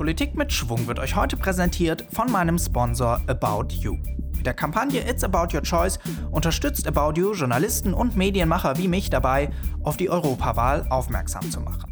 Politik 0.00 0.34
mit 0.34 0.50
Schwung 0.50 0.86
wird 0.86 0.98
euch 0.98 1.14
heute 1.14 1.36
präsentiert 1.36 2.06
von 2.10 2.32
meinem 2.32 2.58
Sponsor 2.58 3.20
About 3.26 3.74
You. 3.74 3.98
Mit 4.34 4.46
der 4.46 4.54
Kampagne 4.54 5.06
It's 5.06 5.22
About 5.22 5.54
Your 5.54 5.62
Choice 5.62 5.98
unterstützt 6.30 6.86
About 6.86 7.20
You 7.20 7.34
Journalisten 7.34 7.92
und 7.92 8.16
Medienmacher 8.16 8.78
wie 8.78 8.88
mich 8.88 9.10
dabei, 9.10 9.50
auf 9.82 9.98
die 9.98 10.08
Europawahl 10.08 10.86
aufmerksam 10.88 11.50
zu 11.50 11.60
machen. 11.60 11.89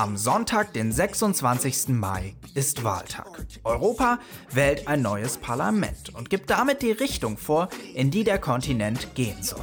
Am 0.00 0.16
Sonntag, 0.16 0.72
den 0.72 0.92
26. 0.92 1.88
Mai, 1.88 2.34
ist 2.54 2.84
Wahltag. 2.84 3.44
Europa 3.64 4.18
wählt 4.50 4.88
ein 4.88 5.02
neues 5.02 5.36
Parlament 5.36 6.14
und 6.14 6.30
gibt 6.30 6.48
damit 6.48 6.80
die 6.80 6.92
Richtung 6.92 7.36
vor, 7.36 7.68
in 7.92 8.10
die 8.10 8.24
der 8.24 8.38
Kontinent 8.38 9.14
gehen 9.14 9.42
soll. 9.42 9.60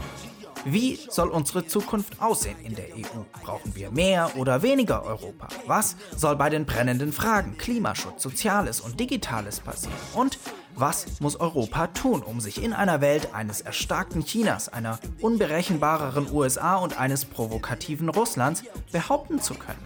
Wie 0.64 1.00
soll 1.10 1.30
unsere 1.30 1.66
Zukunft 1.66 2.22
aussehen 2.22 2.60
in 2.64 2.76
der 2.76 2.90
EU? 2.96 3.24
Brauchen 3.42 3.76
wir 3.76 3.90
mehr 3.90 4.32
oder 4.36 4.62
weniger 4.62 5.04
Europa? 5.04 5.48
Was 5.66 5.96
soll 6.16 6.36
bei 6.36 6.50
den 6.50 6.66
brennenden 6.66 7.14
Fragen 7.14 7.58
Klimaschutz, 7.58 8.22
Soziales 8.22 8.82
und 8.82 9.00
Digitales 9.00 9.62
passieren? 9.62 9.98
Und 10.14 10.38
was 10.76 11.20
muss 11.22 11.40
Europa 11.40 11.88
tun, 11.88 12.22
um 12.22 12.40
sich 12.40 12.62
in 12.62 12.74
einer 12.74 13.02
Welt 13.02 13.34
eines 13.34 13.62
erstarkten 13.62 14.24
Chinas, 14.24 14.70
einer 14.70 15.00
unberechenbareren 15.22 16.32
USA 16.32 16.76
und 16.76 17.00
eines 17.00 17.26
provokativen 17.26 18.10
Russlands 18.10 18.64
behaupten 18.92 19.42
zu 19.42 19.56
können? 19.56 19.80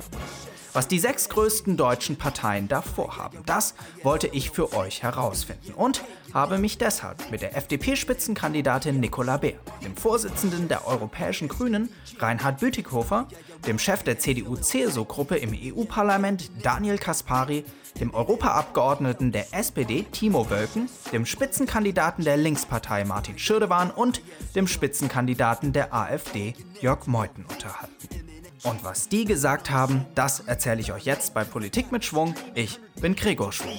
Was 0.74 0.88
die 0.88 1.00
sechs 1.00 1.28
größten 1.28 1.76
deutschen 1.76 2.16
Parteien 2.16 2.70
davor 2.70 3.18
haben, 3.18 3.40
das 3.46 3.74
wollte 4.04 4.28
ich 4.28 4.52
für 4.52 4.74
euch 4.74 5.04
herausfinden 5.04 5.74
und 5.74 6.02
habe 6.34 6.58
mich 6.60 6.78
deshalb 6.78 7.30
mit 7.30 7.42
der 7.42 7.58
FDP-Spitzenkandidatin 7.58 9.02
Nicola 9.02 9.36
Beer, 9.36 9.60
dem 9.84 9.98
Vorsitzenden 9.98 10.70
der 10.70 10.88
Europäischen 10.88 11.50
Grünen 11.50 11.90
Reinhard 12.20 12.62
Bütikofer, 12.62 13.28
dem 13.68 13.80
Chef 13.80 14.04
der 14.04 14.18
CDU-CSU-Gruppe 14.18 15.36
im 15.36 15.54
EU-Parlament 15.54 16.50
Daniel 16.64 16.98
Kaspari, 16.98 17.66
dem 18.00 18.14
Europaabgeordneten 18.14 19.34
der 19.34 19.54
SPD 19.54 20.04
Timo 20.04 20.50
Wölken, 20.50 20.88
dem 21.12 21.26
Spitzenkandidaten 21.26 22.24
der 22.24 22.38
Linkspartei 22.38 23.04
Martin 23.04 23.38
Schirdewan 23.38 23.92
und 23.92 24.22
dem 24.56 24.68
Spitzenkandidaten 24.68 25.74
der 25.74 25.94
AfD 25.94 26.54
Jörg 26.80 27.08
Meuthen 27.08 27.46
unterhalten. 27.46 28.31
Und 28.64 28.84
was 28.84 29.10
die 29.10 29.26
gesagt 29.26 29.72
haben, 29.72 30.06
das 30.14 30.42
erzähle 30.42 30.82
ich 30.82 30.94
euch 30.94 31.06
jetzt 31.06 31.34
bei 31.34 31.44
Politik 31.44 31.92
mit 31.92 32.06
Schwung. 32.06 32.36
Ich 32.54 32.80
bin 33.02 33.16
Gregor 33.16 33.52
Schwung. 33.52 33.72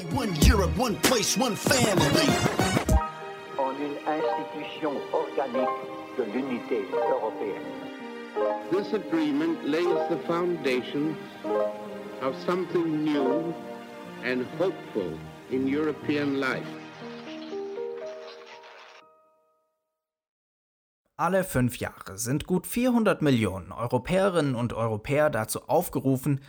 This 8.70 8.94
agreement 8.94 9.64
lays 9.64 10.08
the 10.08 10.16
foundation 10.26 11.14
of 12.22 12.34
something 12.46 13.04
new 13.04 13.54
and 14.24 14.46
hopeful 14.58 15.18
in 15.50 15.68
European 15.68 16.40
life. 16.40 16.81
Alle 21.22 21.44
fünf 21.44 21.78
Jahre 21.78 22.18
sind 22.18 22.48
gut 22.48 22.66
400 22.66 23.22
Millionen 23.22 23.70
Europäerinnen 23.70 24.56
und 24.56 24.72
Europäer 24.72 25.30
dazu 25.30 25.68
aufgerufen, 25.68 26.40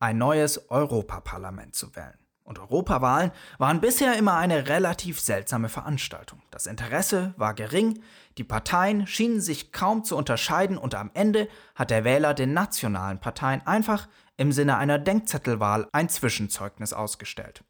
ein 0.00 0.18
neues 0.18 0.70
Europaparlament 0.70 1.74
zu 1.74 1.96
wählen. 1.96 2.18
Und 2.44 2.58
Europawahlen 2.58 3.30
waren 3.56 3.80
bisher 3.80 4.18
immer 4.18 4.36
eine 4.36 4.68
relativ 4.68 5.18
seltsame 5.18 5.70
Veranstaltung. 5.70 6.42
Das 6.50 6.66
Interesse 6.66 7.32
war 7.38 7.54
gering, 7.54 8.02
die 8.36 8.44
Parteien 8.44 9.06
schienen 9.06 9.40
sich 9.40 9.72
kaum 9.72 10.04
zu 10.04 10.14
unterscheiden 10.14 10.76
und 10.76 10.94
am 10.94 11.10
Ende 11.14 11.48
hat 11.74 11.88
der 11.88 12.04
Wähler 12.04 12.34
den 12.34 12.52
nationalen 12.52 13.20
Parteien 13.20 13.66
einfach 13.66 14.10
im 14.36 14.52
Sinne 14.52 14.76
einer 14.76 14.98
Denkzettelwahl 14.98 15.88
ein 15.92 16.10
Zwischenzeugnis 16.10 16.92
ausgestellt. 16.92 17.64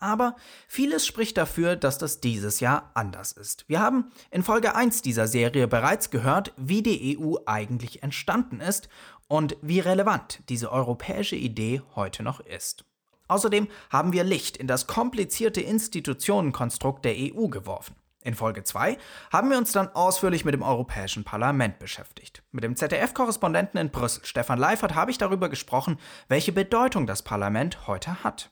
Aber 0.00 0.36
vieles 0.66 1.06
spricht 1.06 1.36
dafür, 1.36 1.76
dass 1.76 1.98
das 1.98 2.20
dieses 2.20 2.60
Jahr 2.60 2.90
anders 2.94 3.32
ist. 3.32 3.64
Wir 3.68 3.80
haben 3.80 4.10
in 4.30 4.42
Folge 4.42 4.74
1 4.74 5.02
dieser 5.02 5.26
Serie 5.26 5.68
bereits 5.68 6.10
gehört, 6.10 6.52
wie 6.56 6.82
die 6.82 7.18
EU 7.18 7.36
eigentlich 7.46 8.02
entstanden 8.02 8.60
ist 8.60 8.88
und 9.28 9.56
wie 9.62 9.80
relevant 9.80 10.42
diese 10.48 10.72
europäische 10.72 11.36
Idee 11.36 11.82
heute 11.94 12.22
noch 12.22 12.40
ist. 12.40 12.84
Außerdem 13.28 13.68
haben 13.90 14.12
wir 14.12 14.24
Licht 14.24 14.56
in 14.56 14.66
das 14.66 14.86
komplizierte 14.86 15.60
Institutionenkonstrukt 15.60 17.04
der 17.04 17.14
EU 17.14 17.48
geworfen. 17.48 17.94
In 18.24 18.34
Folge 18.34 18.64
2 18.64 18.98
haben 19.32 19.50
wir 19.50 19.58
uns 19.58 19.72
dann 19.72 19.88
ausführlich 19.88 20.44
mit 20.44 20.52
dem 20.52 20.62
Europäischen 20.62 21.24
Parlament 21.24 21.78
beschäftigt. 21.78 22.42
Mit 22.50 22.64
dem 22.64 22.74
ZDF-Korrespondenten 22.74 23.78
in 23.78 23.90
Brüssel, 23.90 24.24
Stefan 24.24 24.58
Leifert, 24.58 24.94
habe 24.94 25.10
ich 25.10 25.18
darüber 25.18 25.48
gesprochen, 25.48 25.98
welche 26.28 26.52
Bedeutung 26.52 27.06
das 27.06 27.22
Parlament 27.22 27.86
heute 27.86 28.24
hat. 28.24 28.50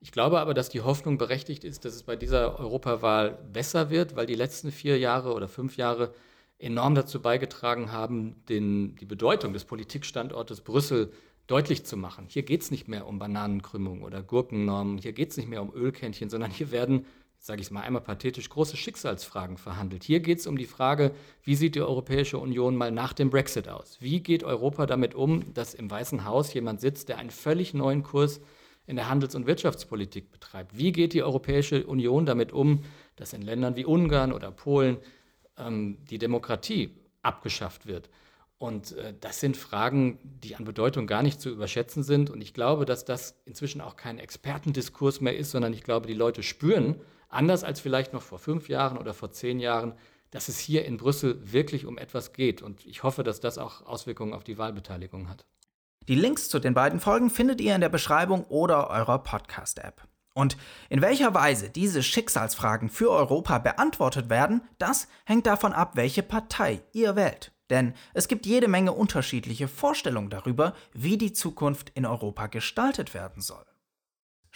Ich 0.00 0.12
glaube 0.12 0.40
aber, 0.40 0.54
dass 0.54 0.68
die 0.68 0.82
Hoffnung 0.82 1.18
berechtigt 1.18 1.64
ist, 1.64 1.84
dass 1.84 1.94
es 1.94 2.02
bei 2.02 2.16
dieser 2.16 2.58
Europawahl 2.58 3.38
besser 3.52 3.90
wird, 3.90 4.14
weil 4.14 4.26
die 4.26 4.34
letzten 4.34 4.70
vier 4.70 4.98
Jahre 4.98 5.32
oder 5.32 5.48
fünf 5.48 5.76
Jahre 5.76 6.12
enorm 6.58 6.94
dazu 6.94 7.20
beigetragen 7.20 7.92
haben, 7.92 8.36
den, 8.48 8.96
die 8.96 9.04
Bedeutung 9.04 9.52
des 9.52 9.64
Politikstandortes 9.64 10.62
Brüssel 10.62 11.12
deutlich 11.46 11.84
zu 11.84 11.96
machen. 11.96 12.26
Hier 12.28 12.42
geht 12.42 12.62
es 12.62 12.70
nicht 12.70 12.88
mehr 12.88 13.06
um 13.06 13.18
Bananenkrümmung 13.18 14.02
oder 14.02 14.22
Gurkennormen, 14.22 14.98
hier 14.98 15.12
geht 15.12 15.30
es 15.30 15.36
nicht 15.36 15.48
mehr 15.48 15.62
um 15.62 15.72
Ölkännchen, 15.72 16.28
sondern 16.28 16.50
hier 16.50 16.70
werden, 16.70 17.06
sage 17.38 17.60
ich 17.60 17.68
es 17.68 17.70
mal 17.70 17.82
einmal 17.82 18.02
pathetisch, 18.02 18.48
große 18.48 18.76
Schicksalsfragen 18.76 19.56
verhandelt. 19.56 20.02
Hier 20.02 20.20
geht 20.20 20.38
es 20.38 20.46
um 20.46 20.56
die 20.56 20.66
Frage, 20.66 21.12
wie 21.42 21.54
sieht 21.54 21.74
die 21.74 21.82
Europäische 21.82 22.38
Union 22.38 22.74
mal 22.74 22.90
nach 22.90 23.12
dem 23.12 23.30
Brexit 23.30 23.68
aus? 23.68 23.98
Wie 24.00 24.20
geht 24.20 24.42
Europa 24.42 24.86
damit 24.86 25.14
um, 25.14 25.52
dass 25.54 25.74
im 25.74 25.90
Weißen 25.90 26.24
Haus 26.24 26.52
jemand 26.52 26.80
sitzt, 26.80 27.08
der 27.08 27.18
einen 27.18 27.30
völlig 27.30 27.74
neuen 27.74 28.02
Kurs 28.02 28.40
in 28.86 28.96
der 28.96 29.08
Handels- 29.08 29.34
und 29.34 29.46
Wirtschaftspolitik 29.46 30.30
betreibt. 30.30 30.76
Wie 30.76 30.92
geht 30.92 31.12
die 31.12 31.22
Europäische 31.22 31.86
Union 31.86 32.26
damit 32.26 32.52
um, 32.52 32.84
dass 33.16 33.32
in 33.32 33.42
Ländern 33.42 33.76
wie 33.76 33.84
Ungarn 33.84 34.32
oder 34.32 34.50
Polen 34.50 34.98
ähm, 35.58 35.98
die 36.08 36.18
Demokratie 36.18 36.90
abgeschafft 37.22 37.86
wird? 37.86 38.08
Und 38.58 38.92
äh, 38.92 39.12
das 39.20 39.40
sind 39.40 39.56
Fragen, 39.56 40.18
die 40.22 40.56
an 40.56 40.64
Bedeutung 40.64 41.06
gar 41.06 41.22
nicht 41.22 41.40
zu 41.40 41.50
überschätzen 41.50 42.02
sind. 42.02 42.30
Und 42.30 42.40
ich 42.40 42.54
glaube, 42.54 42.86
dass 42.86 43.04
das 43.04 43.34
inzwischen 43.44 43.80
auch 43.80 43.96
kein 43.96 44.18
Expertendiskurs 44.18 45.20
mehr 45.20 45.36
ist, 45.36 45.50
sondern 45.50 45.72
ich 45.72 45.82
glaube, 45.82 46.06
die 46.06 46.14
Leute 46.14 46.42
spüren, 46.42 46.96
anders 47.28 47.64
als 47.64 47.80
vielleicht 47.80 48.12
noch 48.12 48.22
vor 48.22 48.38
fünf 48.38 48.68
Jahren 48.68 48.96
oder 48.96 49.12
vor 49.12 49.30
zehn 49.30 49.60
Jahren, 49.60 49.94
dass 50.30 50.48
es 50.48 50.58
hier 50.58 50.84
in 50.84 50.96
Brüssel 50.96 51.38
wirklich 51.52 51.86
um 51.86 51.98
etwas 51.98 52.32
geht. 52.32 52.62
Und 52.62 52.86
ich 52.86 53.02
hoffe, 53.02 53.24
dass 53.24 53.40
das 53.40 53.58
auch 53.58 53.84
Auswirkungen 53.84 54.32
auf 54.32 54.44
die 54.44 54.58
Wahlbeteiligung 54.58 55.28
hat. 55.28 55.44
Die 56.08 56.14
Links 56.14 56.48
zu 56.48 56.60
den 56.60 56.72
beiden 56.72 57.00
Folgen 57.00 57.30
findet 57.30 57.60
ihr 57.60 57.74
in 57.74 57.80
der 57.80 57.88
Beschreibung 57.88 58.44
oder 58.44 58.90
eurer 58.90 59.18
Podcast-App. 59.18 60.06
Und 60.34 60.56
in 60.88 61.02
welcher 61.02 61.34
Weise 61.34 61.68
diese 61.68 62.00
Schicksalsfragen 62.00 62.90
für 62.90 63.10
Europa 63.10 63.58
beantwortet 63.58 64.30
werden, 64.30 64.60
das 64.78 65.08
hängt 65.24 65.46
davon 65.46 65.72
ab, 65.72 65.92
welche 65.94 66.22
Partei 66.22 66.82
ihr 66.92 67.16
wählt. 67.16 67.50
Denn 67.70 67.92
es 68.14 68.28
gibt 68.28 68.46
jede 68.46 68.68
Menge 68.68 68.92
unterschiedliche 68.92 69.66
Vorstellungen 69.66 70.30
darüber, 70.30 70.74
wie 70.92 71.18
die 71.18 71.32
Zukunft 71.32 71.90
in 71.94 72.06
Europa 72.06 72.46
gestaltet 72.46 73.12
werden 73.12 73.42
soll. 73.42 73.64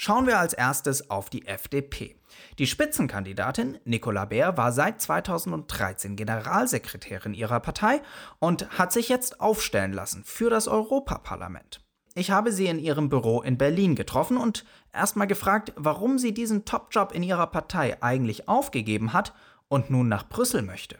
Schauen 0.02 0.26
wir 0.26 0.38
als 0.38 0.54
erstes 0.54 1.10
auf 1.10 1.28
die 1.28 1.46
FDP. 1.46 2.16
Die 2.58 2.66
Spitzenkandidatin 2.66 3.76
Nicola 3.84 4.24
Beer 4.24 4.56
war 4.56 4.72
seit 4.72 5.02
2013 5.02 6.16
Generalsekretärin 6.16 7.34
ihrer 7.34 7.60
Partei 7.60 8.00
und 8.38 8.78
hat 8.78 8.94
sich 8.94 9.10
jetzt 9.10 9.42
aufstellen 9.42 9.92
lassen 9.92 10.24
für 10.24 10.48
das 10.48 10.68
Europaparlament. 10.68 11.82
Ich 12.14 12.30
habe 12.30 12.50
sie 12.50 12.64
in 12.64 12.78
ihrem 12.78 13.10
Büro 13.10 13.42
in 13.42 13.58
Berlin 13.58 13.94
getroffen 13.94 14.38
und 14.38 14.64
erstmal 14.90 15.26
gefragt, 15.26 15.74
warum 15.76 16.16
sie 16.16 16.32
diesen 16.32 16.64
Topjob 16.64 17.12
in 17.12 17.22
ihrer 17.22 17.48
Partei 17.48 18.02
eigentlich 18.02 18.48
aufgegeben 18.48 19.12
hat 19.12 19.34
und 19.68 19.90
nun 19.90 20.08
nach 20.08 20.26
Brüssel 20.26 20.62
möchte 20.62 20.96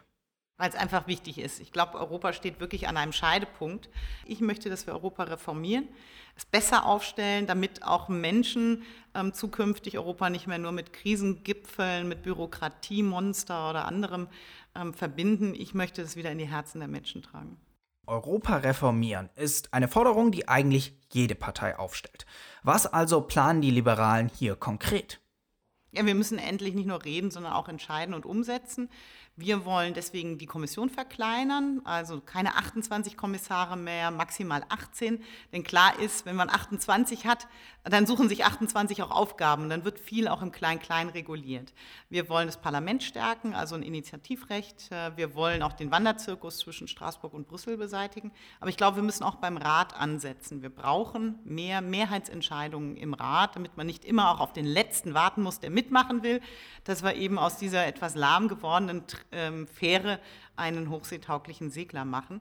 weil 0.61 0.69
es 0.69 0.77
einfach 0.77 1.07
wichtig 1.07 1.39
ist. 1.39 1.59
Ich 1.59 1.73
glaube, 1.73 1.99
Europa 1.99 2.35
steht 2.35 2.61
wirklich 2.61 2.87
an 2.87 2.99
einem 2.99 3.13
Scheidepunkt. 3.13 3.89
Ich 4.27 4.41
möchte, 4.41 4.69
dass 4.69 4.87
wir 4.87 4.93
Europa 4.93 5.23
reformieren, 5.23 5.89
es 6.37 6.45
besser 6.45 6.85
aufstellen, 6.85 7.47
damit 7.47 7.83
auch 7.83 8.11
Menschen 8.11 8.83
ähm, 9.15 9.33
zukünftig 9.33 9.97
Europa 9.97 10.29
nicht 10.29 10.47
mehr 10.47 10.59
nur 10.59 10.73
mit 10.73 10.93
Krisengipfeln, 10.93 12.07
mit 12.09 12.23
Bürokratiemonster 12.23 13.71
oder 13.71 13.87
anderem 13.87 14.29
ähm, 14.75 14.93
verbinden. 14.93 15.55
Ich 15.55 15.73
möchte 15.73 16.03
es 16.03 16.15
wieder 16.15 16.31
in 16.31 16.37
die 16.37 16.49
Herzen 16.49 16.81
der 16.81 16.89
Menschen 16.89 17.23
tragen. 17.23 17.57
Europa 18.07 18.57
reformieren 18.57 19.31
ist 19.37 19.73
eine 19.73 19.89
Forderung, 19.89 20.31
die 20.31 20.47
eigentlich 20.47 20.93
jede 21.11 21.37
Partei 21.37 21.79
aufstellt. 21.79 22.27
Was 22.63 22.87
also 22.87 23.23
planen 23.23 23.63
die 23.63 23.71
Liberalen 23.71 24.29
hier 24.29 24.57
konkret? 24.57 25.21
Ja, 25.93 26.07
wir 26.07 26.15
müssen 26.15 26.39
endlich 26.39 26.75
nicht 26.75 26.87
nur 26.87 27.05
reden, 27.05 27.31
sondern 27.31 27.53
auch 27.53 27.69
entscheiden 27.69 28.15
und 28.15 28.27
umsetzen. 28.27 28.91
Wir 29.37 29.65
wollen 29.65 29.95
deswegen 29.95 30.37
die 30.37 30.45
Kommission 30.45 30.91
verkleinern, 30.91 31.81
also 31.85 32.21
keine 32.21 32.57
28 32.57 33.17
Kommissare 33.17 33.77
mehr, 33.77 34.11
maximal 34.11 34.63
18. 34.69 35.23
Denn 35.53 35.63
klar 35.63 35.99
ist, 35.99 36.27
wenn 36.27 36.37
man 36.37 36.51
28 36.51 37.25
hat, 37.25 37.49
dann 37.85 38.07
suchen 38.07 38.29
sich 38.29 38.45
28 38.45 39.03
auch 39.03 39.11
Aufgaben. 39.11 39.71
Dann 39.71 39.87
wird 39.87 39.99
viel 39.99 40.29
auch 40.29 40.43
im 40.43 40.53
Klein-Klein 40.53 41.09
reguliert. 41.09 41.73
Wir 42.11 42.29
wollen 42.29 42.49
das 42.49 42.61
Parlament 42.61 43.03
stärken, 43.03 43.55
also 43.55 43.77
ein 43.77 43.83
Initiativrecht. 43.83 44.91
Wir 45.17 45.35
wollen 45.35 45.63
auch 45.63 45.73
den 45.73 45.91
Wanderzirkus 45.91 46.59
zwischen 46.59 46.87
Straßburg 46.87 47.33
und 47.33 47.49
Brüssel 47.49 47.79
beseitigen. 47.79 48.33
Aber 48.61 48.69
ich 48.69 48.77
glaube, 48.77 48.97
wir 48.97 49.03
müssen 49.03 49.25
auch 49.25 49.37
beim 49.37 49.57
Rat 49.57 49.95
ansetzen. 49.95 50.61
Wir 50.61 50.69
brauchen 50.69 51.39
mehr 51.45 51.81
Mehrheitsentscheidungen 51.81 52.99
im 52.99 53.15
Rat, 53.15 53.57
damit 53.57 53.79
man 53.79 53.87
nicht 53.87 54.05
immer 54.05 54.31
auch 54.31 54.41
auf 54.41 54.53
den 54.53 54.67
Letzten 54.67 55.15
warten 55.15 55.43
muss, 55.43 55.61
der 55.61 55.71
mitmachen 55.71 56.23
will, 56.23 56.43
dass 56.85 57.03
wir 57.03 57.15
eben 57.15 57.39
aus 57.39 57.57
dieser 57.57 57.87
etwas 57.87 58.15
lahm 58.15 58.49
gewordenen 58.49 59.07
Fähre 59.73 60.21
einen 60.57 60.91
hochseetauglichen 60.91 61.71
Segler 61.71 62.05
machen. 62.05 62.41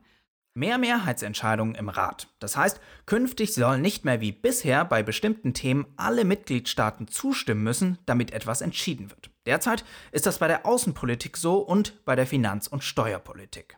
Mehr 0.56 0.78
Mehrheitsentscheidungen 0.78 1.76
im 1.76 1.90
Rat. 1.90 2.28
Das 2.40 2.58
heißt, 2.58 2.82
künftig 3.06 3.54
sollen 3.54 3.82
nicht 3.82 4.04
mehr 4.04 4.20
wie 4.20 4.32
bisher 4.32 4.84
bei 4.84 5.04
bestimmten 5.04 5.54
Themen 5.54 5.86
alle 5.96 6.26
Mitgliedstaaten 6.26 7.08
zustimmen 7.08 7.64
müssen, 7.64 8.00
damit 8.06 8.34
etwas 8.34 8.62
entschieden 8.62 9.10
wird. 9.12 9.30
Derzeit 9.46 9.86
ist 10.12 10.26
das 10.26 10.40
bei 10.40 10.48
der 10.48 10.66
Außenpolitik 10.66 11.38
so 11.38 11.60
und 11.60 12.04
bei 12.04 12.16
der 12.16 12.28
Finanz- 12.28 12.68
und 12.68 12.84
Steuerpolitik. 12.84 13.78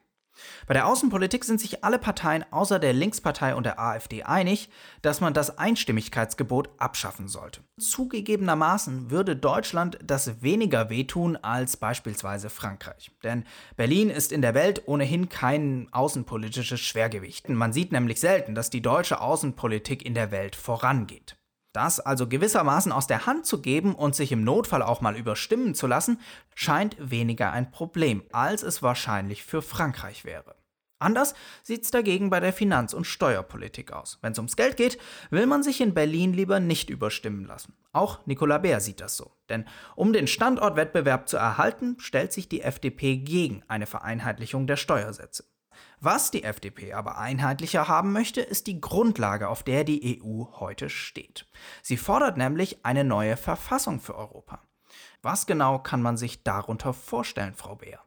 Bei 0.67 0.73
der 0.73 0.87
Außenpolitik 0.87 1.43
sind 1.43 1.59
sich 1.59 1.83
alle 1.83 1.99
Parteien 1.99 2.45
außer 2.51 2.79
der 2.79 2.93
Linkspartei 2.93 3.55
und 3.55 3.65
der 3.65 3.79
AfD 3.79 4.23
einig, 4.23 4.69
dass 5.01 5.21
man 5.21 5.33
das 5.33 5.57
Einstimmigkeitsgebot 5.57 6.69
abschaffen 6.77 7.27
sollte. 7.27 7.61
Zugegebenermaßen 7.79 9.11
würde 9.11 9.35
Deutschland 9.35 9.97
das 10.03 10.41
weniger 10.41 10.89
wehtun 10.89 11.35
als 11.37 11.77
beispielsweise 11.77 12.49
Frankreich. 12.49 13.11
Denn 13.23 13.45
Berlin 13.75 14.09
ist 14.09 14.31
in 14.31 14.41
der 14.41 14.53
Welt 14.53 14.83
ohnehin 14.87 15.29
kein 15.29 15.87
außenpolitisches 15.91 16.79
Schwergewicht. 16.79 17.49
Man 17.49 17.73
sieht 17.73 17.91
nämlich 17.91 18.19
selten, 18.19 18.55
dass 18.55 18.69
die 18.69 18.81
deutsche 18.81 19.21
Außenpolitik 19.21 20.05
in 20.05 20.13
der 20.13 20.31
Welt 20.31 20.55
vorangeht. 20.55 21.35
Das 21.73 21.99
also 21.99 22.27
gewissermaßen 22.27 22.91
aus 22.91 23.07
der 23.07 23.25
Hand 23.25 23.45
zu 23.45 23.61
geben 23.61 23.95
und 23.95 24.15
sich 24.15 24.31
im 24.31 24.43
Notfall 24.43 24.81
auch 24.81 25.01
mal 25.01 25.15
überstimmen 25.15 25.73
zu 25.73 25.87
lassen, 25.87 26.19
scheint 26.53 26.97
weniger 26.99 27.51
ein 27.51 27.71
Problem, 27.71 28.23
als 28.31 28.63
es 28.63 28.83
wahrscheinlich 28.83 29.43
für 29.43 29.61
Frankreich 29.61 30.25
wäre. 30.25 30.55
Anders 31.01 31.33
sieht 31.63 31.83
es 31.83 31.91
dagegen 31.91 32.29
bei 32.29 32.39
der 32.39 32.53
Finanz- 32.53 32.93
und 32.93 33.05
Steuerpolitik 33.05 33.91
aus. 33.91 34.19
Wenn 34.21 34.33
es 34.33 34.37
ums 34.37 34.55
Geld 34.55 34.77
geht, 34.77 34.99
will 35.31 35.47
man 35.47 35.63
sich 35.63 35.81
in 35.81 35.95
Berlin 35.95 36.31
lieber 36.31 36.59
nicht 36.59 36.91
überstimmen 36.91 37.45
lassen. 37.45 37.73
Auch 37.91 38.25
Nicola 38.27 38.59
Bär 38.59 38.79
sieht 38.81 39.01
das 39.01 39.17
so. 39.17 39.31
Denn 39.49 39.65
um 39.95 40.13
den 40.13 40.27
Standortwettbewerb 40.27 41.27
zu 41.27 41.37
erhalten, 41.37 41.97
stellt 41.99 42.31
sich 42.31 42.49
die 42.49 42.61
FDP 42.61 43.17
gegen 43.17 43.63
eine 43.67 43.87
Vereinheitlichung 43.87 44.67
der 44.67 44.77
Steuersätze. 44.77 45.45
Was 46.03 46.31
die 46.31 46.43
FDP 46.43 46.93
aber 46.93 47.19
einheitlicher 47.19 47.87
haben 47.87 48.11
möchte, 48.11 48.41
ist 48.41 48.65
die 48.65 48.81
Grundlage, 48.81 49.49
auf 49.49 49.61
der 49.61 49.83
die 49.83 50.19
EU 50.19 50.45
heute 50.59 50.89
steht. 50.89 51.45
Sie 51.83 51.95
fordert 51.95 52.37
nämlich 52.37 52.83
eine 52.83 53.03
neue 53.03 53.37
Verfassung 53.37 53.99
für 53.99 54.15
Europa. 54.15 54.63
Was 55.21 55.45
genau 55.45 55.77
kann 55.77 56.01
man 56.01 56.17
sich 56.17 56.41
darunter 56.41 56.93
vorstellen, 56.93 57.53
Frau 57.53 57.75
Beer? 57.75 57.99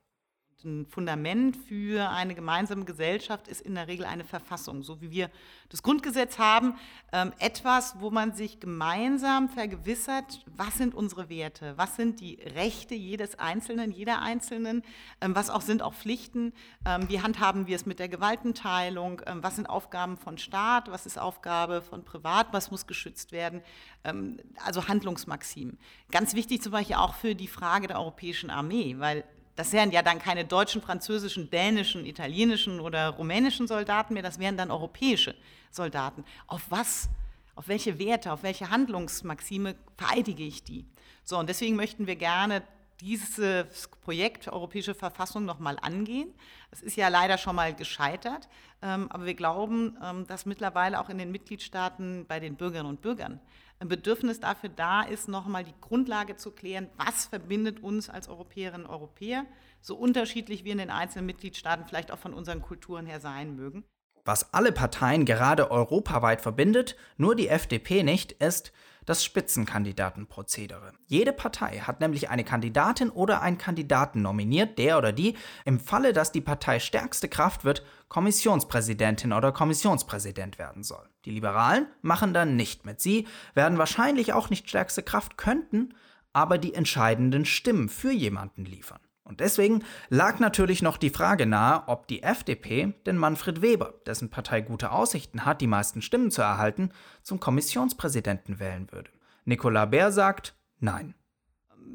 Ein 0.64 0.86
Fundament 0.86 1.56
für 1.56 2.10
eine 2.10 2.34
gemeinsame 2.34 2.84
Gesellschaft 2.84 3.48
ist 3.48 3.60
in 3.60 3.74
der 3.74 3.88
Regel 3.88 4.06
eine 4.06 4.24
Verfassung, 4.24 4.82
so 4.82 5.00
wie 5.00 5.10
wir 5.10 5.30
das 5.68 5.82
Grundgesetz 5.82 6.38
haben. 6.38 6.76
Ähm, 7.12 7.32
etwas, 7.38 8.00
wo 8.00 8.10
man 8.10 8.32
sich 8.32 8.60
gemeinsam 8.60 9.48
vergewissert, 9.48 10.44
was 10.56 10.78
sind 10.78 10.94
unsere 10.94 11.28
Werte, 11.28 11.74
was 11.76 11.96
sind 11.96 12.20
die 12.20 12.34
Rechte 12.54 12.94
jedes 12.94 13.38
Einzelnen, 13.38 13.90
jeder 13.90 14.22
Einzelnen, 14.22 14.82
ähm, 15.20 15.34
was 15.34 15.50
auch 15.50 15.60
sind 15.60 15.82
auch 15.82 15.94
Pflichten, 15.94 16.52
ähm, 16.86 17.08
wie 17.08 17.20
handhaben 17.20 17.66
wir 17.66 17.76
es 17.76 17.86
mit 17.86 17.98
der 17.98 18.08
Gewaltenteilung, 18.08 19.22
ähm, 19.26 19.42
was 19.42 19.56
sind 19.56 19.66
Aufgaben 19.66 20.16
von 20.16 20.38
Staat, 20.38 20.90
was 20.90 21.06
ist 21.06 21.18
Aufgabe 21.18 21.82
von 21.82 22.04
Privat, 22.04 22.48
was 22.52 22.70
muss 22.70 22.86
geschützt 22.86 23.32
werden, 23.32 23.62
ähm, 24.04 24.38
also 24.64 24.88
Handlungsmaximen. 24.88 25.78
Ganz 26.10 26.34
wichtig 26.34 26.62
zum 26.62 26.72
Beispiel 26.72 26.96
auch 26.96 27.14
für 27.14 27.34
die 27.34 27.48
Frage 27.48 27.86
der 27.88 27.98
europäischen 27.98 28.50
Armee, 28.50 28.96
weil 28.98 29.24
das 29.56 29.72
wären 29.72 29.90
ja 29.92 30.02
dann 30.02 30.18
keine 30.18 30.44
deutschen, 30.44 30.82
französischen, 30.82 31.50
dänischen, 31.50 32.06
italienischen 32.06 32.80
oder 32.80 33.10
rumänischen 33.10 33.66
Soldaten 33.66 34.14
mehr, 34.14 34.22
das 34.22 34.38
wären 34.38 34.56
dann 34.56 34.70
europäische 34.70 35.34
Soldaten. 35.70 36.24
Auf 36.46 36.62
was, 36.70 37.08
auf 37.54 37.68
welche 37.68 37.98
Werte, 37.98 38.32
auf 38.32 38.42
welche 38.42 38.70
Handlungsmaxime 38.70 39.76
vereidige 39.96 40.44
ich 40.44 40.64
die? 40.64 40.86
So, 41.24 41.38
und 41.38 41.48
deswegen 41.48 41.76
möchten 41.76 42.06
wir 42.06 42.16
gerne 42.16 42.62
dieses 43.00 43.88
Projekt 44.02 44.48
Europäische 44.48 44.94
Verfassung 44.94 45.44
nochmal 45.44 45.78
angehen. 45.80 46.32
Es 46.70 46.82
ist 46.82 46.96
ja 46.96 47.08
leider 47.08 47.38
schon 47.38 47.56
mal 47.56 47.74
gescheitert, 47.74 48.48
ähm, 48.82 49.10
aber 49.10 49.26
wir 49.26 49.34
glauben, 49.34 49.96
ähm, 50.02 50.26
dass 50.26 50.46
mittlerweile 50.46 51.00
auch 51.00 51.08
in 51.08 51.18
den 51.18 51.30
Mitgliedstaaten 51.30 52.24
bei 52.26 52.40
den 52.40 52.56
Bürgerinnen 52.56 52.88
und 52.88 53.02
Bürgern 53.02 53.40
ein 53.78 53.88
Bedürfnis 53.88 54.40
dafür 54.40 54.70
da 54.70 55.02
ist, 55.02 55.28
nochmal 55.28 55.64
die 55.64 55.74
Grundlage 55.80 56.36
zu 56.36 56.50
klären, 56.52 56.88
was 56.96 57.26
verbindet 57.26 57.82
uns 57.82 58.08
als 58.08 58.28
Europäerinnen 58.28 58.86
und 58.86 58.92
Europäer, 58.92 59.46
so 59.80 59.96
unterschiedlich 59.96 60.64
wir 60.64 60.72
in 60.72 60.78
den 60.78 60.90
einzelnen 60.90 61.26
Mitgliedstaaten 61.26 61.84
vielleicht 61.86 62.10
auch 62.10 62.18
von 62.18 62.34
unseren 62.34 62.62
Kulturen 62.62 63.06
her 63.06 63.20
sein 63.20 63.56
mögen. 63.56 63.84
Was 64.24 64.54
alle 64.54 64.72
Parteien 64.72 65.26
gerade 65.26 65.70
europaweit 65.70 66.40
verbindet, 66.40 66.96
nur 67.18 67.36
die 67.36 67.48
FDP 67.48 68.02
nicht, 68.02 68.32
ist, 68.32 68.72
das 69.04 69.22
Spitzenkandidatenprozedere. 69.22 70.92
Jede 71.06 71.34
Partei 71.34 71.80
hat 71.80 72.00
nämlich 72.00 72.30
eine 72.30 72.42
Kandidatin 72.42 73.10
oder 73.10 73.42
einen 73.42 73.58
Kandidaten 73.58 74.22
nominiert, 74.22 74.78
der 74.78 74.96
oder 74.96 75.12
die 75.12 75.36
im 75.66 75.78
Falle, 75.78 76.14
dass 76.14 76.32
die 76.32 76.40
Partei 76.40 76.80
stärkste 76.80 77.28
Kraft 77.28 77.64
wird, 77.64 77.84
Kommissionspräsidentin 78.08 79.34
oder 79.34 79.52
Kommissionspräsident 79.52 80.58
werden 80.58 80.82
soll. 80.82 81.06
Die 81.24 81.30
Liberalen 81.30 81.86
machen 82.02 82.34
dann 82.34 82.56
nicht 82.56 82.84
mit. 82.84 83.00
Sie 83.00 83.26
werden 83.54 83.78
wahrscheinlich 83.78 84.32
auch 84.32 84.50
nicht 84.50 84.68
stärkste 84.68 85.02
Kraft, 85.02 85.36
könnten 85.36 85.94
aber 86.32 86.58
die 86.58 86.74
entscheidenden 86.74 87.44
Stimmen 87.44 87.88
für 87.88 88.12
jemanden 88.12 88.64
liefern. 88.64 89.00
Und 89.22 89.40
deswegen 89.40 89.82
lag 90.10 90.38
natürlich 90.38 90.82
noch 90.82 90.98
die 90.98 91.08
Frage 91.08 91.46
nahe, 91.46 91.84
ob 91.86 92.06
die 92.08 92.22
FDP 92.22 92.92
den 93.06 93.16
Manfred 93.16 93.62
Weber, 93.62 93.94
dessen 94.04 94.28
Partei 94.28 94.60
gute 94.60 94.90
Aussichten 94.90 95.46
hat, 95.46 95.62
die 95.62 95.66
meisten 95.66 96.02
Stimmen 96.02 96.30
zu 96.30 96.42
erhalten, 96.42 96.90
zum 97.22 97.40
Kommissionspräsidenten 97.40 98.58
wählen 98.58 98.92
würde. 98.92 99.10
Nicolas 99.46 99.90
Baer 99.90 100.12
sagt 100.12 100.54
Nein. 100.78 101.14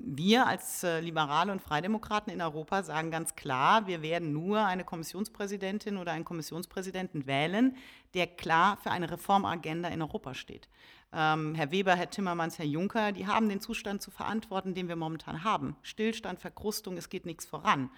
Wir 0.05 0.47
als 0.47 0.83
äh, 0.83 0.99
Liberale 0.99 1.51
und 1.51 1.61
Freidemokraten 1.61 2.31
in 2.31 2.41
Europa 2.41 2.83
sagen 2.83 3.11
ganz 3.11 3.35
klar, 3.35 3.87
wir 3.87 4.01
werden 4.01 4.31
nur 4.33 4.65
eine 4.65 4.83
Kommissionspräsidentin 4.83 5.97
oder 5.97 6.11
einen 6.11 6.25
Kommissionspräsidenten 6.25 7.27
wählen, 7.27 7.75
der 8.13 8.27
klar 8.27 8.77
für 8.81 8.91
eine 8.91 9.11
Reformagenda 9.11 9.89
in 9.89 10.01
Europa 10.01 10.33
steht 10.33 10.69
ähm, 11.13 11.55
Herr 11.55 11.71
Weber, 11.71 11.95
Herr 11.95 12.09
Timmermans, 12.09 12.59
Herr 12.59 12.65
Juncker, 12.65 13.11
die 13.11 13.27
haben 13.27 13.49
den 13.49 13.59
Zustand 13.59 14.01
zu 14.01 14.11
verantworten, 14.11 14.73
den 14.73 14.87
wir 14.87 14.95
momentan 14.95 15.43
haben. 15.43 15.75
Stillstand, 15.81 16.39
Verkrustung, 16.39 16.97
es 16.97 17.09
geht 17.09 17.25
nichts 17.25 17.45
voran. 17.45 17.89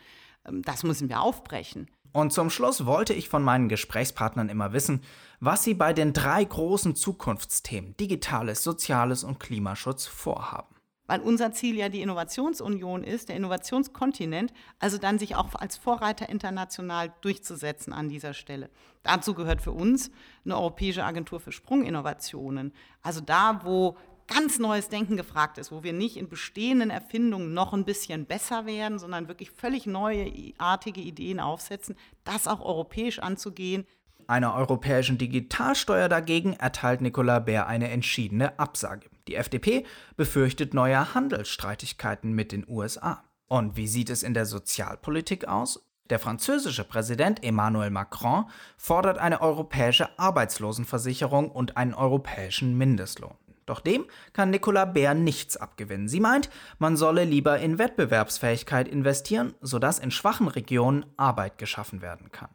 Ähm, 0.45 0.61
das 0.63 0.83
müssen 0.83 1.09
wir 1.09 1.21
aufbrechen. 1.21 1.89
Und 2.13 2.33
zum 2.33 2.49
Schluss 2.49 2.85
wollte 2.85 3.13
ich 3.13 3.29
von 3.29 3.43
meinen 3.43 3.69
Gesprächspartnern 3.69 4.49
immer 4.49 4.73
wissen, 4.73 5.01
was 5.39 5.63
sie 5.63 5.73
bei 5.73 5.93
den 5.93 6.13
drei 6.13 6.43
großen 6.43 6.95
Zukunftsthemen 6.95 7.95
Digitales, 7.97 8.63
Soziales 8.63 9.23
und 9.23 9.39
Klimaschutz 9.39 10.07
vorhaben 10.07 10.75
weil 11.07 11.19
unser 11.19 11.51
Ziel 11.51 11.75
ja 11.75 11.89
die 11.89 12.01
Innovationsunion 12.01 13.03
ist, 13.03 13.29
der 13.29 13.35
Innovationskontinent, 13.35 14.53
also 14.79 14.97
dann 14.97 15.19
sich 15.19 15.35
auch 15.35 15.53
als 15.55 15.77
Vorreiter 15.77 16.29
international 16.29 17.13
durchzusetzen 17.21 17.93
an 17.93 18.09
dieser 18.09 18.33
Stelle. 18.33 18.69
Dazu 19.03 19.33
gehört 19.33 19.61
für 19.61 19.71
uns 19.71 20.11
eine 20.45 20.57
europäische 20.57 21.03
Agentur 21.03 21.39
für 21.39 21.51
Sprunginnovationen. 21.51 22.71
Also 23.01 23.19
da, 23.19 23.61
wo 23.63 23.97
ganz 24.27 24.59
neues 24.59 24.87
Denken 24.87 25.17
gefragt 25.17 25.57
ist, 25.57 25.71
wo 25.71 25.83
wir 25.83 25.93
nicht 25.93 26.15
in 26.15 26.29
bestehenden 26.29 26.89
Erfindungen 26.89 27.53
noch 27.53 27.73
ein 27.73 27.83
bisschen 27.83 28.25
besser 28.25 28.65
werden, 28.65 28.97
sondern 28.97 29.27
wirklich 29.27 29.51
völlig 29.51 29.85
neuartige 29.85 31.01
Ideen 31.01 31.39
aufsetzen, 31.39 31.95
das 32.23 32.47
auch 32.47 32.61
europäisch 32.61 33.19
anzugehen. 33.19 33.85
Einer 34.27 34.55
europäischen 34.55 35.17
Digitalsteuer 35.17 36.07
dagegen 36.07 36.53
erteilt 36.53 37.01
Nicolas 37.01 37.43
Bär 37.43 37.67
eine 37.67 37.89
entschiedene 37.89 38.57
Absage. 38.57 39.10
Die 39.27 39.35
FDP 39.35 39.85
befürchtet 40.15 40.73
neue 40.73 41.13
Handelsstreitigkeiten 41.13 42.33
mit 42.33 42.51
den 42.51 42.67
USA. 42.67 43.23
Und 43.47 43.75
wie 43.75 43.87
sieht 43.87 44.09
es 44.09 44.23
in 44.23 44.33
der 44.33 44.45
Sozialpolitik 44.45 45.47
aus? 45.47 45.85
Der 46.09 46.19
französische 46.19 46.83
Präsident 46.83 47.43
Emmanuel 47.43 47.89
Macron 47.89 48.45
fordert 48.75 49.17
eine 49.17 49.41
europäische 49.41 50.19
Arbeitslosenversicherung 50.19 51.49
und 51.49 51.77
einen 51.77 51.93
europäischen 51.93 52.77
Mindestlohn. 52.77 53.35
Doch 53.65 53.79
dem 53.79 54.05
kann 54.33 54.49
Nicolas 54.49 54.93
Bär 54.93 55.13
nichts 55.13 55.55
abgewinnen. 55.55 56.09
Sie 56.09 56.19
meint, 56.19 56.49
man 56.79 56.97
solle 56.97 57.23
lieber 57.23 57.59
in 57.59 57.77
Wettbewerbsfähigkeit 57.77 58.87
investieren, 58.87 59.53
sodass 59.61 59.99
in 59.99 60.11
schwachen 60.11 60.49
Regionen 60.49 61.05
Arbeit 61.15 61.57
geschaffen 61.57 62.01
werden 62.01 62.31
kann. 62.31 62.49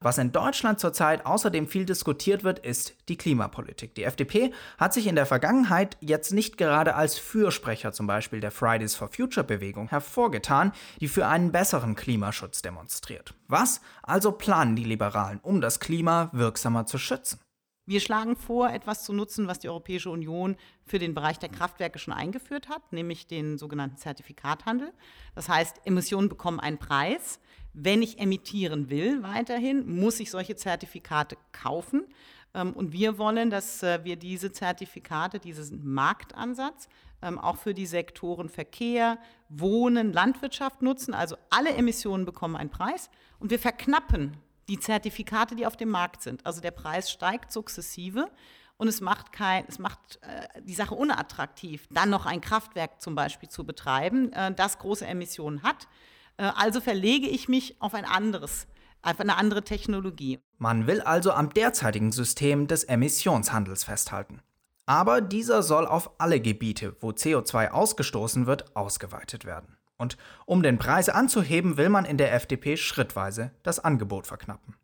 Was 0.00 0.18
in 0.18 0.30
Deutschland 0.30 0.78
zurzeit 0.78 1.24
außerdem 1.24 1.66
viel 1.66 1.86
diskutiert 1.86 2.44
wird, 2.44 2.58
ist 2.58 2.94
die 3.08 3.16
Klimapolitik. 3.16 3.94
Die 3.94 4.04
FDP 4.04 4.52
hat 4.76 4.92
sich 4.92 5.06
in 5.06 5.14
der 5.14 5.24
Vergangenheit 5.24 5.96
jetzt 6.00 6.32
nicht 6.32 6.58
gerade 6.58 6.94
als 6.94 7.18
Fürsprecher 7.18 7.92
zum 7.92 8.06
Beispiel 8.06 8.40
der 8.40 8.50
Fridays 8.50 8.94
for 8.94 9.08
Future 9.08 9.46
Bewegung 9.46 9.88
hervorgetan, 9.88 10.72
die 11.00 11.08
für 11.08 11.26
einen 11.26 11.50
besseren 11.50 11.94
Klimaschutz 11.94 12.60
demonstriert. 12.60 13.32
Was 13.48 13.80
also 14.02 14.32
planen 14.32 14.76
die 14.76 14.84
Liberalen, 14.84 15.40
um 15.40 15.62
das 15.62 15.80
Klima 15.80 16.28
wirksamer 16.32 16.84
zu 16.84 16.98
schützen? 16.98 17.40
Wir 17.88 18.00
schlagen 18.00 18.34
vor, 18.34 18.70
etwas 18.70 19.04
zu 19.04 19.12
nutzen, 19.12 19.46
was 19.46 19.60
die 19.60 19.68
Europäische 19.68 20.10
Union 20.10 20.56
für 20.84 20.98
den 20.98 21.14
Bereich 21.14 21.38
der 21.38 21.48
Kraftwerke 21.48 22.00
schon 22.00 22.12
eingeführt 22.12 22.68
hat, 22.68 22.92
nämlich 22.92 23.28
den 23.28 23.58
sogenannten 23.58 23.96
Zertifikathandel. 23.96 24.92
Das 25.36 25.48
heißt, 25.48 25.82
Emissionen 25.84 26.28
bekommen 26.28 26.58
einen 26.58 26.78
Preis. 26.78 27.38
Wenn 27.78 28.00
ich 28.00 28.18
emittieren 28.18 28.88
will 28.88 29.22
weiterhin, 29.22 29.86
muss 29.86 30.18
ich 30.18 30.30
solche 30.30 30.56
Zertifikate 30.56 31.36
kaufen. 31.52 32.06
Ähm, 32.54 32.72
und 32.72 32.92
wir 32.92 33.18
wollen, 33.18 33.50
dass 33.50 33.82
äh, 33.82 34.02
wir 34.02 34.16
diese 34.16 34.50
Zertifikate, 34.50 35.38
diesen 35.38 35.86
Marktansatz 35.86 36.88
ähm, 37.20 37.38
auch 37.38 37.58
für 37.58 37.74
die 37.74 37.84
Sektoren 37.84 38.48
Verkehr, 38.48 39.18
Wohnen, 39.50 40.14
Landwirtschaft 40.14 40.80
nutzen. 40.80 41.12
Also 41.12 41.36
alle 41.50 41.74
Emissionen 41.74 42.24
bekommen 42.24 42.56
einen 42.56 42.70
Preis 42.70 43.10
und 43.38 43.50
wir 43.50 43.58
verknappen 43.58 44.38
die 44.68 44.78
Zertifikate, 44.78 45.54
die 45.54 45.66
auf 45.66 45.76
dem 45.76 45.90
Markt 45.90 46.22
sind. 46.22 46.46
Also 46.46 46.62
der 46.62 46.70
Preis 46.70 47.10
steigt 47.10 47.52
sukzessive 47.52 48.30
und 48.78 48.88
es 48.88 49.02
macht, 49.02 49.32
kein, 49.32 49.66
es 49.68 49.78
macht 49.78 50.18
äh, 50.22 50.62
die 50.62 50.74
Sache 50.74 50.94
unattraktiv, 50.94 51.86
dann 51.90 52.08
noch 52.08 52.24
ein 52.24 52.40
Kraftwerk 52.40 53.02
zum 53.02 53.14
Beispiel 53.14 53.50
zu 53.50 53.64
betreiben, 53.64 54.32
äh, 54.32 54.54
das 54.54 54.78
große 54.78 55.06
Emissionen 55.06 55.62
hat. 55.62 55.88
Äh, 56.36 56.50
also 56.54 56.80
verlege 56.80 57.28
ich 57.28 57.48
mich 57.48 57.80
auf 57.80 57.94
ein 57.94 58.04
anderes, 58.04 58.66
auf 59.02 59.20
eine 59.20 59.36
andere 59.36 59.62
Technologie. 59.62 60.40
Man 60.58 60.86
will 60.86 61.00
also 61.00 61.32
am 61.32 61.50
derzeitigen 61.50 62.12
System 62.12 62.66
des 62.66 62.84
Emissionshandels 62.84 63.84
festhalten. 63.84 64.40
Aber 64.86 65.20
dieser 65.20 65.62
soll 65.62 65.86
auf 65.86 66.10
alle 66.18 66.40
Gebiete, 66.40 66.94
wo 67.00 67.10
CO2 67.10 67.70
ausgestoßen 67.70 68.46
wird, 68.46 68.76
ausgeweitet 68.76 69.44
werden. 69.44 69.76
Und 69.98 70.16
um 70.44 70.62
den 70.62 70.78
Preis 70.78 71.08
anzuheben, 71.08 71.76
will 71.76 71.88
man 71.88 72.04
in 72.04 72.18
der 72.18 72.32
FDP 72.34 72.76
schrittweise 72.76 73.50
das 73.62 73.80
Angebot 73.80 74.26
verknappen. 74.26 74.76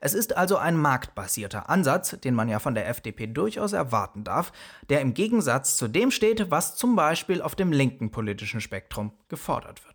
Es 0.00 0.12
ist 0.12 0.36
also 0.36 0.58
ein 0.58 0.76
marktbasierter 0.76 1.70
Ansatz, 1.70 2.20
den 2.20 2.34
man 2.34 2.48
ja 2.48 2.58
von 2.58 2.74
der 2.74 2.88
FDP 2.88 3.26
durchaus 3.26 3.72
erwarten 3.72 4.22
darf, 4.22 4.52
der 4.90 5.00
im 5.00 5.14
Gegensatz 5.14 5.76
zu 5.76 5.88
dem 5.88 6.10
steht, 6.10 6.50
was 6.50 6.76
zum 6.76 6.94
Beispiel 6.94 7.40
auf 7.40 7.54
dem 7.54 7.72
linken 7.72 8.10
politischen 8.10 8.60
Spektrum 8.60 9.12
gefordert 9.28 9.84
wird. 9.86 9.93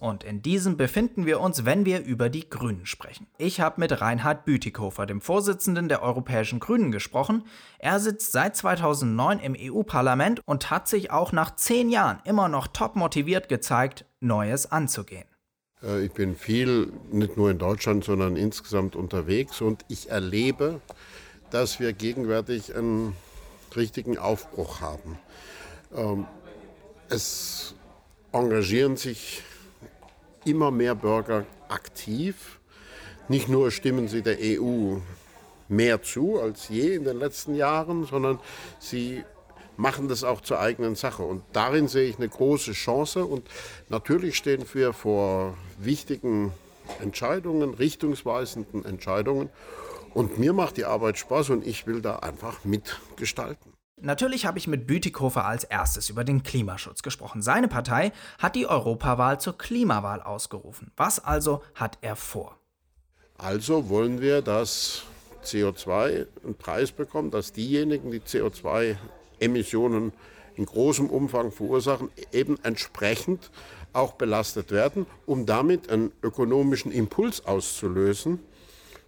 Und 0.00 0.22
in 0.22 0.42
diesem 0.42 0.76
befinden 0.76 1.26
wir 1.26 1.40
uns, 1.40 1.64
wenn 1.64 1.84
wir 1.84 2.04
über 2.04 2.28
die 2.28 2.48
Grünen 2.48 2.86
sprechen. 2.86 3.26
Ich 3.36 3.60
habe 3.60 3.80
mit 3.80 4.00
Reinhard 4.00 4.44
Bütikofer, 4.44 5.06
dem 5.06 5.20
Vorsitzenden 5.20 5.88
der 5.88 6.02
Europäischen 6.02 6.60
Grünen, 6.60 6.92
gesprochen. 6.92 7.42
Er 7.80 7.98
sitzt 7.98 8.30
seit 8.30 8.56
2009 8.56 9.40
im 9.40 9.56
EU-Parlament 9.58 10.40
und 10.44 10.70
hat 10.70 10.86
sich 10.86 11.10
auch 11.10 11.32
nach 11.32 11.56
zehn 11.56 11.90
Jahren 11.90 12.20
immer 12.24 12.48
noch 12.48 12.68
top 12.68 12.94
motiviert 12.94 13.48
gezeigt, 13.48 14.04
Neues 14.20 14.70
anzugehen. 14.70 15.26
Äh, 15.82 16.04
ich 16.04 16.12
bin 16.12 16.36
viel, 16.36 16.92
nicht 17.10 17.36
nur 17.36 17.50
in 17.50 17.58
Deutschland, 17.58 18.04
sondern 18.04 18.36
insgesamt 18.36 18.94
unterwegs 18.94 19.60
und 19.60 19.84
ich 19.88 20.10
erlebe, 20.10 20.80
dass 21.50 21.80
wir 21.80 21.92
gegenwärtig 21.92 22.76
einen 22.76 23.16
richtigen 23.74 24.16
Aufbruch 24.16 24.80
haben. 24.80 25.18
Ähm, 25.92 26.26
es 27.08 27.74
engagieren 28.32 28.96
sich 28.96 29.42
immer 30.48 30.70
mehr 30.70 30.94
Bürger 30.94 31.44
aktiv. 31.68 32.58
Nicht 33.28 33.48
nur 33.48 33.70
stimmen 33.70 34.08
sie 34.08 34.22
der 34.22 34.38
EU 34.40 34.96
mehr 35.68 36.02
zu 36.02 36.40
als 36.40 36.68
je 36.68 36.94
in 36.94 37.04
den 37.04 37.18
letzten 37.18 37.54
Jahren, 37.54 38.04
sondern 38.04 38.38
sie 38.78 39.22
machen 39.76 40.08
das 40.08 40.24
auch 40.24 40.40
zur 40.40 40.60
eigenen 40.60 40.96
Sache. 40.96 41.22
Und 41.22 41.42
darin 41.52 41.88
sehe 41.88 42.08
ich 42.08 42.16
eine 42.16 42.28
große 42.28 42.72
Chance. 42.72 43.24
Und 43.24 43.48
natürlich 43.88 44.36
stehen 44.36 44.64
wir 44.72 44.92
vor 44.92 45.56
wichtigen 45.78 46.52
Entscheidungen, 47.00 47.74
richtungsweisenden 47.74 48.84
Entscheidungen. 48.84 49.50
Und 50.14 50.38
mir 50.38 50.52
macht 50.52 50.78
die 50.78 50.84
Arbeit 50.84 51.18
Spaß 51.18 51.50
und 51.50 51.66
ich 51.66 51.86
will 51.86 52.00
da 52.00 52.16
einfach 52.16 52.64
mitgestalten. 52.64 53.77
Natürlich 54.00 54.46
habe 54.46 54.58
ich 54.58 54.68
mit 54.68 54.86
Bütikofer 54.86 55.44
als 55.44 55.64
erstes 55.64 56.08
über 56.08 56.24
den 56.24 56.42
Klimaschutz 56.42 57.02
gesprochen. 57.02 57.42
Seine 57.42 57.68
Partei 57.68 58.12
hat 58.38 58.54
die 58.54 58.66
Europawahl 58.66 59.40
zur 59.40 59.58
Klimawahl 59.58 60.22
ausgerufen. 60.22 60.92
Was 60.96 61.22
also 61.24 61.62
hat 61.74 61.98
er 62.00 62.16
vor? 62.16 62.56
Also 63.36 63.88
wollen 63.88 64.20
wir, 64.20 64.42
dass 64.42 65.02
CO2 65.44 66.26
einen 66.44 66.54
Preis 66.56 66.92
bekommt, 66.92 67.34
dass 67.34 67.52
diejenigen, 67.52 68.10
die 68.10 68.20
CO2-Emissionen 68.20 70.12
in 70.56 70.66
großem 70.66 71.08
Umfang 71.08 71.52
verursachen, 71.52 72.10
eben 72.32 72.58
entsprechend 72.64 73.50
auch 73.92 74.14
belastet 74.14 74.70
werden, 74.70 75.06
um 75.24 75.46
damit 75.46 75.88
einen 75.90 76.12
ökonomischen 76.22 76.92
Impuls 76.92 77.46
auszulösen 77.46 78.40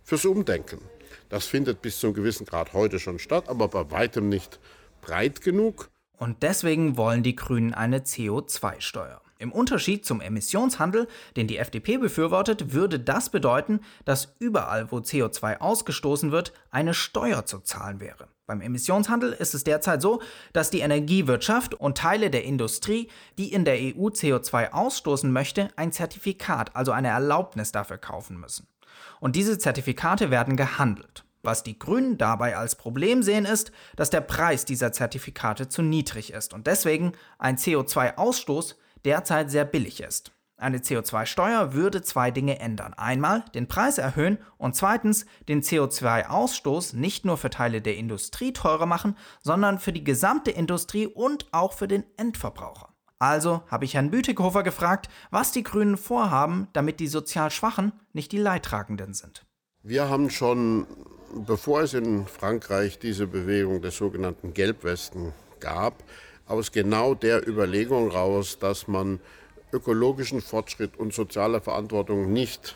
fürs 0.05 0.25
Umdenken. 0.25 0.79
Das 1.29 1.47
findet 1.47 1.83
bis 1.83 1.99
zu 1.99 2.09
einem 2.09 2.15
gewissen 2.15 2.47
Grad 2.47 2.73
heute 2.73 2.99
schon 2.99 3.19
statt, 3.19 3.49
aber 3.49 3.69
bei 3.69 3.91
weitem 3.91 4.29
nicht 4.29 4.59
breit 5.01 5.41
genug. 5.41 5.91
Und 6.17 6.43
deswegen 6.43 6.97
wollen 6.97 7.23
die 7.23 7.37
Grünen 7.37 7.73
eine 7.73 8.01
CO2-Steuer. 8.01 9.23
Im 9.41 9.53
Unterschied 9.53 10.05
zum 10.05 10.21
Emissionshandel, 10.21 11.09
den 11.35 11.47
die 11.47 11.57
FDP 11.57 11.97
befürwortet, 11.97 12.75
würde 12.75 13.01
das 13.01 13.31
bedeuten, 13.31 13.81
dass 14.05 14.37
überall, 14.39 14.93
wo 14.93 14.99
CO2 14.99 15.61
ausgestoßen 15.61 16.31
wird, 16.31 16.53
eine 16.71 16.93
Steuer 16.93 17.47
zu 17.47 17.61
zahlen 17.61 18.01
wäre. 18.01 18.29
Beim 18.47 18.61
Emissionshandel 18.61 19.33
ist 19.33 19.55
es 19.55 19.65
derzeit 19.65 20.03
so, 20.03 20.21
dass 20.53 20.69
die 20.69 20.81
Energiewirtschaft 20.81 21.73
und 21.73 21.97
Teile 21.97 22.29
der 22.29 22.45
Industrie, 22.45 23.09
die 23.39 23.51
in 23.51 23.65
der 23.65 23.77
EU 23.77 24.09
CO2 24.09 24.73
ausstoßen 24.73 25.33
möchte, 25.33 25.71
ein 25.77 25.91
Zertifikat, 25.91 26.77
also 26.77 26.93
eine 26.93 27.09
Erlaubnis 27.09 27.73
dafür 27.73 27.97
kaufen 27.97 28.39
müssen. 28.39 28.67
Und 29.21 29.37
diese 29.37 29.57
Zertifikate 29.57 30.31
werden 30.31 30.57
gehandelt. 30.57 31.25
Was 31.43 31.63
die 31.63 31.79
Grünen 31.79 32.19
dabei 32.19 32.57
als 32.57 32.75
Problem 32.75 33.23
sehen, 33.23 33.47
ist, 33.47 33.73
dass 33.97 34.11
der 34.11 34.21
Preis 34.21 34.65
dieser 34.65 34.93
Zertifikate 34.93 35.69
zu 35.69 35.83
niedrig 35.83 36.33
ist 36.33 36.53
und 36.53 36.67
deswegen 36.67 37.13
ein 37.39 37.57
CO2-Ausstoß 37.57 38.77
derzeit 39.05 39.51
sehr 39.51 39.65
billig 39.65 40.01
ist. 40.01 40.33
Eine 40.61 40.79
CO2-Steuer 40.79 41.73
würde 41.73 42.03
zwei 42.03 42.31
Dinge 42.31 42.61
ändern. 42.61 42.93
Einmal 42.93 43.47
den 43.55 43.67
Preis 43.67 43.97
erhöhen 43.97 44.37
und 44.59 44.77
zweitens 44.77 45.25
den 45.49 45.63
CO2-Ausstoß 45.63 46.97
nicht 46.97 47.25
nur 47.25 47.39
für 47.39 47.49
Teile 47.49 47.81
der 47.81 47.97
Industrie 47.97 48.53
teurer 48.53 48.85
machen, 48.85 49.17
sondern 49.43 49.79
für 49.79 49.95
die 49.95 50.05
gesamte 50.05 50.51
Industrie 50.51 51.07
und 51.07 51.47
auch 51.53 51.73
für 51.73 51.89
den 51.89 52.05
Endverbraucher. 52.19 52.91
Also 53.19 53.63
habe 53.69 53.87
ich 53.87 53.95
Herrn 53.95 54.11
Bütikofer 54.11 54.63
gefragt, 54.63 55.09
was 55.31 55.51
die 55.53 55.63
Grünen 55.63 55.97
vorhaben, 55.97 56.69
damit 56.75 57.01
die 57.01 57.07
sozial 57.07 57.51
Schwachen 57.51 57.93
nicht 58.13 58.31
die 58.31 58.39
Leidtragenden 58.39 59.15
sind. 59.15 59.47
Wir 59.83 60.11
haben 60.11 60.29
schon 60.29 60.87
bevor 61.35 61.83
es 61.83 61.95
in 61.95 62.27
Frankreich 62.27 62.99
diese 62.99 63.27
Bewegung 63.27 63.81
des 63.83 63.97
sogenannten 63.97 64.55
Gelbwesten 64.55 65.33
gab, 65.61 66.03
aus 66.47 66.73
genau 66.73 67.15
der 67.15 67.47
Überlegung 67.47 68.11
raus, 68.11 68.59
dass 68.59 68.89
man 68.89 69.21
ökologischen 69.73 70.41
Fortschritt 70.41 70.99
und 70.99 71.15
soziale 71.15 71.61
Verantwortung 71.61 72.33
nicht 72.33 72.75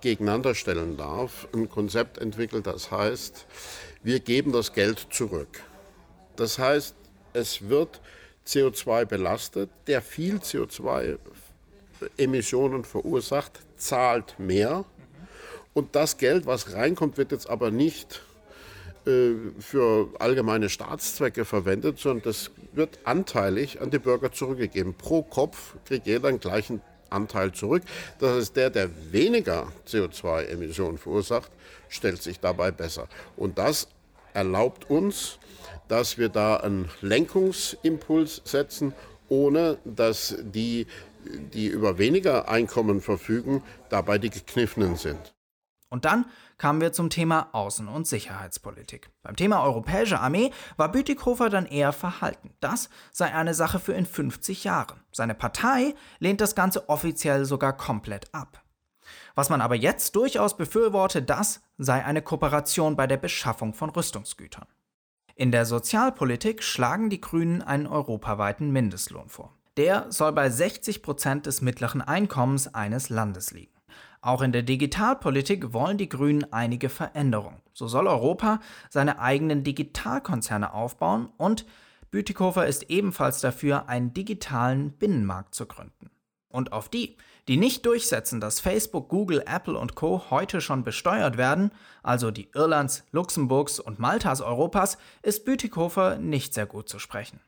gegeneinander 0.00 0.54
stellen 0.54 0.96
darf, 0.96 1.48
ein 1.52 1.68
Konzept 1.68 2.18
entwickelt, 2.18 2.66
das 2.66 2.90
heißt, 2.90 3.46
wir 4.02 4.20
geben 4.20 4.52
das 4.52 4.72
Geld 4.72 5.06
zurück. 5.10 5.60
Das 6.36 6.58
heißt, 6.58 6.94
es 7.32 7.68
wird 7.68 8.00
CO2 8.46 9.04
belastet, 9.04 9.70
der 9.86 10.02
viel 10.02 10.36
CO2-Emissionen 10.36 12.84
verursacht, 12.84 13.60
zahlt 13.76 14.38
mehr 14.38 14.84
und 15.74 15.94
das 15.96 16.18
Geld, 16.18 16.46
was 16.46 16.74
reinkommt, 16.74 17.16
wird 17.16 17.32
jetzt 17.32 17.48
aber 17.48 17.70
nicht 17.70 18.22
äh, 19.06 19.32
für 19.58 20.08
allgemeine 20.18 20.68
Staatszwecke 20.68 21.44
verwendet, 21.44 21.98
sondern 21.98 22.24
das 22.24 22.50
wird 22.72 23.00
anteilig 23.04 23.80
an 23.80 23.90
die 23.90 23.98
Bürger 23.98 24.32
zurückgegeben. 24.32 24.94
Pro 24.94 25.22
Kopf 25.22 25.74
kriegt 25.84 26.06
jeder 26.06 26.30
den 26.30 26.40
gleichen 26.40 26.80
Anteil 27.10 27.52
zurück. 27.52 27.82
Das 28.18 28.36
heißt, 28.36 28.56
der, 28.56 28.70
der 28.70 28.90
weniger 29.10 29.68
CO2-Emissionen 29.88 30.98
verursacht, 30.98 31.50
stellt 31.88 32.22
sich 32.22 32.40
dabei 32.40 32.70
besser. 32.70 33.08
Und 33.36 33.58
das 33.58 33.88
erlaubt 34.34 34.88
uns, 34.88 35.38
dass 35.88 36.16
wir 36.16 36.28
da 36.28 36.56
einen 36.56 36.88
Lenkungsimpuls 37.00 38.42
setzen, 38.44 38.94
ohne 39.28 39.78
dass 39.84 40.36
die, 40.40 40.86
die 41.24 41.66
über 41.66 41.98
weniger 41.98 42.48
Einkommen 42.48 43.00
verfügen, 43.00 43.62
dabei 43.88 44.18
die 44.18 44.30
Gekniffenen 44.30 44.96
sind. 44.96 45.34
Und 45.92 46.06
dann 46.06 46.24
kamen 46.56 46.80
wir 46.80 46.94
zum 46.94 47.10
Thema 47.10 47.50
Außen- 47.52 47.86
und 47.86 48.06
Sicherheitspolitik. 48.06 49.10
Beim 49.22 49.36
Thema 49.36 49.62
europäische 49.62 50.20
Armee 50.20 50.50
war 50.78 50.90
Bütikofer 50.90 51.50
dann 51.50 51.66
eher 51.66 51.92
verhalten. 51.92 52.54
Das 52.60 52.88
sei 53.10 53.34
eine 53.34 53.52
Sache 53.52 53.78
für 53.78 53.92
in 53.92 54.06
50 54.06 54.64
Jahren. 54.64 55.00
Seine 55.12 55.34
Partei 55.34 55.94
lehnt 56.18 56.40
das 56.40 56.54
Ganze 56.54 56.88
offiziell 56.88 57.44
sogar 57.44 57.76
komplett 57.76 58.32
ab. 58.32 58.62
Was 59.34 59.50
man 59.50 59.60
aber 59.60 59.74
jetzt 59.74 60.16
durchaus 60.16 60.56
befürworte, 60.56 61.22
das 61.22 61.60
sei 61.76 62.02
eine 62.02 62.22
Kooperation 62.22 62.96
bei 62.96 63.06
der 63.06 63.18
Beschaffung 63.18 63.74
von 63.74 63.90
Rüstungsgütern. 63.90 64.66
In 65.34 65.52
der 65.52 65.66
Sozialpolitik 65.66 66.62
schlagen 66.62 67.10
die 67.10 67.20
Grünen 67.20 67.60
einen 67.60 67.86
europaweiten 67.86 68.70
Mindestlohn 68.70 69.28
vor. 69.28 69.52
Der 69.76 70.10
soll 70.10 70.32
bei 70.32 70.48
60 70.48 71.02
Prozent 71.02 71.44
des 71.44 71.60
mittleren 71.60 72.00
Einkommens 72.00 72.74
eines 72.74 73.10
Landes 73.10 73.50
liegen. 73.50 73.72
Auch 74.22 74.40
in 74.40 74.52
der 74.52 74.62
Digitalpolitik 74.62 75.72
wollen 75.72 75.98
die 75.98 76.08
Grünen 76.08 76.52
einige 76.52 76.88
Veränderungen. 76.88 77.60
So 77.74 77.88
soll 77.88 78.06
Europa 78.06 78.60
seine 78.88 79.18
eigenen 79.18 79.64
Digitalkonzerne 79.64 80.72
aufbauen 80.72 81.28
und 81.36 81.66
Bütikofer 82.12 82.66
ist 82.66 82.88
ebenfalls 82.88 83.40
dafür, 83.40 83.88
einen 83.88 84.14
digitalen 84.14 84.92
Binnenmarkt 84.92 85.54
zu 85.54 85.66
gründen. 85.66 86.10
Und 86.48 86.72
auf 86.72 86.88
die, 86.88 87.16
die 87.48 87.56
nicht 87.56 87.84
durchsetzen, 87.84 88.38
dass 88.38 88.60
Facebook, 88.60 89.08
Google, 89.08 89.42
Apple 89.46 89.76
und 89.76 89.96
Co. 89.96 90.30
heute 90.30 90.60
schon 90.60 90.84
besteuert 90.84 91.36
werden, 91.36 91.72
also 92.02 92.30
die 92.30 92.50
Irlands, 92.54 93.04
Luxemburgs 93.10 93.80
und 93.80 93.98
Maltas 93.98 94.40
Europas, 94.42 94.98
ist 95.22 95.44
Bütikofer 95.44 96.18
nicht 96.18 96.54
sehr 96.54 96.66
gut 96.66 96.88
zu 96.88 96.98
sprechen. 96.98 97.40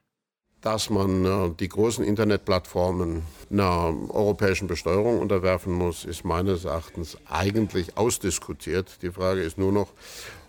Dass 0.65 0.89
man 0.89 1.27
äh, 1.27 1.51
die 1.61 1.69
großen 1.69 2.03
Internetplattformen 2.03 3.23
einer 3.51 3.95
europäischen 4.09 4.67
Besteuerung 4.67 5.21
unterwerfen 5.21 5.75
muss, 5.75 6.07
ist 6.07 6.25
meines 6.25 6.65
Erachtens 6.65 7.19
eigentlich 7.29 7.99
ausdiskutiert. 7.99 9.03
Die 9.03 9.11
Frage 9.11 9.43
ist 9.43 9.59
nur 9.59 9.73
noch, 9.73 9.89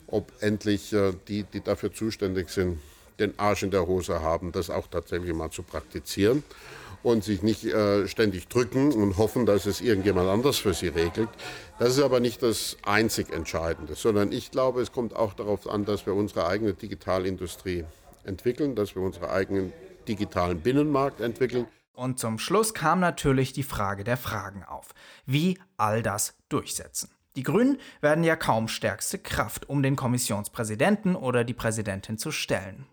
ob 0.07 0.31
endlich 0.39 0.93
äh, 0.93 1.11
die, 1.27 1.43
die 1.43 1.59
dafür 1.59 1.93
zuständig 1.93 2.47
sind, 2.47 2.79
den 3.19 3.37
Arsch 3.37 3.63
in 3.63 3.71
der 3.71 3.87
Hose 3.87 4.21
haben, 4.21 4.53
das 4.53 4.69
auch 4.69 4.87
tatsächlich 4.87 5.33
mal 5.33 5.51
zu 5.51 5.63
praktizieren 5.63 6.43
und 7.03 7.25
sich 7.25 7.43
nicht 7.43 7.65
äh, 7.65 8.07
ständig 8.07 8.47
drücken 8.47 8.93
und 8.93 9.17
hoffen, 9.17 9.45
dass 9.45 9.65
es 9.65 9.81
irgendjemand 9.81 10.29
anders 10.29 10.55
für 10.55 10.73
sie 10.73 10.87
regelt. 10.87 11.27
Das 11.77 11.89
ist 11.89 12.01
aber 12.01 12.21
nicht 12.21 12.41
das 12.41 12.77
einzig 12.83 13.33
Entscheidende, 13.33 13.95
sondern 13.95 14.31
ich 14.31 14.49
glaube, 14.49 14.81
es 14.81 14.93
kommt 14.93 15.13
auch 15.13 15.33
darauf 15.33 15.69
an, 15.69 15.83
dass 15.83 16.05
wir 16.05 16.13
unsere 16.13 16.47
eigene 16.47 16.71
Digitalindustrie 16.71 17.83
entwickeln, 18.23 18.75
dass 18.75 18.95
wir 18.95 19.01
unseren 19.01 19.29
eigenen 19.29 19.73
digitalen 20.07 20.61
Binnenmarkt 20.61 21.21
entwickeln. 21.21 21.67
Und 21.93 22.19
zum 22.19 22.39
Schluss 22.39 22.73
kam 22.73 22.99
natürlich 22.99 23.53
die 23.53 23.63
Frage 23.63 24.03
der 24.03 24.17
Fragen 24.17 24.63
auf. 24.63 24.93
Wie 25.25 25.59
all 25.77 26.01
das 26.01 26.35
durchsetzen? 26.49 27.09
Die 27.35 27.43
Grünen 27.43 27.79
werden 28.01 28.23
ja 28.23 28.35
kaum 28.35 28.67
stärkste 28.67 29.17
Kraft, 29.19 29.69
um 29.69 29.83
den 29.83 29.95
Kommissionspräsidenten 29.95 31.15
oder 31.15 31.43
die 31.43 31.53
Präsidentin 31.53 32.17
zu 32.17 32.31
stellen 32.31 32.85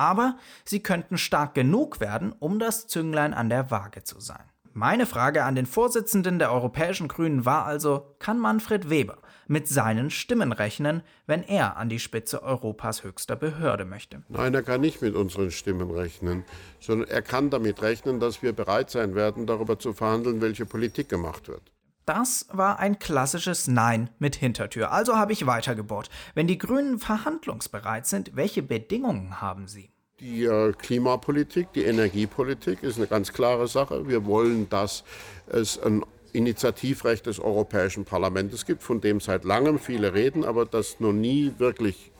aber 0.00 0.38
sie 0.64 0.82
könnten 0.82 1.18
stark 1.18 1.52
genug 1.52 2.00
werden, 2.00 2.32
um 2.32 2.58
das 2.58 2.86
Zünglein 2.86 3.34
an 3.34 3.50
der 3.50 3.70
Waage 3.70 4.02
zu 4.02 4.18
sein. 4.18 4.44
Meine 4.80 5.04
Frage 5.04 5.44
an 5.44 5.56
den 5.56 5.66
Vorsitzenden 5.66 6.38
der 6.38 6.50
Europäischen 6.50 7.06
Grünen 7.06 7.44
war 7.44 7.66
also, 7.66 8.14
kann 8.18 8.38
Manfred 8.38 8.88
Weber 8.88 9.18
mit 9.46 9.68
seinen 9.68 10.08
Stimmen 10.08 10.52
rechnen, 10.52 11.02
wenn 11.26 11.42
er 11.42 11.76
an 11.76 11.90
die 11.90 11.98
Spitze 11.98 12.42
Europas 12.42 13.04
höchster 13.04 13.36
Behörde 13.36 13.84
möchte? 13.84 14.22
Nein, 14.30 14.54
er 14.54 14.62
kann 14.62 14.80
nicht 14.80 15.02
mit 15.02 15.14
unseren 15.14 15.50
Stimmen 15.50 15.90
rechnen, 15.90 16.44
sondern 16.80 17.10
er 17.10 17.20
kann 17.20 17.50
damit 17.50 17.82
rechnen, 17.82 18.20
dass 18.20 18.40
wir 18.40 18.54
bereit 18.54 18.88
sein 18.88 19.14
werden, 19.14 19.46
darüber 19.46 19.78
zu 19.78 19.92
verhandeln, 19.92 20.40
welche 20.40 20.64
Politik 20.64 21.10
gemacht 21.10 21.48
wird. 21.48 21.72
Das 22.06 22.46
war 22.50 22.78
ein 22.78 22.98
klassisches 22.98 23.68
Nein 23.68 24.08
mit 24.18 24.34
Hintertür. 24.34 24.92
Also 24.92 25.18
habe 25.18 25.34
ich 25.34 25.44
weitergebohrt. 25.44 26.08
Wenn 26.34 26.46
die 26.46 26.56
Grünen 26.56 26.98
verhandlungsbereit 26.98 28.06
sind, 28.06 28.34
welche 28.34 28.62
Bedingungen 28.62 29.42
haben 29.42 29.68
sie? 29.68 29.92
Die 30.20 30.44
äh, 30.44 30.72
Klimapolitik, 30.72 31.72
die 31.72 31.84
Energiepolitik 31.84 32.82
ist 32.82 32.98
eine 32.98 33.06
ganz 33.06 33.32
klare 33.32 33.66
Sache. 33.68 34.06
Wir 34.06 34.26
wollen, 34.26 34.68
dass 34.68 35.02
es 35.46 35.82
ein 35.82 36.04
Initiativrecht 36.32 37.24
des 37.26 37.40
Europäischen 37.40 38.04
Parlaments 38.04 38.66
gibt, 38.66 38.82
von 38.82 39.00
dem 39.00 39.20
seit 39.20 39.44
langem 39.44 39.78
viele 39.78 40.12
reden, 40.12 40.44
aber 40.44 40.66
das 40.66 41.00
noch 41.00 41.12
nie 41.12 41.52
wirklich 41.58 42.12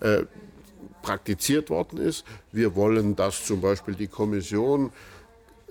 äh, 0.00 0.22
praktiziert 1.02 1.70
worden 1.70 1.98
ist. 1.98 2.24
Wir 2.52 2.76
wollen, 2.76 3.16
dass 3.16 3.44
zum 3.44 3.60
Beispiel 3.60 3.94
die 3.94 4.06
Kommission 4.06 4.92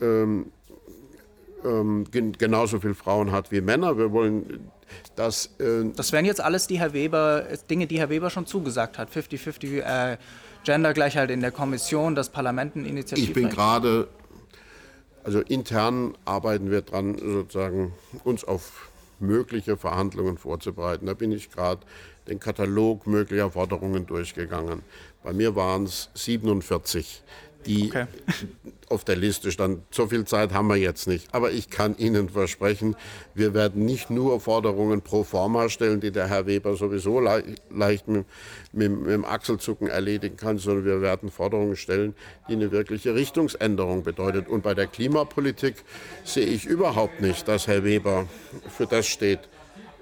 ähm, 0.01 0.51
ähm, 1.63 2.05
genauso 2.11 2.81
viele 2.81 2.93
Frauen 2.93 3.31
hat 3.31 3.51
wie 3.51 3.61
Männer. 3.61 3.97
Wir 3.97 4.11
wollen 4.11 4.69
dass. 5.15 5.47
Äh 5.59 5.85
das 5.95 6.11
wären 6.11 6.25
jetzt 6.25 6.41
alles 6.41 6.67
die 6.67 6.79
Herr 6.79 6.93
Weber, 6.93 7.47
Dinge, 7.69 7.87
die 7.87 7.99
Herr 7.99 8.09
Weber 8.09 8.29
schon 8.29 8.45
zugesagt 8.45 8.97
hat. 8.97 9.09
50-50 9.09 9.79
äh, 9.79 10.17
Gendergleichheit 10.63 11.29
in 11.31 11.41
der 11.41 11.51
Kommission, 11.51 12.15
das 12.15 12.29
Parlamenteninitiativ. 12.29 13.27
Ich 13.27 13.33
bin 13.33 13.49
gerade, 13.49 14.07
also 15.23 15.39
intern 15.39 16.17
arbeiten 16.25 16.71
wir 16.71 16.81
dran, 16.81 17.17
sozusagen 17.17 17.93
uns 18.23 18.43
auf 18.43 18.89
mögliche 19.19 19.77
Verhandlungen 19.77 20.37
vorzubereiten. 20.37 21.05
Da 21.05 21.13
bin 21.13 21.31
ich 21.31 21.51
gerade 21.51 21.81
den 22.27 22.39
Katalog 22.39 23.07
möglicher 23.07 23.51
Forderungen 23.51 24.05
durchgegangen. 24.05 24.81
Bei 25.23 25.33
mir 25.33 25.55
waren 25.55 25.83
es 25.83 26.09
47 26.13 27.23
die 27.65 27.87
okay. 27.87 28.05
auf 28.89 29.03
der 29.03 29.15
Liste 29.15 29.51
stand. 29.51 29.81
So 29.91 30.07
viel 30.07 30.25
Zeit 30.25 30.53
haben 30.53 30.67
wir 30.67 30.75
jetzt 30.75 31.07
nicht. 31.07 31.33
Aber 31.33 31.51
ich 31.51 31.69
kann 31.69 31.97
Ihnen 31.97 32.29
versprechen, 32.29 32.95
wir 33.33 33.53
werden 33.53 33.85
nicht 33.85 34.09
nur 34.09 34.39
Forderungen 34.39 35.01
pro 35.01 35.23
forma 35.23 35.69
stellen, 35.69 35.99
die 35.99 36.11
der 36.11 36.27
Herr 36.27 36.45
Weber 36.45 36.75
sowieso 36.75 37.19
le 37.19 37.43
leicht 37.69 38.07
mit, 38.07 38.25
mit, 38.71 38.91
mit, 38.91 39.09
dem 39.09 39.25
Achselzucken 39.25 39.87
erledigen 39.87 40.37
kann, 40.37 40.57
sondern 40.57 40.85
wir 40.85 41.01
werden 41.01 41.31
Forderungen 41.31 41.75
stellen, 41.75 42.13
die 42.47 42.53
eine 42.53 42.71
wirkliche 42.71 43.15
Richtungsänderung 43.15 44.03
bedeutet. 44.03 44.47
Und 44.47 44.63
bei 44.63 44.73
der 44.73 44.87
Klimapolitik 44.87 45.75
sehe 46.23 46.45
ich 46.45 46.65
überhaupt 46.65 47.21
nicht, 47.21 47.47
dass 47.47 47.67
Herr 47.67 47.83
Weber 47.83 48.27
für 48.69 48.85
das 48.85 49.07
steht, 49.07 49.39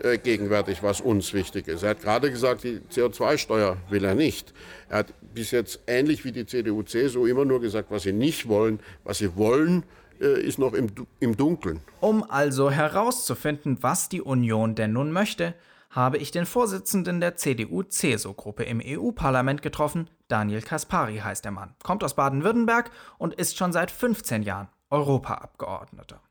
äh, 0.04 0.18
gegenwärtig, 0.18 0.84
was 0.84 1.02
uns 1.02 1.34
wichtig 1.34 1.68
ist. 1.68 1.84
Er 1.84 1.92
hat 1.92 2.02
gerade 2.02 2.32
gesagt, 2.32 2.64
die 2.64 2.80
CO2-Steuer 2.92 3.78
will 3.90 4.04
er 4.04 4.16
nicht. 4.16 4.54
Er 4.90 5.00
hat 5.00 5.14
bis 5.34 5.52
jetzt 5.52 5.80
ähnlich 5.88 6.26
wie 6.26 6.32
die 6.32 6.46
CDU, 6.46 6.84
CSU 6.84 7.26
immer 7.26 7.46
nur 7.46 7.62
gesagt, 7.62 7.92
was 7.92 8.04
sie 8.04 8.14
nicht 8.14 8.48
wollen. 8.48 8.80
Was 9.04 9.20
sie 9.20 9.36
wollen, 9.36 9.84
äh, 10.20 10.42
ist 10.42 10.60
noch 10.60 10.74
im, 10.74 10.88
im 11.20 11.38
Dunkeln. 11.38 11.82
Um 12.00 12.24
also 12.30 12.72
herauszufinden, 12.72 13.78
was 13.82 14.10
die 14.10 14.22
Union 14.22 14.76
denn 14.76 14.94
nun 14.94 15.12
möchte, 15.12 15.54
habe 15.92 16.18
ich 16.18 16.32
den 16.32 16.46
Vorsitzenden 16.46 17.20
der 17.20 17.36
CDU-CSU-Gruppe 17.36 18.64
im 18.64 18.82
EU-Parlament 18.84 19.62
getroffen. 19.62 20.10
Daniel 20.28 20.62
Kaspari 20.62 21.18
heißt 21.18 21.44
der 21.44 21.52
Mann, 21.52 21.76
kommt 21.84 22.04
aus 22.04 22.16
Baden-Württemberg 22.16 22.92
und 23.18 23.34
ist 23.34 23.58
schon 23.58 23.74
seit 23.74 23.92
15 23.92 24.44
Jahren 24.44 24.70
Europaabgeordneter. 24.90 26.22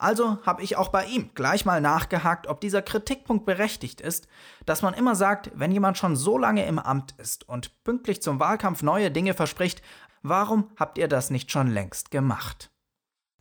Also 0.00 0.38
habe 0.44 0.62
ich 0.62 0.76
auch 0.76 0.88
bei 0.88 1.04
ihm 1.04 1.30
gleich 1.34 1.66
mal 1.66 1.82
nachgehakt, 1.82 2.46
ob 2.46 2.62
dieser 2.62 2.80
Kritikpunkt 2.80 3.44
berechtigt 3.44 4.00
ist, 4.00 4.28
dass 4.64 4.80
man 4.80 4.94
immer 4.94 5.14
sagt, 5.14 5.50
wenn 5.54 5.72
jemand 5.72 5.98
schon 5.98 6.16
so 6.16 6.38
lange 6.38 6.64
im 6.64 6.78
Amt 6.78 7.14
ist 7.18 7.46
und 7.46 7.84
pünktlich 7.84 8.22
zum 8.22 8.40
Wahlkampf 8.40 8.82
neue 8.82 9.10
Dinge 9.10 9.34
verspricht, 9.34 9.82
warum 10.22 10.70
habt 10.76 10.96
ihr 10.96 11.06
das 11.06 11.28
nicht 11.28 11.50
schon 11.50 11.68
längst 11.68 12.10
gemacht? 12.10 12.70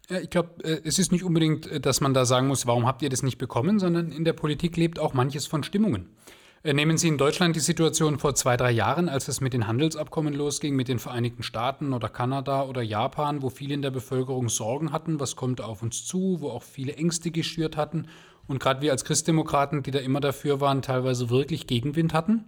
Ich 0.09 0.29
glaube, 0.31 0.61
äh, 0.65 0.81
es 0.83 0.99
ist 0.99 1.13
nicht 1.13 1.23
unbedingt, 1.23 1.65
äh, 1.65 1.79
dass 1.79 2.01
man 2.01 2.13
da 2.13 2.25
sagen 2.25 2.47
muss, 2.47 2.67
warum 2.67 2.85
habt 2.85 3.03
ihr 3.03 3.09
das 3.09 3.23
nicht 3.23 3.37
bekommen, 3.37 3.79
sondern 3.79 4.11
in 4.11 4.25
der 4.25 4.33
Politik 4.33 4.75
lebt 4.75 4.99
auch 4.99 5.13
manches 5.13 5.47
von 5.47 5.63
Stimmungen. 5.63 6.09
Äh, 6.61 6.73
nehmen 6.73 6.97
Sie 6.97 7.07
in 7.07 7.17
Deutschland 7.17 7.55
die 7.55 7.61
Situation 7.61 8.19
vor 8.19 8.35
zwei, 8.35 8.57
drei 8.57 8.71
Jahren, 8.71 9.07
als 9.07 9.27
es 9.29 9.39
mit 9.39 9.53
den 9.53 9.67
Handelsabkommen 9.67 10.33
losging, 10.33 10.75
mit 10.75 10.89
den 10.89 10.99
Vereinigten 10.99 11.43
Staaten 11.43 11.93
oder 11.93 12.09
Kanada 12.09 12.63
oder 12.63 12.81
Japan, 12.81 13.41
wo 13.41 13.49
viele 13.49 13.73
in 13.73 13.81
der 13.81 13.91
Bevölkerung 13.91 14.49
Sorgen 14.49 14.91
hatten, 14.91 15.19
was 15.19 15.37
kommt 15.37 15.61
auf 15.61 15.81
uns 15.81 16.05
zu, 16.05 16.37
wo 16.41 16.49
auch 16.49 16.63
viele 16.63 16.95
Ängste 16.95 17.31
geschürt 17.31 17.77
hatten 17.77 18.07
und 18.49 18.59
gerade 18.59 18.81
wir 18.81 18.91
als 18.91 19.05
Christdemokraten, 19.05 19.83
die 19.83 19.91
da 19.91 19.99
immer 19.99 20.19
dafür 20.19 20.59
waren, 20.59 20.81
teilweise 20.81 21.29
wirklich 21.29 21.67
Gegenwind 21.67 22.13
hatten. 22.15 22.45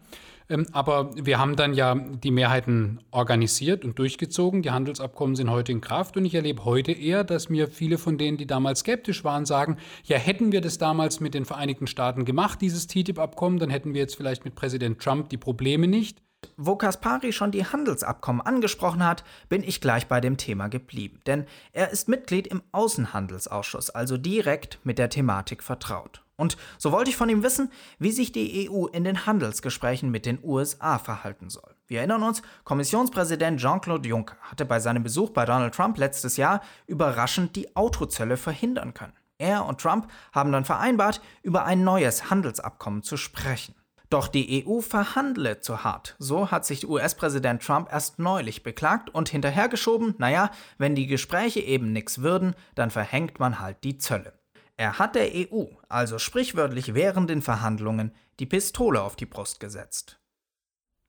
Ähm, 0.51 0.67
aber 0.73 1.11
wir 1.15 1.39
haben 1.39 1.55
dann 1.55 1.73
ja 1.73 1.95
die 1.95 2.31
Mehrheiten 2.31 2.99
organisiert 3.09 3.85
und 3.85 3.97
durchgezogen. 3.97 4.61
Die 4.61 4.71
Handelsabkommen 4.71 5.35
sind 5.35 5.49
heute 5.49 5.71
in 5.71 5.81
Kraft 5.81 6.17
und 6.17 6.25
ich 6.25 6.35
erlebe 6.35 6.65
heute 6.65 6.91
eher, 6.91 7.23
dass 7.23 7.49
mir 7.49 7.67
viele 7.67 7.97
von 7.97 8.17
denen, 8.17 8.37
die 8.37 8.45
damals 8.45 8.81
skeptisch 8.81 9.23
waren, 9.23 9.45
sagen, 9.45 9.77
ja, 10.03 10.17
hätten 10.17 10.51
wir 10.51 10.61
das 10.61 10.77
damals 10.77 11.21
mit 11.21 11.33
den 11.33 11.45
Vereinigten 11.45 11.87
Staaten 11.87 12.25
gemacht, 12.25 12.61
dieses 12.61 12.87
TTIP-Abkommen, 12.87 13.59
dann 13.59 13.69
hätten 13.69 13.93
wir 13.93 14.01
jetzt 14.01 14.15
vielleicht 14.15 14.43
mit 14.43 14.55
Präsident 14.55 14.99
Trump 14.99 15.29
die 15.29 15.37
Probleme 15.37 15.87
nicht. 15.87 16.21
Wo 16.57 16.75
Kaspari 16.75 17.33
schon 17.33 17.51
die 17.51 17.65
Handelsabkommen 17.65 18.41
angesprochen 18.41 19.05
hat, 19.05 19.23
bin 19.47 19.63
ich 19.63 19.79
gleich 19.79 20.07
bei 20.07 20.19
dem 20.19 20.37
Thema 20.37 20.69
geblieben. 20.69 21.19
Denn 21.27 21.45
er 21.71 21.91
ist 21.91 22.09
Mitglied 22.09 22.47
im 22.47 22.63
Außenhandelsausschuss, 22.71 23.91
also 23.91 24.17
direkt 24.17 24.79
mit 24.83 24.97
der 24.97 25.09
Thematik 25.09 25.61
vertraut. 25.61 26.23
Und 26.41 26.57
so 26.79 26.91
wollte 26.91 27.11
ich 27.11 27.17
von 27.17 27.29
ihm 27.29 27.43
wissen, 27.43 27.71
wie 27.99 28.11
sich 28.11 28.31
die 28.31 28.67
EU 28.67 28.87
in 28.87 29.03
den 29.03 29.27
Handelsgesprächen 29.27 30.09
mit 30.09 30.25
den 30.25 30.39
USA 30.43 30.97
verhalten 30.97 31.51
soll. 31.51 31.75
Wir 31.85 31.99
erinnern 31.99 32.23
uns, 32.23 32.41
Kommissionspräsident 32.63 33.59
Jean-Claude 33.59 34.09
Juncker 34.09 34.37
hatte 34.41 34.65
bei 34.65 34.79
seinem 34.79 35.03
Besuch 35.03 35.29
bei 35.29 35.45
Donald 35.45 35.75
Trump 35.75 35.99
letztes 35.99 36.37
Jahr 36.37 36.61
überraschend 36.87 37.55
die 37.55 37.75
Autozölle 37.75 38.37
verhindern 38.37 38.95
können. 38.95 39.13
Er 39.37 39.67
und 39.67 39.81
Trump 39.81 40.07
haben 40.31 40.51
dann 40.51 40.65
vereinbart, 40.65 41.21
über 41.43 41.65
ein 41.65 41.83
neues 41.83 42.31
Handelsabkommen 42.31 43.03
zu 43.03 43.17
sprechen. 43.17 43.75
Doch 44.09 44.27
die 44.27 44.65
EU 44.65 44.81
verhandle 44.81 45.59
zu 45.59 45.83
hart. 45.83 46.15
So 46.17 46.49
hat 46.49 46.65
sich 46.65 46.89
US-Präsident 46.89 47.61
Trump 47.61 47.87
erst 47.91 48.17
neulich 48.17 48.63
beklagt 48.63 49.13
und 49.13 49.29
hinterhergeschoben, 49.29 50.15
naja, 50.17 50.49
wenn 50.79 50.95
die 50.95 51.05
Gespräche 51.05 51.59
eben 51.59 51.93
nichts 51.93 52.23
würden, 52.23 52.55
dann 52.73 52.89
verhängt 52.89 53.39
man 53.39 53.59
halt 53.59 53.83
die 53.83 53.99
Zölle. 53.99 54.40
Er 54.77 54.99
hat 54.99 55.15
der 55.15 55.31
EU, 55.33 55.65
also 55.89 56.17
sprichwörtlich 56.17 56.93
während 56.93 57.29
den 57.29 57.41
Verhandlungen, 57.41 58.11
die 58.39 58.45
Pistole 58.45 59.01
auf 59.01 59.15
die 59.15 59.25
Brust 59.25 59.59
gesetzt. 59.59 60.21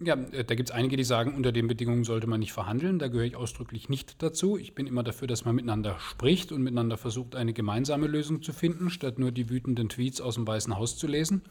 Ja, 0.05 0.14
äh, 0.14 0.44
da 0.44 0.55
gibt 0.55 0.70
es 0.70 0.75
einige, 0.75 0.96
die 0.96 1.05
sagen, 1.05 1.35
unter 1.35 1.53
den 1.53 1.68
Bedingungen 1.68 2.05
sollte 2.05 2.27
man 2.27 2.40
nicht 2.40 2.53
verhandeln. 2.53 2.98
Da 2.98 3.09
gehöre 3.09 3.27
ich 3.27 3.37
ausdrücklich 3.37 3.88
nicht 3.88 4.22
dazu. 4.22 4.59
Ich 4.59 4.75
bin 4.75 4.87
immer 4.87 5.03
dafür, 5.03 5.29
dass 5.29 5.44
man 5.44 5.55
miteinander 5.55 5.98
spricht 6.01 6.53
und 6.53 6.62
miteinander 6.62 6.96
versucht, 6.96 7.37
eine 7.37 7.53
gemeinsame 7.53 8.07
Lösung 8.07 8.42
zu 8.42 8.53
finden, 8.53 8.90
statt 8.90 9.18
nur 9.18 9.33
die 9.33 9.48
wütenden 9.48 9.88
Tweets 9.88 10.20
aus 10.20 10.35
dem 10.35 10.46
Weißen 10.46 10.77
Haus 10.77 10.96
zu 10.96 11.07
lesen. 11.07 11.42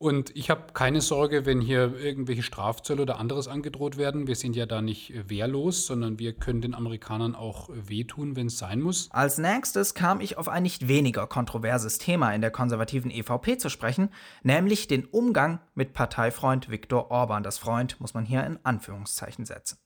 Und 0.00 0.30
ich 0.36 0.48
habe 0.48 0.72
keine 0.74 1.00
Sorge, 1.00 1.44
wenn 1.44 1.60
hier 1.60 1.96
irgendwelche 1.98 2.44
Strafzölle 2.44 3.02
oder 3.02 3.18
anderes 3.18 3.48
angedroht 3.48 3.96
werden. 3.96 4.28
Wir 4.28 4.36
sind 4.36 4.54
ja 4.54 4.64
da 4.64 4.80
nicht 4.80 5.10
äh, 5.10 5.28
wehrlos, 5.28 5.86
sondern 5.86 6.20
wir 6.20 6.34
können 6.34 6.60
den 6.60 6.76
Amerikanern 6.76 7.34
auch 7.34 7.68
äh, 7.68 7.88
wehtun, 7.88 8.36
wenn 8.36 8.46
es 8.46 8.58
sein 8.58 8.80
muss. 8.80 9.08
Als 9.10 9.38
nächstes 9.38 9.94
kam 9.94 10.20
ich 10.20 10.38
auf 10.38 10.48
ein 10.48 10.62
nicht 10.62 10.86
weniger 10.86 11.26
kontroverses 11.26 11.98
Thema 11.98 12.32
in 12.32 12.42
der 12.42 12.52
konservativen 12.52 13.10
EVP 13.10 13.58
zu 13.58 13.70
sprechen, 13.70 14.10
nämlich 14.44 14.86
den 14.86 15.04
Umgang 15.04 15.58
mit 15.74 15.94
Parteifreund 15.94 16.70
Viktor 16.70 17.10
Orban. 17.10 17.42
Das 17.42 17.58
Freund 17.58 18.00
muss 18.00 18.14
man 18.14 18.24
hier 18.24 18.44
in 18.44 18.60
Anführungszeichen 18.62 19.46
setzen. 19.46 19.78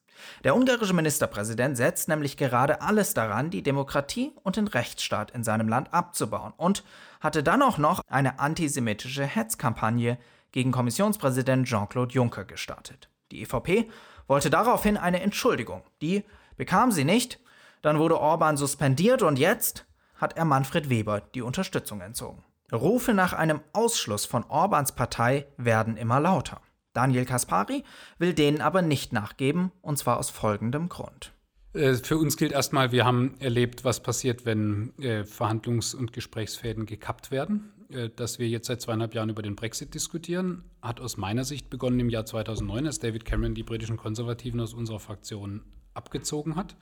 Der 0.44 0.54
ungarische 0.54 0.94
Ministerpräsident 0.94 1.76
setzt 1.76 2.08
nämlich 2.08 2.36
gerade 2.36 2.80
alles 2.80 3.14
daran, 3.14 3.50
die 3.50 3.62
Demokratie 3.62 4.32
und 4.42 4.56
den 4.56 4.68
Rechtsstaat 4.68 5.30
in 5.30 5.44
seinem 5.44 5.68
Land 5.68 5.92
abzubauen 5.92 6.52
und 6.56 6.84
hatte 7.20 7.42
dann 7.42 7.62
auch 7.62 7.78
noch 7.78 8.00
eine 8.08 8.38
antisemitische 8.38 9.24
Hetzkampagne 9.24 10.18
gegen 10.52 10.72
Kommissionspräsident 10.72 11.66
Jean-Claude 11.66 12.12
Juncker 12.12 12.44
gestartet. 12.44 13.08
Die 13.30 13.42
EVP 13.42 13.90
wollte 14.26 14.50
daraufhin 14.50 14.96
eine 14.96 15.20
Entschuldigung. 15.22 15.82
Die 16.00 16.24
bekam 16.56 16.92
sie 16.92 17.04
nicht, 17.04 17.40
dann 17.80 17.98
wurde 17.98 18.20
Orban 18.20 18.56
suspendiert 18.56 19.22
und 19.22 19.38
jetzt 19.38 19.86
hat 20.16 20.36
er 20.36 20.44
Manfred 20.44 20.88
Weber 20.88 21.20
die 21.20 21.42
Unterstützung 21.42 22.00
entzogen. 22.00 22.44
Rufe 22.72 23.12
nach 23.12 23.32
einem 23.32 23.60
Ausschluss 23.72 24.24
von 24.24 24.44
Orbans 24.44 24.92
Partei 24.92 25.46
werden 25.56 25.96
immer 25.96 26.20
lauter. 26.20 26.60
Daniel 26.92 27.24
Kaspari 27.24 27.84
will 28.18 28.34
denen 28.34 28.60
aber 28.60 28.82
nicht 28.82 29.12
nachgeben, 29.12 29.72
und 29.80 29.98
zwar 29.98 30.18
aus 30.18 30.30
folgendem 30.30 30.88
Grund. 30.88 31.32
Äh, 31.72 31.94
für 31.94 32.18
uns 32.18 32.36
gilt 32.36 32.52
erstmal, 32.52 32.92
wir 32.92 33.04
haben 33.04 33.34
erlebt, 33.38 33.84
was 33.84 34.02
passiert, 34.02 34.44
wenn 34.44 34.92
äh, 34.98 35.24
Verhandlungs- 35.24 35.94
und 35.94 36.12
Gesprächsfäden 36.12 36.86
gekappt 36.86 37.30
werden. 37.30 37.72
Äh, 37.92 38.10
dass 38.14 38.38
wir 38.38 38.48
jetzt 38.48 38.66
seit 38.66 38.80
zweieinhalb 38.80 39.14
Jahren 39.14 39.28
über 39.28 39.42
den 39.42 39.56
Brexit 39.56 39.94
diskutieren, 39.94 40.64
hat 40.80 41.00
aus 41.00 41.16
meiner 41.16 41.44
Sicht 41.44 41.70
begonnen 41.70 42.00
im 42.00 42.10
Jahr 42.10 42.24
2009, 42.24 42.86
als 42.86 42.98
David 42.98 43.24
Cameron 43.24 43.54
die 43.54 43.62
britischen 43.62 43.96
Konservativen 43.96 44.60
aus 44.60 44.74
unserer 44.74 45.00
Fraktion 45.00 45.62
abgezogen 45.94 46.56
hat. 46.56 46.76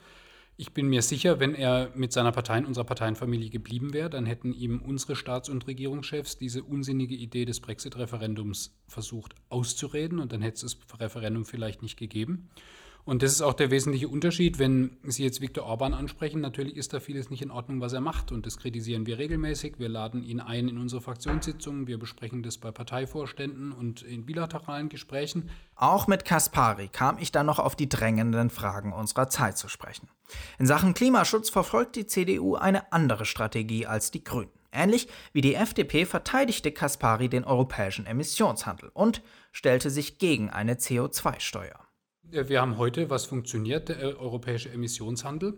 Ich 0.61 0.75
bin 0.75 0.89
mir 0.89 1.01
sicher, 1.01 1.41
wenn 1.41 1.55
er 1.55 1.91
mit 1.95 2.13
seiner 2.13 2.33
Partei 2.33 2.59
in 2.59 2.67
unserer 2.67 2.85
Parteienfamilie 2.85 3.49
geblieben 3.49 3.95
wäre, 3.95 4.11
dann 4.11 4.27
hätten 4.27 4.53
ihm 4.53 4.83
unsere 4.83 5.17
Staats- 5.17 5.49
und 5.49 5.67
Regierungschefs 5.67 6.37
diese 6.37 6.63
unsinnige 6.63 7.15
Idee 7.15 7.47
des 7.47 7.61
Brexit-Referendums 7.61 8.79
versucht 8.87 9.35
auszureden 9.49 10.19
und 10.19 10.33
dann 10.33 10.43
hätte 10.43 10.67
es 10.67 10.77
das 10.77 11.01
Referendum 11.01 11.47
vielleicht 11.47 11.81
nicht 11.81 11.97
gegeben. 11.97 12.51
Und 13.11 13.25
das 13.25 13.33
ist 13.33 13.43
auch 13.43 13.55
der 13.55 13.73
wesentliche 13.73 14.07
Unterschied, 14.07 14.61
wenn 14.61 14.97
Sie 15.03 15.25
jetzt 15.25 15.41
Viktor 15.41 15.65
Orban 15.65 15.95
ansprechen. 15.95 16.41
Natürlich 16.41 16.77
ist 16.77 16.93
da 16.93 17.01
vieles 17.01 17.29
nicht 17.29 17.43
in 17.43 17.51
Ordnung, 17.51 17.81
was 17.81 17.93
er 17.93 18.01
macht. 18.01 18.31
Und 18.31 18.47
das 18.47 18.57
kritisieren 18.57 19.05
wir 19.05 19.19
regelmäßig. 19.19 19.81
Wir 19.81 19.89
laden 19.89 20.23
ihn 20.23 20.39
ein 20.39 20.69
in 20.69 20.79
unsere 20.79 21.03
Fraktionssitzungen. 21.03 21.89
Wir 21.89 21.99
besprechen 21.99 22.45
das 22.45 22.59
bei 22.59 22.71
Parteivorständen 22.71 23.73
und 23.73 24.03
in 24.03 24.27
bilateralen 24.27 24.89
Gesprächen. 24.89 25.51
Auch 25.75 26.07
mit 26.07 26.25
Kaspari 26.25 26.87
kam 26.87 27.19
ich 27.19 27.33
dann 27.33 27.47
noch 27.47 27.59
auf 27.59 27.75
die 27.75 27.89
drängenden 27.89 28.49
Fragen 28.49 28.93
unserer 28.93 29.29
Zeit 29.29 29.59
zu 29.59 29.67
sprechen. 29.67 30.09
In 30.61 30.69
Sachen 30.69 30.95
Klimaschutz 30.95 31.51
verfolgt 31.51 31.97
die 31.97 32.07
CDU 32.07 32.55
eine 32.55 32.93
andere 32.93 33.25
Strategie 33.25 33.87
als 33.87 34.13
die 34.13 34.23
Grünen. 34.23 34.53
Ähnlich 34.71 35.09
wie 35.33 35.41
die 35.41 35.57
FDP 35.57 36.07
verteidigte 36.07 36.71
Kaspari 36.71 37.29
den 37.29 37.43
europäischen 37.43 38.07
Emissionshandel 38.07 38.93
und 38.95 39.21
stellte 39.51 39.91
sich 39.91 40.19
gegen 40.19 40.49
eine 40.49 40.75
CO2-Steuer. 40.75 41.90
Wir 42.33 42.61
haben 42.61 42.79
heute, 42.79 43.11
was 43.11 43.25
funktioniert, 43.25 43.89
der 43.89 44.01
äh, 44.01 44.15
europäische 44.15 44.71
Emissionshandel. 44.71 45.55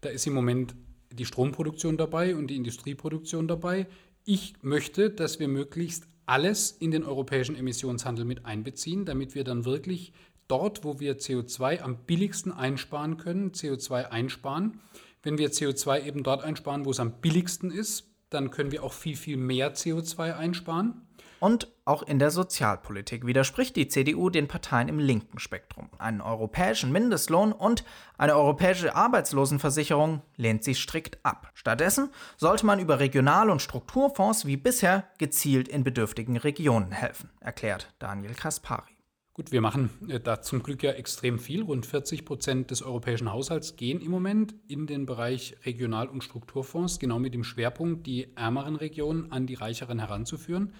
Da 0.00 0.08
ist 0.08 0.26
im 0.26 0.32
Moment 0.32 0.74
die 1.12 1.26
Stromproduktion 1.26 1.98
dabei 1.98 2.34
und 2.34 2.46
die 2.46 2.56
Industrieproduktion 2.56 3.46
dabei. 3.46 3.86
Ich 4.24 4.54
möchte, 4.62 5.10
dass 5.10 5.38
wir 5.38 5.48
möglichst 5.48 6.06
alles 6.24 6.70
in 6.70 6.92
den 6.92 7.04
europäischen 7.04 7.56
Emissionshandel 7.56 8.24
mit 8.24 8.46
einbeziehen, 8.46 9.04
damit 9.04 9.34
wir 9.34 9.44
dann 9.44 9.66
wirklich 9.66 10.14
dort, 10.48 10.82
wo 10.82 10.98
wir 10.98 11.18
CO2 11.18 11.80
am 11.80 11.98
billigsten 12.06 12.52
einsparen 12.52 13.18
können, 13.18 13.52
CO2 13.52 14.04
einsparen. 14.04 14.80
Wenn 15.22 15.36
wir 15.36 15.50
CO2 15.50 16.06
eben 16.06 16.22
dort 16.22 16.42
einsparen, 16.42 16.86
wo 16.86 16.90
es 16.90 17.00
am 17.00 17.20
billigsten 17.20 17.70
ist, 17.70 18.10
dann 18.30 18.50
können 18.50 18.72
wir 18.72 18.82
auch 18.82 18.94
viel, 18.94 19.16
viel 19.16 19.36
mehr 19.36 19.74
CO2 19.74 20.34
einsparen. 20.36 21.02
Und 21.40 21.68
auch 21.84 22.02
in 22.02 22.18
der 22.18 22.30
Sozialpolitik 22.30 23.26
widerspricht 23.26 23.76
die 23.76 23.88
CDU 23.88 24.30
den 24.30 24.48
Parteien 24.48 24.88
im 24.88 24.98
linken 24.98 25.38
Spektrum. 25.38 25.90
Einen 25.98 26.20
europäischen 26.20 26.92
Mindestlohn 26.92 27.52
und 27.52 27.84
eine 28.16 28.36
europäische 28.36 28.94
Arbeitslosenversicherung 28.94 30.22
lehnt 30.36 30.64
sie 30.64 30.74
strikt 30.74 31.18
ab. 31.24 31.50
Stattdessen 31.54 32.08
sollte 32.36 32.64
man 32.64 32.78
über 32.78 33.00
Regional- 33.00 33.50
und 33.50 33.60
Strukturfonds 33.60 34.46
wie 34.46 34.56
bisher 34.56 35.04
gezielt 35.18 35.68
in 35.68 35.84
bedürftigen 35.84 36.36
Regionen 36.36 36.92
helfen, 36.92 37.30
erklärt 37.40 37.92
Daniel 37.98 38.34
Kaspari. 38.34 38.94
Gut, 39.34 39.50
wir 39.50 39.60
machen 39.60 39.90
äh, 40.08 40.20
da 40.20 40.40
zum 40.40 40.62
Glück 40.62 40.84
ja 40.84 40.92
extrem 40.92 41.40
viel. 41.40 41.62
Rund 41.62 41.86
40 41.86 42.24
Prozent 42.24 42.70
des 42.70 42.82
europäischen 42.82 43.32
Haushalts 43.32 43.74
gehen 43.74 44.00
im 44.00 44.12
Moment 44.12 44.54
in 44.68 44.86
den 44.86 45.06
Bereich 45.06 45.56
Regional- 45.66 46.08
und 46.08 46.22
Strukturfonds, 46.22 47.00
genau 47.00 47.18
mit 47.18 47.34
dem 47.34 47.42
Schwerpunkt, 47.42 48.06
die 48.06 48.28
ärmeren 48.36 48.76
Regionen 48.76 49.32
an 49.32 49.48
die 49.48 49.54
reicheren 49.54 49.98
heranzuführen 49.98 50.72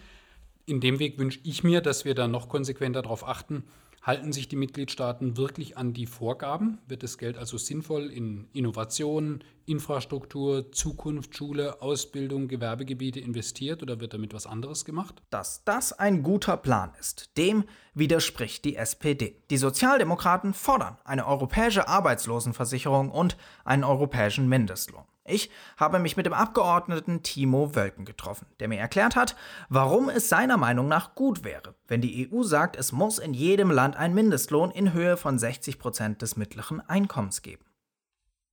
in 0.67 0.81
dem 0.81 0.99
Weg 0.99 1.19
wünsche 1.19 1.41
ich 1.43 1.65
mir, 1.65 1.81
dass 1.81 2.05
wir 2.05 2.15
da 2.15 2.29
noch 2.29 2.49
konsequenter 2.49 3.03
darauf 3.03 3.27
achten, 3.27 3.65
halten 4.05 4.33
sich 4.33 4.49
die 4.49 4.57
Mitgliedstaaten 4.57 5.37
wirklich 5.37 5.79
an 5.79 5.95
die 5.95 6.07
Vorgaben? 6.07 6.79
Wird 6.87 7.03
das 7.03 7.17
Geld 7.19 7.39
also 7.39 7.57
sinnvoll 7.57 8.11
in 8.11 8.49
Innovation, 8.53 9.43
Infrastruktur, 9.67 10.71
Zukunft, 10.73 11.35
Schule, 11.35 11.81
Ausbildung, 11.81 12.49
Gewerbegebiete 12.49 13.19
investiert 13.19 13.83
oder 13.83 14.01
wird 14.01 14.13
damit 14.13 14.35
was 14.35 14.47
anderes 14.47 14.85
gemacht? 14.85 15.23
Dass 15.31 15.65
das 15.65 15.93
ein 15.95 16.23
guter 16.23 16.59
Plan 16.59 16.93
ist, 17.01 17.37
dem 17.39 17.65
widerspricht 17.95 18.65
die 18.67 18.77
SPD. 18.77 19.43
Die 19.51 19.57
Sozialdemokraten 19.57 20.53
fordern 20.53 20.99
eine 21.05 21.27
europäische 21.27 21.89
Arbeitslosenversicherung 21.89 23.11
und 23.11 23.39
einen 23.65 23.85
europäischen 23.85 24.49
Mindestlohn. 24.49 25.05
Ich 25.27 25.49
habe 25.79 25.99
mich 25.99 26.19
mit 26.19 26.27
dem 26.27 26.35
Abgeordneten 26.35 27.23
Timo 27.23 27.75
Wölken 27.75 28.05
getroffen, 28.05 28.47
der 28.61 28.69
mir 28.69 28.79
erklärt 28.79 29.17
hat, 29.17 29.37
warum 29.71 30.11
es 30.11 30.29
seiner 30.29 30.59
Meinung 30.59 30.87
nach 30.87 31.15
gut 31.15 31.45
wäre, 31.45 31.75
wenn 31.89 32.03
die 32.03 32.31
EU 32.31 32.43
sagt, 32.43 32.77
es 32.77 32.93
muss 32.93 33.19
in 33.19 33.33
jedem 33.33 33.71
Land 33.71 33.97
ein 33.97 34.13
Mindestlohn 34.13 34.71
in 34.71 34.93
Höhe 34.93 35.17
von 35.17 35.39
60 35.39 35.79
Prozent 35.79 36.21
des 36.21 36.37
mittleren 36.37 36.81
Einkommens 36.83 37.41
geben. 37.41 37.65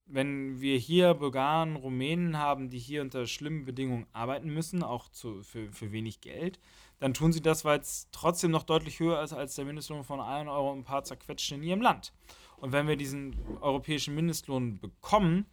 Wenn 0.05 0.61
wir 0.61 0.77
hier 0.77 1.13
Bulgaren, 1.13 1.75
Rumänen 1.75 2.37
haben, 2.37 2.69
die 2.69 2.79
hier 2.79 3.01
unter 3.01 3.27
schlimmen 3.27 3.65
Bedingungen 3.65 4.07
arbeiten 4.13 4.53
müssen, 4.53 4.81
auch 4.81 5.09
zu, 5.09 5.41
für, 5.43 5.71
für 5.73 5.91
wenig 5.91 6.21
Geld, 6.21 6.59
dann 6.99 7.13
tun 7.13 7.33
sie 7.33 7.41
das, 7.41 7.65
weil 7.65 7.79
es 7.79 8.07
trotzdem 8.13 8.51
noch 8.51 8.63
deutlich 8.63 8.99
höher 8.99 9.21
ist 9.21 9.33
als 9.33 9.55
der 9.55 9.65
Mindestlohn 9.65 10.03
von 10.03 10.21
1 10.21 10.49
Euro 10.49 10.71
und 10.71 10.79
ein 10.79 10.83
paar 10.83 11.03
zerquetscht 11.03 11.51
in 11.51 11.63
ihrem 11.63 11.81
Land. 11.81 12.13
Und 12.57 12.71
wenn 12.71 12.87
wir 12.87 12.95
diesen 12.95 13.35
europäischen 13.59 14.15
Mindestlohn 14.15 14.79
bekommen, 14.79 15.45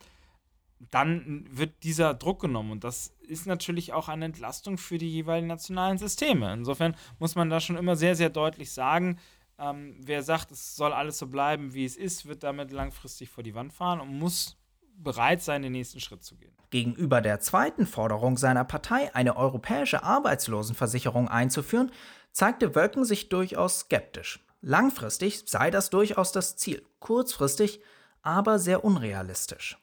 dann 0.90 1.44
wird 1.50 1.82
dieser 1.82 2.14
Druck 2.14 2.40
genommen. 2.40 2.72
Und 2.72 2.84
das 2.84 3.14
ist 3.20 3.46
natürlich 3.46 3.92
auch 3.92 4.08
eine 4.08 4.26
Entlastung 4.26 4.78
für 4.78 4.98
die 4.98 5.10
jeweiligen 5.10 5.48
nationalen 5.48 5.98
Systeme. 5.98 6.52
Insofern 6.52 6.96
muss 7.18 7.34
man 7.34 7.50
da 7.50 7.60
schon 7.60 7.76
immer 7.76 7.96
sehr, 7.96 8.14
sehr 8.14 8.30
deutlich 8.30 8.72
sagen, 8.72 9.18
ähm, 9.58 9.96
wer 10.00 10.22
sagt, 10.22 10.52
es 10.52 10.76
soll 10.76 10.92
alles 10.92 11.18
so 11.18 11.26
bleiben, 11.26 11.74
wie 11.74 11.84
es 11.84 11.96
ist, 11.96 12.26
wird 12.26 12.44
damit 12.44 12.70
langfristig 12.70 13.28
vor 13.28 13.42
die 13.42 13.54
Wand 13.54 13.72
fahren 13.72 14.00
und 14.00 14.16
muss 14.16 14.56
bereit 14.96 15.42
sein, 15.42 15.62
den 15.62 15.72
nächsten 15.72 16.00
Schritt 16.00 16.22
zu 16.22 16.36
gehen. 16.36 16.52
Gegenüber 16.70 17.20
der 17.20 17.40
zweiten 17.40 17.86
Forderung 17.86 18.36
seiner 18.36 18.64
Partei, 18.64 19.14
eine 19.14 19.36
europäische 19.36 20.02
Arbeitslosenversicherung 20.02 21.28
einzuführen, 21.28 21.90
zeigte 22.32 22.74
Wölken 22.74 23.04
sich 23.04 23.28
durchaus 23.28 23.80
skeptisch. 23.80 24.44
Langfristig 24.60 25.44
sei 25.46 25.70
das 25.70 25.90
durchaus 25.90 26.32
das 26.32 26.56
Ziel, 26.56 26.84
kurzfristig 27.00 27.80
aber 28.22 28.58
sehr 28.58 28.84
unrealistisch 28.84 29.78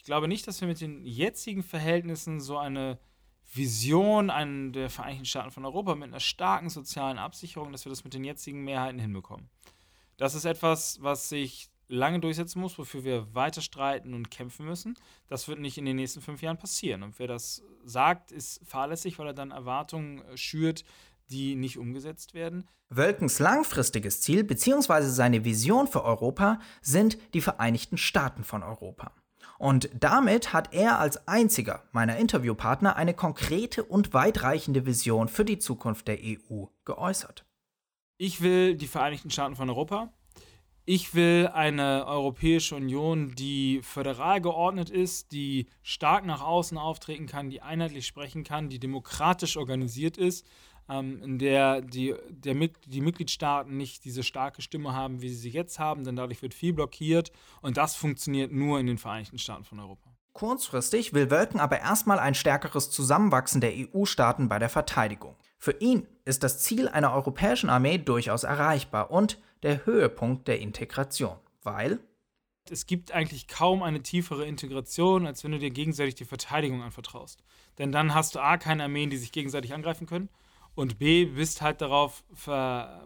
ich 0.00 0.04
glaube 0.04 0.28
nicht, 0.28 0.46
dass 0.46 0.62
wir 0.62 0.66
mit 0.66 0.80
den 0.80 1.04
jetzigen 1.04 1.62
Verhältnissen 1.62 2.40
so 2.40 2.56
eine 2.56 2.98
Vision 3.52 4.30
an 4.30 4.72
der 4.72 4.88
Vereinigten 4.88 5.26
Staaten 5.26 5.50
von 5.50 5.66
Europa 5.66 5.94
mit 5.94 6.08
einer 6.08 6.20
starken 6.20 6.70
sozialen 6.70 7.18
Absicherung, 7.18 7.70
dass 7.70 7.84
wir 7.84 7.90
das 7.90 8.02
mit 8.02 8.14
den 8.14 8.24
jetzigen 8.24 8.64
Mehrheiten 8.64 8.98
hinbekommen. 8.98 9.50
Das 10.16 10.34
ist 10.34 10.46
etwas, 10.46 11.02
was 11.02 11.28
sich 11.28 11.68
lange 11.86 12.18
durchsetzen 12.18 12.62
muss, 12.62 12.78
wofür 12.78 13.04
wir 13.04 13.34
weiter 13.34 13.60
streiten 13.60 14.14
und 14.14 14.30
kämpfen 14.30 14.64
müssen. 14.64 14.94
Das 15.28 15.48
wird 15.48 15.60
nicht 15.60 15.76
in 15.76 15.84
den 15.84 15.96
nächsten 15.96 16.22
fünf 16.22 16.40
Jahren 16.40 16.56
passieren. 16.56 17.02
Und 17.02 17.18
wer 17.18 17.26
das 17.26 17.62
sagt, 17.84 18.32
ist 18.32 18.62
fahrlässig, 18.64 19.18
weil 19.18 19.26
er 19.26 19.34
dann 19.34 19.50
Erwartungen 19.50 20.22
schürt, 20.34 20.82
die 21.28 21.56
nicht 21.56 21.76
umgesetzt 21.76 22.32
werden. 22.32 22.66
Wölkens 22.88 23.38
langfristiges 23.38 24.22
Ziel 24.22 24.44
bzw. 24.44 25.02
seine 25.02 25.44
Vision 25.44 25.86
für 25.86 26.04
Europa 26.04 26.58
sind 26.80 27.18
die 27.34 27.42
Vereinigten 27.42 27.98
Staaten 27.98 28.44
von 28.44 28.62
Europa. 28.62 29.12
Und 29.60 29.90
damit 29.92 30.54
hat 30.54 30.72
er 30.72 31.00
als 31.00 31.28
einziger 31.28 31.82
meiner 31.92 32.16
Interviewpartner 32.16 32.96
eine 32.96 33.12
konkrete 33.12 33.84
und 33.84 34.14
weitreichende 34.14 34.86
Vision 34.86 35.28
für 35.28 35.44
die 35.44 35.58
Zukunft 35.58 36.08
der 36.08 36.16
EU 36.18 36.64
geäußert. 36.86 37.44
Ich 38.16 38.40
will 38.40 38.74
die 38.74 38.86
Vereinigten 38.86 39.30
Staaten 39.30 39.56
von 39.56 39.68
Europa. 39.68 40.14
Ich 40.86 41.14
will 41.14 41.50
eine 41.52 42.06
Europäische 42.06 42.74
Union, 42.74 43.34
die 43.34 43.82
föderal 43.82 44.40
geordnet 44.40 44.88
ist, 44.88 45.30
die 45.30 45.66
stark 45.82 46.24
nach 46.24 46.40
außen 46.40 46.78
auftreten 46.78 47.26
kann, 47.26 47.50
die 47.50 47.60
einheitlich 47.60 48.06
sprechen 48.06 48.44
kann, 48.44 48.70
die 48.70 48.78
demokratisch 48.78 49.58
organisiert 49.58 50.16
ist, 50.16 50.46
ähm, 50.90 51.22
in 51.22 51.38
der 51.38 51.80
die, 51.80 52.14
der, 52.28 52.54
die 52.54 53.00
Mitgliedstaaten 53.00 53.76
nicht 53.76 54.04
diese 54.04 54.22
starke 54.22 54.60
Stimme 54.60 54.94
haben, 54.94 55.22
wie 55.22 55.28
sie 55.28 55.36
sie 55.36 55.50
jetzt 55.50 55.78
haben, 55.78 56.04
denn 56.04 56.16
dadurch 56.16 56.42
wird 56.42 56.52
viel 56.52 56.72
blockiert 56.72 57.30
und 57.62 57.76
das 57.76 57.94
funktioniert 57.94 58.52
nur 58.52 58.80
in 58.80 58.86
den 58.86 58.98
Vereinigten 58.98 59.38
Staaten 59.38 59.64
von 59.64 59.78
Europa. 59.78 60.10
Kurzfristig 60.32 61.12
will 61.12 61.30
Wölken 61.30 61.60
aber 61.60 61.80
erstmal 61.80 62.18
ein 62.18 62.34
stärkeres 62.34 62.90
Zusammenwachsen 62.90 63.60
der 63.60 63.72
EU-Staaten 63.74 64.48
bei 64.48 64.58
der 64.58 64.68
Verteidigung. 64.68 65.36
Für 65.58 65.72
ihn 65.72 66.06
ist 66.24 66.42
das 66.42 66.62
Ziel 66.62 66.88
einer 66.88 67.12
europäischen 67.12 67.68
Armee 67.68 67.98
durchaus 67.98 68.44
erreichbar 68.44 69.10
und 69.10 69.38
der 69.62 69.84
Höhepunkt 69.86 70.48
der 70.48 70.60
Integration, 70.60 71.36
weil 71.62 72.00
es 72.70 72.86
gibt 72.86 73.12
eigentlich 73.12 73.48
kaum 73.48 73.82
eine 73.82 74.02
tiefere 74.02 74.46
Integration, 74.46 75.26
als 75.26 75.42
wenn 75.42 75.52
du 75.52 75.58
dir 75.58 75.70
gegenseitig 75.70 76.14
die 76.14 76.24
Verteidigung 76.24 76.82
anvertraust. 76.82 77.42
Denn 77.78 77.90
dann 77.90 78.14
hast 78.14 78.34
du 78.34 78.38
A, 78.38 78.56
keine 78.58 78.84
Armeen, 78.84 79.10
die 79.10 79.16
sich 79.16 79.32
gegenseitig 79.32 79.74
angreifen 79.74 80.06
können 80.06 80.28
und 80.74 80.98
B, 80.98 81.26
bist 81.26 81.62
halt 81.62 81.80
darauf, 81.80 82.24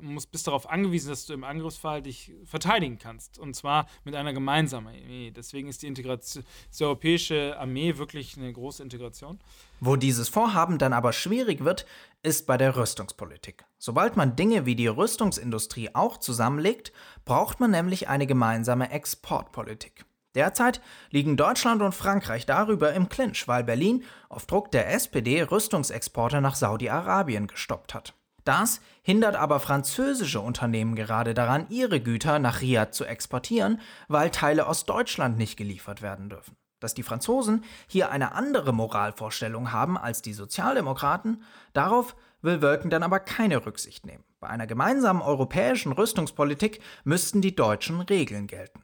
musst, 0.01 0.31
bist 0.31 0.47
darauf 0.47 0.69
angewiesen, 0.69 1.09
dass 1.09 1.27
du 1.27 1.33
im 1.33 1.45
Angriffsfall 1.45 2.03
dich 2.03 2.33
verteidigen 2.45 2.99
kannst. 2.99 3.39
Und 3.39 3.55
zwar 3.55 3.87
mit 4.05 4.15
einer 4.15 4.33
gemeinsamen 4.33 4.95
Armee. 4.95 5.31
Deswegen 5.31 5.69
ist 5.69 5.83
die, 5.83 5.87
Integration, 5.87 6.45
die 6.79 6.85
europäische 6.85 7.59
Armee 7.59 7.97
wirklich 7.97 8.37
eine 8.37 8.53
große 8.53 8.83
Integration. 8.83 9.39
Wo 9.81 9.97
dieses 9.97 10.29
Vorhaben 10.29 10.79
dann 10.79 10.93
aber 10.93 11.13
schwierig 11.13 11.65
wird, 11.65 11.87
ist 12.23 12.47
bei 12.47 12.57
der 12.57 12.77
Rüstungspolitik. 12.77 13.65
Sobald 13.79 14.17
man 14.17 14.37
Dinge 14.37 14.67
wie 14.67 14.77
die 14.77 14.87
Rüstungsindustrie 14.87 15.91
auch 15.95 16.19
zusammenlegt, 16.19 16.93
braucht 17.25 17.61
man 17.61 17.71
nämlich 17.71 18.09
eine 18.09 18.27
gemeinsame 18.27 18.91
Exportpolitik. 18.91 20.07
Derzeit 20.35 20.81
liegen 21.11 21.37
Deutschland 21.37 21.81
und 21.83 21.95
Frankreich 21.95 22.47
darüber 22.47 22.93
im 22.93 23.09
Clinch, 23.09 23.47
weil 23.47 23.65
Berlin 23.65 24.05
auf 24.29 24.47
Druck 24.47 24.71
der 24.73 24.93
SPD 24.93 25.43
Rüstungsexporte 25.43 26.41
nach 26.41 26.57
Saudi-Arabien 26.57 27.47
gestoppt 27.47 27.95
hat. 27.95 28.15
Das 28.45 28.81
hindert 29.03 29.37
aber 29.37 29.59
französische 29.59 30.41
Unternehmen 30.41 30.97
gerade 30.97 31.33
daran, 31.33 31.67
ihre 31.71 32.01
Güter 32.01 32.39
nach 32.39 32.61
Riyadh 32.61 32.93
zu 32.93 33.05
exportieren, 33.07 33.81
weil 34.09 34.31
Teile 34.31 34.67
aus 34.67 34.85
Deutschland 34.85 35.39
nicht 35.39 35.57
geliefert 35.57 36.03
werden 36.03 36.29
dürfen. 36.29 36.57
Dass 36.81 36.93
die 36.93 37.03
Franzosen 37.03 37.65
hier 37.87 38.11
eine 38.11 38.33
andere 38.33 38.75
Moralvorstellung 38.75 39.73
haben 39.73 39.97
als 39.97 40.21
die 40.21 40.35
Sozialdemokraten, 40.35 41.43
darauf 41.73 42.15
will 42.43 42.61
Wölken 42.61 42.91
dann 42.91 43.03
aber 43.03 43.21
keine 43.21 43.65
Rücksicht 43.65 44.05
nehmen. 44.05 44.25
Bei 44.41 44.49
einer 44.49 44.67
gemeinsamen 44.67 45.23
europäischen 45.23 45.93
Rüstungspolitik 45.93 46.81
müssten 47.05 47.41
die 47.41 47.57
deutschen 47.57 48.03
Regeln 48.03 48.47
gelten. 48.47 48.84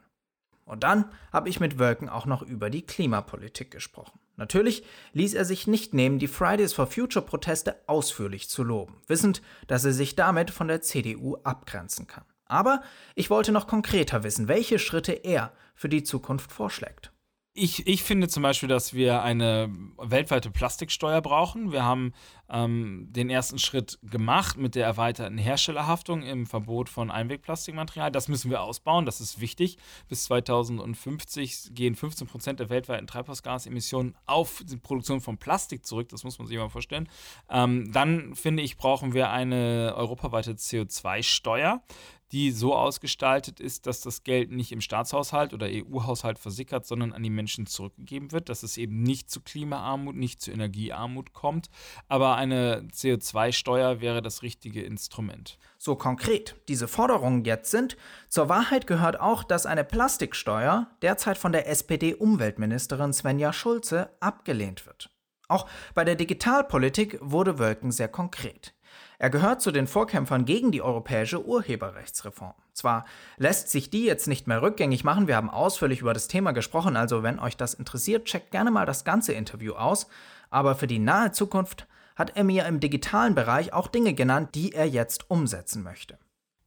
Und 0.71 0.85
dann 0.85 1.07
habe 1.33 1.49
ich 1.49 1.59
mit 1.59 1.81
Wölken 1.81 2.09
auch 2.09 2.27
noch 2.27 2.43
über 2.43 2.71
die 2.71 2.83
Klimapolitik 2.83 3.73
gesprochen. 3.73 4.21
Natürlich 4.37 4.85
ließ 5.15 5.35
er 5.35 5.45
sich 5.45 5.67
nicht 5.67 5.95
nehmen, 5.95 6.21
die 6.21 6.29
Fridays 6.29 6.73
for 6.73 6.87
Future 6.87 7.25
Proteste 7.25 7.75
ausführlich 7.89 8.49
zu 8.49 8.63
loben, 8.63 9.03
wissend, 9.09 9.43
dass 9.67 9.85
er 9.85 9.93
sich 9.93 10.15
damit 10.15 10.53
von 10.53 10.69
der 10.69 10.81
CDU 10.81 11.39
abgrenzen 11.43 12.07
kann. 12.07 12.23
Aber 12.47 12.85
ich 13.17 13.31
wollte 13.31 13.51
noch 13.51 13.67
konkreter 13.67 14.23
wissen, 14.23 14.47
welche 14.47 14.79
Schritte 14.79 15.13
er 15.13 15.53
für 15.75 15.89
die 15.89 16.05
Zukunft 16.05 16.53
vorschlägt. 16.53 17.11
Ich, 17.53 17.85
ich 17.89 18.05
finde 18.05 18.29
zum 18.29 18.45
Beispiel, 18.45 18.69
dass 18.69 18.95
wir 18.95 19.23
eine 19.23 19.75
weltweite 19.99 20.53
Plastiksteuer 20.53 21.21
brauchen. 21.21 21.73
Wir 21.73 21.85
haben 21.85 22.13
ähm, 22.49 23.09
den 23.11 23.29
ersten 23.29 23.59
Schritt 23.59 23.99
gemacht 24.05 24.57
mit 24.57 24.77
der 24.77 24.87
erweiterten 24.87 25.37
Herstellerhaftung 25.37 26.23
im 26.23 26.47
Verbot 26.47 26.89
von 26.89 27.11
Einwegplastikmaterial. 27.11 28.13
Das 28.13 28.29
müssen 28.29 28.53
wir 28.53 28.63
ausbauen, 28.63 29.05
das 29.05 29.21
ist 29.21 29.41
wichtig. 29.41 29.79
Bis 30.09 30.25
2050 30.25 31.71
gehen 31.75 31.97
15 31.97 32.29
Prozent 32.29 32.61
der 32.61 32.71
weltweiten 32.71 33.09
Treibhausgasemissionen 33.09 34.15
auf 34.27 34.63
die 34.65 34.77
Produktion 34.77 35.21
von 35.21 35.37
Plastik 35.37 35.85
zurück. 35.85 36.09
Das 36.11 36.23
muss 36.23 36.39
man 36.39 36.47
sich 36.47 36.57
mal 36.57 36.69
vorstellen. 36.69 37.09
Ähm, 37.51 37.91
dann 37.93 38.37
finde 38.37 38.63
ich, 38.63 38.77
brauchen 38.77 39.13
wir 39.13 39.31
eine 39.31 39.95
europaweite 39.97 40.53
CO2-Steuer 40.53 41.83
die 42.33 42.53
so 42.53 42.75
ausgestaltet 42.75 43.61
ist, 43.61 43.87
dass 43.87 44.01
das 44.01 44.23
Geld 44.23 44.51
nicht 44.51 44.73
im 44.73 44.81
Staatshaushalt 44.81 45.53
oder 45.53 45.67
EU-Haushalt 45.69 46.39
versickert, 46.39 46.87
sondern 46.87 47.13
an 47.13 47.23
die 47.23 47.31
Menschen 47.31 47.67
zurückgegeben 47.67 48.33
wird, 48.33 48.49
dass 48.49 48.63
es 48.63 48.77
eben 48.77 49.03
nicht 49.03 49.31
zu 49.31 49.41
Klimaarmut, 49.41 50.15
nicht 50.15 50.41
zu 50.41 50.53
Energiearmut 50.53 51.33
kommt. 51.33 51.71
Aber 52.09 52.37
eine 52.37 52.89
CO2-Steuer 52.93 54.01
wäre 54.01 54.23
das 54.23 54.43
richtige 54.43 54.83
Instrument. 54.83 55.59
So 55.79 55.97
konkret 55.97 56.57
diese 56.69 56.89
Forderungen 56.89 57.45
jetzt 57.45 57.71
sind, 57.71 57.97
zur 58.29 58.49
Wahrheit 58.49 58.87
gehört 58.87 59.19
auch, 59.19 59.43
dass 59.43 59.67
eine 59.67 59.85
Plastiksteuer 59.85 60.89
derzeit 61.03 61.39
von 61.39 61.53
der 61.53 61.69
SPD-Umweltministerin 61.69 63.13
Svenja 63.13 63.53
Schulze 63.53 64.11
abgelehnt 64.21 64.87
wird. 64.87 65.11
Auch 65.49 65.67
bei 65.95 66.05
der 66.05 66.15
Digitalpolitik 66.15 67.19
wurde 67.21 67.59
Wölken 67.59 67.91
sehr 67.91 68.09
konkret. 68.09 68.73
Er 69.21 69.29
gehört 69.29 69.61
zu 69.61 69.71
den 69.71 69.87
Vorkämpfern 69.87 70.47
gegen 70.47 70.73
die 70.73 70.81
europäische 70.81 71.45
Urheberrechtsreform. 71.45 72.55
Zwar 72.73 73.05
lässt 73.37 73.69
sich 73.69 73.91
die 73.91 74.07
jetzt 74.07 74.29
nicht 74.29 74.47
mehr 74.47 74.63
rückgängig 74.63 75.05
machen, 75.05 75.29
wir 75.29 75.37
haben 75.37 75.51
ausführlich 75.51 76.01
über 76.01 76.15
das 76.15 76.27
Thema 76.27 76.53
gesprochen, 76.53 76.97
also 76.97 77.23
wenn 77.23 77.39
euch 77.39 77.59
das 77.59 77.75
interessiert, 77.75 78.25
checkt 78.25 78.51
gerne 78.51 78.71
mal 78.71 78.87
das 78.87 79.05
ganze 79.05 79.35
Interview 79.35 79.75
aus, 79.75 80.07
aber 80.49 80.75
für 80.75 80.87
die 80.87 80.99
nahe 80.99 81.33
Zukunft 81.33 81.87
hat 82.17 82.35
er 82.35 82.45
mir 82.45 82.65
im 82.65 82.81
digitalen 82.81 83.35
Bereich 83.35 83.75
auch 83.75 83.89
Dinge 83.89 84.15
genannt, 84.15 84.55
die 84.55 84.73
er 84.73 84.89
jetzt 84.89 85.29
umsetzen 85.29 85.83
möchte. 85.83 86.17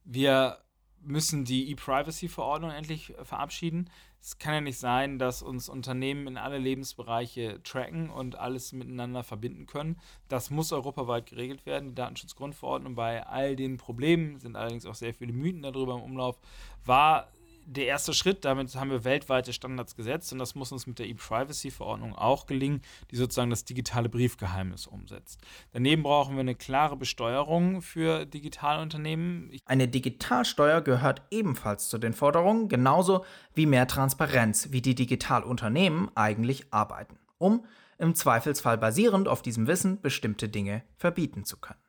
Wir 0.04 0.58
müssen 1.06 1.44
die 1.44 1.70
E-Privacy-Verordnung 1.70 2.70
endlich 2.70 3.14
verabschieden. 3.22 3.90
Es 4.20 4.38
kann 4.38 4.54
ja 4.54 4.60
nicht 4.62 4.78
sein, 4.78 5.18
dass 5.18 5.42
uns 5.42 5.68
Unternehmen 5.68 6.26
in 6.26 6.38
alle 6.38 6.56
Lebensbereiche 6.56 7.62
tracken 7.62 8.08
und 8.08 8.36
alles 8.36 8.72
miteinander 8.72 9.22
verbinden 9.22 9.66
können. 9.66 9.98
Das 10.28 10.48
muss 10.48 10.72
europaweit 10.72 11.26
geregelt 11.26 11.66
werden. 11.66 11.90
Die 11.90 11.94
Datenschutzgrundverordnung 11.94 12.94
bei 12.94 13.26
all 13.26 13.54
den 13.54 13.76
Problemen 13.76 14.38
sind 14.38 14.56
allerdings 14.56 14.86
auch 14.86 14.94
sehr 14.94 15.12
viele 15.12 15.34
Mythen 15.34 15.60
darüber 15.60 15.94
im 15.96 16.02
Umlauf, 16.02 16.38
war 16.86 17.28
der 17.66 17.86
erste 17.86 18.12
Schritt. 18.14 18.44
Damit 18.44 18.74
haben 18.74 18.90
wir 18.90 19.04
weltweite 19.04 19.52
Standards 19.52 19.96
gesetzt 19.96 20.32
und 20.32 20.38
das 20.38 20.54
muss 20.54 20.72
uns 20.72 20.86
mit 20.86 20.98
der 20.98 21.06
E-Privacy-Verordnung 21.06 22.14
auch 22.14 22.46
gelingen, 22.46 22.82
die 23.10 23.16
sozusagen 23.16 23.50
das 23.50 23.64
digitale 23.64 24.08
Briefgeheimnis 24.08 24.86
umsetzt. 24.86 25.40
Daneben 25.72 26.02
brauchen 26.02 26.34
wir 26.34 26.40
eine 26.40 26.54
klare 26.54 26.96
Besteuerung 26.96 27.82
für 27.82 28.26
Digitalunternehmen. 28.26 29.50
Eine 29.64 29.88
Digitalsteuer 29.88 30.80
gehört 30.80 31.22
ebenfalls 31.30 31.88
zu 31.88 31.98
den 31.98 32.12
Forderungen, 32.12 32.68
genauso 32.68 33.24
wie 33.54 33.66
mehr 33.66 33.86
Transparenz, 33.86 34.68
wie 34.70 34.82
die 34.82 34.94
Digitalunternehmen 34.94 36.10
eigentlich 36.14 36.72
arbeiten, 36.72 37.18
um 37.38 37.64
im 37.98 38.14
Zweifelsfall 38.14 38.78
basierend 38.78 39.28
auf 39.28 39.42
diesem 39.42 39.66
Wissen 39.66 40.00
bestimmte 40.00 40.48
Dinge 40.48 40.82
verbieten 40.96 41.44
zu 41.44 41.56
können. 41.58 41.83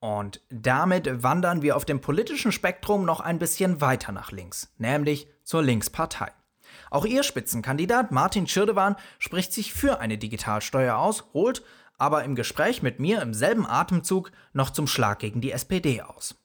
Und 0.00 0.40
damit 0.50 1.22
wandern 1.22 1.62
wir 1.62 1.76
auf 1.76 1.84
dem 1.84 2.00
politischen 2.00 2.52
Spektrum 2.52 3.04
noch 3.04 3.20
ein 3.20 3.38
bisschen 3.38 3.80
weiter 3.80 4.12
nach 4.12 4.30
links, 4.30 4.72
nämlich 4.78 5.26
zur 5.42 5.62
Linkspartei. 5.62 6.32
Auch 6.90 7.04
ihr 7.04 7.22
Spitzenkandidat 7.22 8.12
Martin 8.12 8.46
Schirdewan 8.46 8.96
spricht 9.18 9.52
sich 9.52 9.72
für 9.72 10.00
eine 10.00 10.18
Digitalsteuer 10.18 10.96
aus, 10.96 11.24
holt 11.32 11.62
aber 11.98 12.24
im 12.24 12.34
Gespräch 12.34 12.82
mit 12.82 13.00
mir 13.00 13.22
im 13.22 13.32
selben 13.32 13.66
Atemzug 13.66 14.30
noch 14.52 14.70
zum 14.70 14.86
Schlag 14.86 15.18
gegen 15.18 15.40
die 15.40 15.52
SPD 15.52 16.02
aus. 16.02 16.36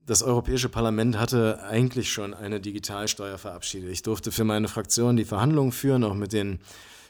Das 0.00 0.22
Europäische 0.22 0.68
Parlament 0.68 1.18
hatte 1.18 1.64
eigentlich 1.64 2.12
schon 2.12 2.32
eine 2.32 2.60
Digitalsteuer 2.60 3.38
verabschiedet. 3.38 3.90
Ich 3.90 4.02
durfte 4.02 4.30
für 4.30 4.44
meine 4.44 4.68
Fraktion 4.68 5.16
die 5.16 5.24
Verhandlungen 5.24 5.72
führen, 5.72 6.04
auch 6.04 6.14
mit 6.14 6.32
den 6.32 6.60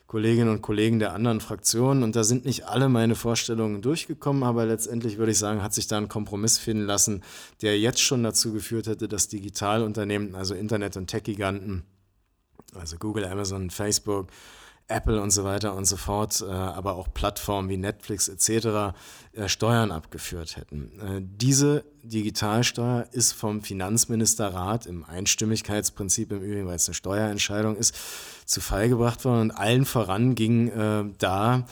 Kolleginnen 0.07 0.51
und 0.51 0.63
Kollegen 0.63 0.99
der 0.99 1.13
anderen 1.13 1.41
Fraktionen. 1.41 2.03
Und 2.03 2.15
da 2.15 2.25
sind 2.25 2.45
nicht 2.45 2.67
alle 2.67 2.89
meine 2.89 3.15
Vorstellungen 3.15 3.83
durchgekommen, 3.83 4.45
aber 4.45 4.67
letztendlich 4.67 5.19
würde 5.19 5.33
ich 5.33 5.39
sagen, 5.39 5.63
hat 5.63 5.75
sich 5.75 5.89
da 5.89 5.97
ein 5.99 6.09
Kompromiss 6.09 6.59
finden 6.59 6.85
lassen, 6.85 7.23
der 7.63 7.79
jetzt 7.79 8.01
schon 8.01 8.23
dazu 8.23 8.53
geführt 8.53 8.87
hätte, 8.87 9.09
dass 9.09 9.29
Digitalunternehmen, 9.29 10.35
also 10.35 10.55
Internet- 10.55 10.97
und 10.97 11.09
Tech-Giganten, 11.09 11.83
also 12.75 12.97
Google, 12.99 13.25
Amazon, 13.25 13.71
Facebook, 13.71 14.29
Apple 14.89 15.21
und 15.21 15.31
so 15.31 15.43
weiter 15.43 15.75
und 15.75 15.85
so 15.85 15.97
fort, 15.97 16.45
äh, 16.47 16.53
aber 16.53 16.95
auch 16.95 17.13
Plattformen 17.13 17.69
wie 17.69 17.77
Netflix 17.77 18.29
etc. 18.29 18.95
Äh, 19.33 19.49
Steuern 19.49 19.91
abgeführt 19.91 20.57
hätten. 20.57 21.01
Äh, 21.01 21.23
diese 21.23 21.85
Digitalsteuer 22.05 23.09
ist 23.11 23.33
vom 23.33 23.63
Finanzministerrat 23.63 24.87
im 24.87 25.05
Einstimmigkeitsprinzip 25.05 26.31
im 26.31 26.41
Übrigen, 26.41 26.67
weil 26.69 26.77
es 26.77 26.89
eine 26.89 26.95
Steuerentscheidung 26.95 27.77
ist, 27.77 27.97
zu 28.47 28.61
Fall 28.61 28.89
gebracht 28.89 29.25
worden 29.25 29.41
und 29.41 29.51
allen 29.51 29.85
voran 29.85 30.35
ging 30.35 31.15
da 31.19 31.67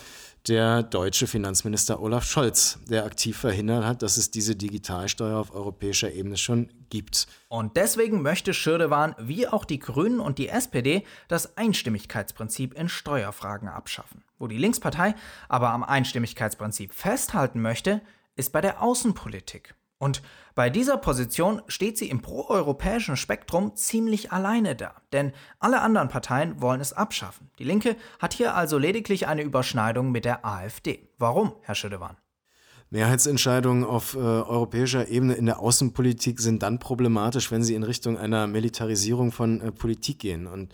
der 0.47 0.83
deutsche 0.83 1.27
Finanzminister 1.27 2.01
Olaf 2.03 2.25
Scholz, 2.25 2.79
der 2.91 3.07
aktiv 3.07 3.39
verhindert 3.39 3.85
hat, 3.85 4.03
dass 4.03 4.19
es 4.19 4.31
diese 4.31 4.55
Digitalsteuer 4.55 5.39
auf 5.39 5.55
europäischer 5.55 6.13
Ebene 6.13 6.37
schon 6.37 6.69
gibt. 6.91 7.27
Und 7.49 7.79
deswegen 7.79 8.21
möchte 8.21 8.53
Schirdewan 8.53 9.15
wie 9.19 9.49
auch 9.49 9.65
die 9.65 9.79
Grünen 9.79 10.21
und 10.21 10.37
die 10.37 10.51
SPD 10.51 11.05
das 11.29 11.57
Einstimmigkeitsprinzip 11.57 12.75
in 12.75 12.91
Steuerfragen 12.91 13.69
abschaffen. 13.69 14.23
Wo 14.39 14.47
die 14.47 14.59
Linkspartei 14.59 15.15
aber 15.49 15.71
am 15.71 15.83
Einstimmigkeitsprinzip 15.83 16.93
festhalten 16.93 17.63
möchte, 17.63 18.03
ist 18.37 18.53
bei 18.53 18.61
der 18.61 18.83
Außenpolitik. 18.83 19.75
Und 19.99 20.23
bei 20.55 20.71
dieser 20.71 20.97
Position 20.97 21.63
steht 21.67 21.99
sie 21.99 22.09
im 22.09 22.21
proeuropäischen 22.21 23.17
Spektrum 23.17 23.75
ziemlich 23.75 24.33
alleine 24.33 24.77
da, 24.77 24.95
denn 25.13 25.33
alle 25.59 25.81
anderen 25.81 26.09
Parteien 26.09 26.61
wollen 26.61 26.81
es 26.81 26.93
abschaffen. 26.93 27.51
Die 27.59 27.65
Linke 27.65 27.97
hat 28.19 28.35
hier 28.35 28.55
also 28.55 28.79
lediglich 28.79 29.27
eine 29.27 29.43
Überschneidung 29.43 30.13
mit 30.13 30.25
der 30.25 30.45
AfD. 30.45 31.09
Warum, 31.19 31.55
Herr 31.63 31.75
Schüdewan? 31.75 32.17
Mehrheitsentscheidungen 32.91 33.83
auf 33.83 34.15
äh, 34.15 34.19
europäischer 34.19 35.09
Ebene 35.09 35.35
in 35.35 35.47
der 35.47 35.59
Außenpolitik 35.59 36.39
sind 36.39 36.63
dann 36.63 36.79
problematisch, 36.79 37.51
wenn 37.51 37.65
sie 37.65 37.75
in 37.75 37.83
Richtung 37.83 38.17
einer 38.17 38.47
Militarisierung 38.47 39.33
von 39.33 39.61
äh, 39.61 39.73
Politik 39.73 40.21
gehen. 40.21 40.47
Und 40.47 40.73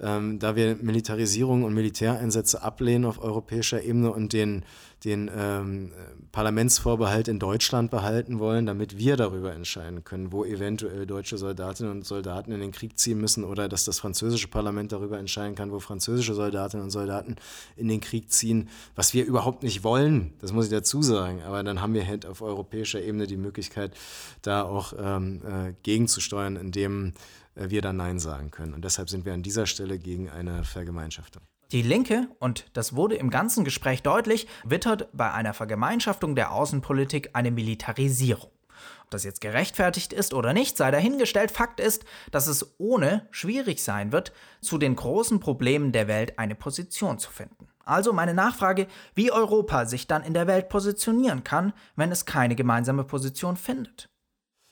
ähm, 0.00 0.38
da 0.38 0.56
wir 0.56 0.76
Militarisierung 0.76 1.64
und 1.64 1.74
Militäreinsätze 1.74 2.62
ablehnen 2.62 3.04
auf 3.04 3.20
europäischer 3.20 3.82
Ebene 3.82 4.10
und 4.12 4.32
den, 4.32 4.64
den 5.04 5.30
ähm, 5.34 5.92
Parlamentsvorbehalt 6.32 7.28
in 7.28 7.38
Deutschland 7.38 7.90
behalten 7.90 8.38
wollen, 8.38 8.66
damit 8.66 8.98
wir 8.98 9.16
darüber 9.16 9.52
entscheiden 9.52 10.02
können, 10.04 10.32
wo 10.32 10.44
eventuell 10.44 11.06
deutsche 11.06 11.38
Soldatinnen 11.38 11.92
und 11.92 12.06
Soldaten 12.06 12.50
in 12.52 12.60
den 12.60 12.72
Krieg 12.72 12.98
ziehen 12.98 13.20
müssen 13.20 13.44
oder 13.44 13.68
dass 13.68 13.84
das 13.84 14.00
französische 14.00 14.48
Parlament 14.48 14.92
darüber 14.92 15.18
entscheiden 15.18 15.54
kann, 15.54 15.70
wo 15.70 15.78
französische 15.78 16.34
Soldatinnen 16.34 16.84
und 16.84 16.90
Soldaten 16.90 17.36
in 17.76 17.88
den 17.88 18.00
Krieg 18.00 18.32
ziehen, 18.32 18.68
was 18.96 19.14
wir 19.14 19.24
überhaupt 19.24 19.62
nicht 19.62 19.84
wollen, 19.84 20.32
das 20.40 20.52
muss 20.52 20.66
ich 20.66 20.70
dazu 20.72 21.02
sagen. 21.02 21.42
Aber 21.42 21.62
dann 21.62 21.80
haben 21.80 21.94
wir 21.94 22.06
halt 22.06 22.26
auf 22.26 22.42
europäischer 22.42 23.00
Ebene 23.00 23.26
die 23.26 23.36
Möglichkeit, 23.36 23.96
da 24.42 24.62
auch 24.62 24.92
ähm, 24.98 25.42
äh, 25.44 25.74
gegenzusteuern, 25.82 26.56
indem 26.56 27.12
äh, 27.54 27.70
wir 27.70 27.82
dann 27.82 27.96
Nein 27.96 28.18
sagen 28.18 28.50
können. 28.50 28.74
Und 28.74 28.84
deshalb 28.84 29.10
sind 29.10 29.24
wir 29.24 29.32
an 29.32 29.42
dieser 29.42 29.66
Stelle 29.66 29.98
gegen 29.98 30.28
eine 30.28 30.64
Vergemeinschaftung. 30.64 31.42
Die 31.70 31.82
Linke, 31.82 32.28
und 32.38 32.64
das 32.72 32.96
wurde 32.96 33.16
im 33.16 33.28
ganzen 33.28 33.62
Gespräch 33.62 34.02
deutlich, 34.02 34.46
wittert 34.64 35.10
bei 35.12 35.30
einer 35.32 35.52
Vergemeinschaftung 35.52 36.34
der 36.34 36.52
Außenpolitik 36.52 37.30
eine 37.34 37.50
Militarisierung. 37.50 38.50
Ob 39.02 39.10
das 39.10 39.24
jetzt 39.24 39.42
gerechtfertigt 39.42 40.14
ist 40.14 40.32
oder 40.32 40.54
nicht, 40.54 40.78
sei 40.78 40.90
dahingestellt. 40.90 41.50
Fakt 41.50 41.78
ist, 41.78 42.06
dass 42.30 42.46
es 42.46 42.74
ohne 42.78 43.28
schwierig 43.30 43.82
sein 43.82 44.12
wird, 44.12 44.32
zu 44.62 44.78
den 44.78 44.96
großen 44.96 45.40
Problemen 45.40 45.92
der 45.92 46.08
Welt 46.08 46.38
eine 46.38 46.54
Position 46.54 47.18
zu 47.18 47.30
finden. 47.30 47.68
Also 47.84 48.14
meine 48.14 48.32
Nachfrage, 48.32 48.86
wie 49.14 49.30
Europa 49.30 49.84
sich 49.84 50.06
dann 50.06 50.22
in 50.22 50.32
der 50.32 50.46
Welt 50.46 50.70
positionieren 50.70 51.44
kann, 51.44 51.74
wenn 51.96 52.10
es 52.10 52.24
keine 52.24 52.54
gemeinsame 52.54 53.04
Position 53.04 53.58
findet 53.58 54.08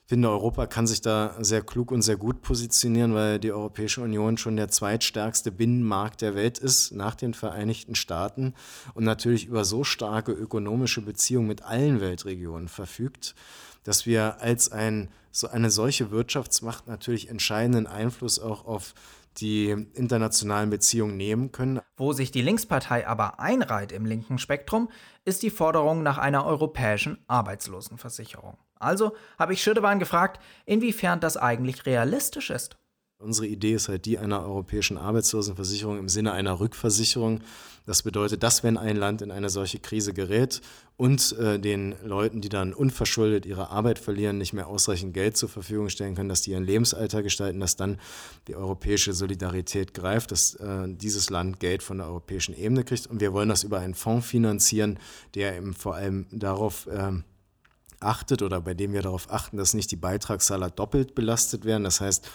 finde, 0.07 0.31
Europa 0.31 0.67
kann 0.67 0.87
sich 0.87 1.01
da 1.01 1.35
sehr 1.41 1.63
klug 1.63 1.91
und 1.91 2.03
sehr 2.03 2.17
gut 2.17 2.41
positionieren, 2.41 3.15
weil 3.15 3.39
die 3.41 3.53
Europäische 3.53 4.01
Union 4.01 4.39
schon 4.39 4.57
der 4.57 4.69
zweitstärkste 4.69 5.51
Binnenmarkt 5.51 6.23
der 6.23 6.35
Welt 6.35 6.59
ist, 6.59 6.93
nach 6.93 7.17
den 7.17 7.35
Vereinigten 7.35 7.97
Staaten 7.97 8.55
und 8.95 9.05
natürlich 9.05 9.47
über 9.47 9.65
so 9.65 9.85
starke 9.85 10.33
ökonomische 10.33 11.03
Beziehungen 11.03 11.49
mit 11.49 11.63
allen 11.63 12.01
Weltregionen 12.01 12.69
verfügt, 12.69 13.35
dass 13.83 14.07
wir 14.07 14.41
als 14.41 14.71
ein, 14.71 15.09
so 15.33 15.49
eine 15.49 15.71
solche 15.71 16.11
Wirtschaftsmacht 16.11 16.87
natürlich 16.87 17.29
entscheidenden 17.29 17.87
Einfluss 17.87 18.39
auch 18.39 18.65
auf 18.65 18.95
die 19.39 19.71
internationalen 19.95 20.71
Beziehungen 20.71 21.17
nehmen 21.17 21.53
können. 21.53 21.81
Wo 21.97 22.13
sich 22.13 22.31
die 22.31 22.43
Linkspartei 22.43 23.07
aber 23.07 23.39
einreiht 23.39 23.93
im 23.93 24.07
linken 24.07 24.39
Spektrum, 24.39 24.89
ist 25.25 25.43
die 25.43 25.51
Forderung 25.51 26.03
nach 26.03 26.17
einer 26.17 26.47
europäischen 26.47 27.19
Arbeitslosenversicherung. 27.27 28.57
Also 28.79 29.17
habe 29.39 29.53
ich 29.53 29.63
Schirdewan 29.63 29.99
gefragt, 29.99 30.41
inwiefern 30.65 31.21
das 31.21 31.37
eigentlich 31.37 31.87
realistisch 31.87 32.51
ist. 32.51 32.77
Unsere 33.19 33.47
Idee 33.47 33.73
ist 33.73 33.89
halt 33.89 34.05
die 34.05 34.19
einer 34.19 34.43
europäischen 34.43 34.99
Arbeitslosenversicherung 34.99 35.99
im 35.99 36.09
Sinne 36.11 36.33
einer 36.33 36.61
Rückversicherung. 36.61 37.41
Das 37.87 38.03
bedeutet, 38.03 38.43
dass 38.43 38.63
wenn 38.63 38.77
ein 38.77 38.97
Land 38.97 39.23
in 39.23 39.31
eine 39.31 39.49
solche 39.49 39.79
Krise 39.79 40.13
gerät 40.13 40.61
und 40.99 41.33
äh, 41.39 41.59
den 41.59 41.95
Leuten, 42.05 42.43
die 42.43 42.51
dann 42.51 42.75
unverschuldet 42.75 43.47
ihre 43.47 43.71
Arbeit 43.71 43.99
verlieren, 43.99 44.37
nicht 44.37 44.53
mehr 44.53 44.67
ausreichend 44.67 45.15
Geld 45.15 45.39
zur 45.39 45.49
Verfügung 45.49 45.89
stellen 45.89 46.15
können, 46.15 46.29
dass 46.29 46.43
die 46.43 46.51
ihren 46.51 46.65
Lebensalter 46.65 47.23
gestalten, 47.23 47.59
dass 47.59 47.77
dann 47.77 47.99
die 48.49 48.55
europäische 48.55 49.15
Solidarität 49.15 49.95
greift, 49.95 50.31
dass 50.31 50.57
äh, 50.57 50.87
dieses 50.87 51.31
Land 51.31 51.59
Geld 51.59 51.83
von 51.83 51.97
der 51.97 52.09
europäischen 52.09 52.55
Ebene 52.55 52.85
kriegt. 52.85 53.07
Und 53.07 53.21
wir 53.21 53.33
wollen 53.33 53.49
das 53.49 53.65
über 53.65 53.79
einen 53.79 53.95
Fonds 53.95 54.27
finanzieren, 54.27 54.99
der 55.35 55.57
eben 55.57 55.73
vor 55.73 55.95
allem 55.95 56.27
darauf 56.33 56.87
äh, 56.89 57.13
achtet 58.01 58.43
oder 58.43 58.61
bei 58.61 58.75
dem 58.75 58.93
wir 58.93 59.03
darauf 59.03 59.31
achten, 59.31 59.57
dass 59.57 59.75
nicht 59.75 59.91
die 59.91 59.97
Beitragszahler 59.97 60.71
doppelt 60.71 61.15
belastet 61.15 61.65
werden. 61.65 61.85
Das 61.85 62.01
heißt, 62.01 62.29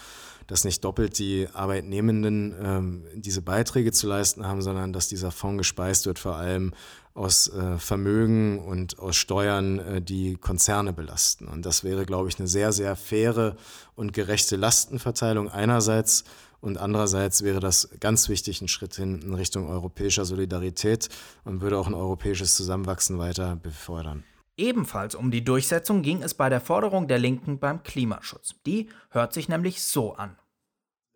dass 0.48 0.64
nicht 0.64 0.84
doppelt 0.84 1.18
die 1.20 1.48
Arbeitnehmenden 1.54 2.56
ähm, 2.62 3.04
diese 3.16 3.42
Beiträge 3.42 3.92
zu 3.92 4.08
leisten 4.08 4.46
haben, 4.46 4.62
sondern 4.62 4.92
dass 4.92 5.08
dieser 5.08 5.32
Fonds 5.32 5.60
gespeist 5.60 6.06
wird, 6.06 6.20
vor 6.20 6.36
allem 6.36 6.74
aus 7.14 7.48
äh, 7.50 7.78
Vermögen 7.78 8.60
und 8.60 9.00
aus 9.00 9.16
Steuern, 9.16 9.80
äh, 9.80 10.02
die 10.02 10.36
Konzerne 10.36 10.94
belasten. 10.94 11.48
Und 11.48 11.66
das 11.66 11.84
wäre, 11.84 12.06
glaube 12.06 12.30
ich, 12.30 12.40
eine 12.40 12.48
sehr, 12.48 12.72
sehr 12.72 12.96
faire 12.96 13.56
und 13.96 14.14
gerechte 14.14 14.56
Lastenverteilung 14.56 15.50
einerseits. 15.50 16.24
Und 16.62 16.78
andererseits 16.78 17.44
wäre 17.44 17.60
das 17.60 17.90
ganz 18.00 18.30
wichtig 18.30 18.62
ein 18.62 18.68
Schritt 18.68 18.96
hin 18.96 19.22
in 19.22 19.34
Richtung 19.34 19.68
europäischer 19.68 20.26
Solidarität 20.26 21.10
und 21.44 21.62
würde 21.62 21.78
auch 21.78 21.88
ein 21.88 21.96
europäisches 21.96 22.56
Zusammenwachsen 22.56 23.18
weiter 23.18 23.56
befördern. 23.56 24.24
Ebenfalls 24.62 25.16
um 25.16 25.32
die 25.32 25.44
Durchsetzung 25.44 26.04
ging 26.04 26.22
es 26.22 26.36
bei 26.36 26.48
der 26.48 26.62
Forderung 26.62 27.08
der 27.08 27.18
Linken 27.18 27.58
beim 27.58 27.82
Klimaschutz. 27.82 28.54
Die 28.68 28.90
hört 29.10 29.34
sich 29.34 29.50
nämlich 29.50 29.82
so 29.82 30.14
an. 30.14 30.38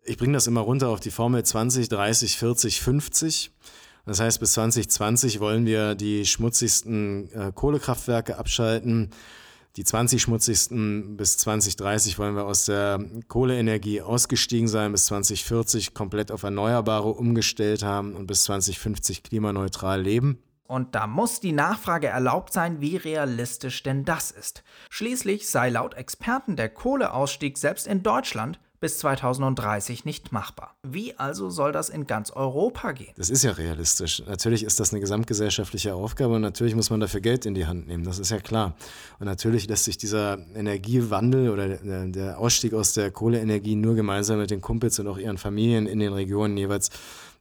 Ich 0.02 0.16
bringe 0.16 0.32
das 0.32 0.48
immer 0.48 0.62
runter 0.62 0.88
auf 0.88 0.98
die 0.98 1.12
Formel 1.12 1.44
20, 1.44 1.88
30, 1.88 2.38
40, 2.38 2.80
50. 2.80 3.52
Das 4.04 4.18
heißt, 4.18 4.40
bis 4.40 4.52
2020 4.54 5.38
wollen 5.38 5.64
wir 5.64 5.94
die 5.94 6.26
schmutzigsten 6.26 7.32
äh, 7.32 7.52
Kohlekraftwerke 7.54 8.36
abschalten. 8.36 9.10
Die 9.76 9.84
20 9.84 10.20
schmutzigsten 10.20 11.16
bis 11.16 11.38
2030 11.38 12.18
wollen 12.18 12.34
wir 12.34 12.46
aus 12.46 12.64
der 12.64 12.98
Kohleenergie 13.28 14.00
ausgestiegen 14.00 14.66
sein, 14.66 14.90
bis 14.90 15.06
2040 15.06 15.94
komplett 15.94 16.32
auf 16.32 16.42
Erneuerbare 16.42 17.10
umgestellt 17.10 17.84
haben 17.84 18.16
und 18.16 18.26
bis 18.26 18.42
2050 18.44 19.22
klimaneutral 19.22 20.02
leben. 20.02 20.40
Und 20.66 20.94
da 20.94 21.06
muss 21.06 21.40
die 21.40 21.52
Nachfrage 21.52 22.08
erlaubt 22.08 22.52
sein, 22.52 22.80
wie 22.80 22.96
realistisch 22.96 23.82
denn 23.82 24.04
das 24.04 24.30
ist. 24.30 24.62
Schließlich 24.90 25.48
sei 25.48 25.70
laut 25.70 25.94
Experten 25.94 26.56
der 26.56 26.68
Kohleausstieg 26.68 27.58
selbst 27.58 27.86
in 27.86 28.02
Deutschland 28.02 28.58
bis 28.80 28.98
2030 28.98 30.04
nicht 30.04 30.32
machbar. 30.32 30.74
Wie 30.82 31.18
also 31.18 31.50
soll 31.50 31.72
das 31.72 31.88
in 31.88 32.06
ganz 32.06 32.30
Europa 32.30 32.92
gehen? 32.92 33.12
Das 33.16 33.30
ist 33.30 33.42
ja 33.42 33.52
realistisch. 33.52 34.22
Natürlich 34.26 34.64
ist 34.64 34.80
das 34.80 34.92
eine 34.92 35.00
gesamtgesellschaftliche 35.00 35.94
Aufgabe 35.94 36.34
und 36.34 36.42
natürlich 36.42 36.74
muss 36.74 36.90
man 36.90 37.00
dafür 37.00 37.20
Geld 37.20 37.46
in 37.46 37.54
die 37.54 37.66
Hand 37.66 37.86
nehmen, 37.86 38.04
das 38.04 38.18
ist 38.18 38.30
ja 38.30 38.38
klar. 38.38 38.76
Und 39.18 39.26
natürlich 39.26 39.68
lässt 39.68 39.84
sich 39.84 39.96
dieser 39.96 40.38
Energiewandel 40.54 41.50
oder 41.50 41.68
der 42.06 42.38
Ausstieg 42.38 42.74
aus 42.74 42.92
der 42.92 43.10
Kohleenergie 43.10 43.76
nur 43.76 43.94
gemeinsam 43.94 44.38
mit 44.38 44.50
den 44.50 44.60
Kumpels 44.60 44.98
und 44.98 45.08
auch 45.08 45.18
ihren 45.18 45.38
Familien 45.38 45.86
in 45.86 45.98
den 45.98 46.12
Regionen 46.12 46.56
jeweils 46.56 46.90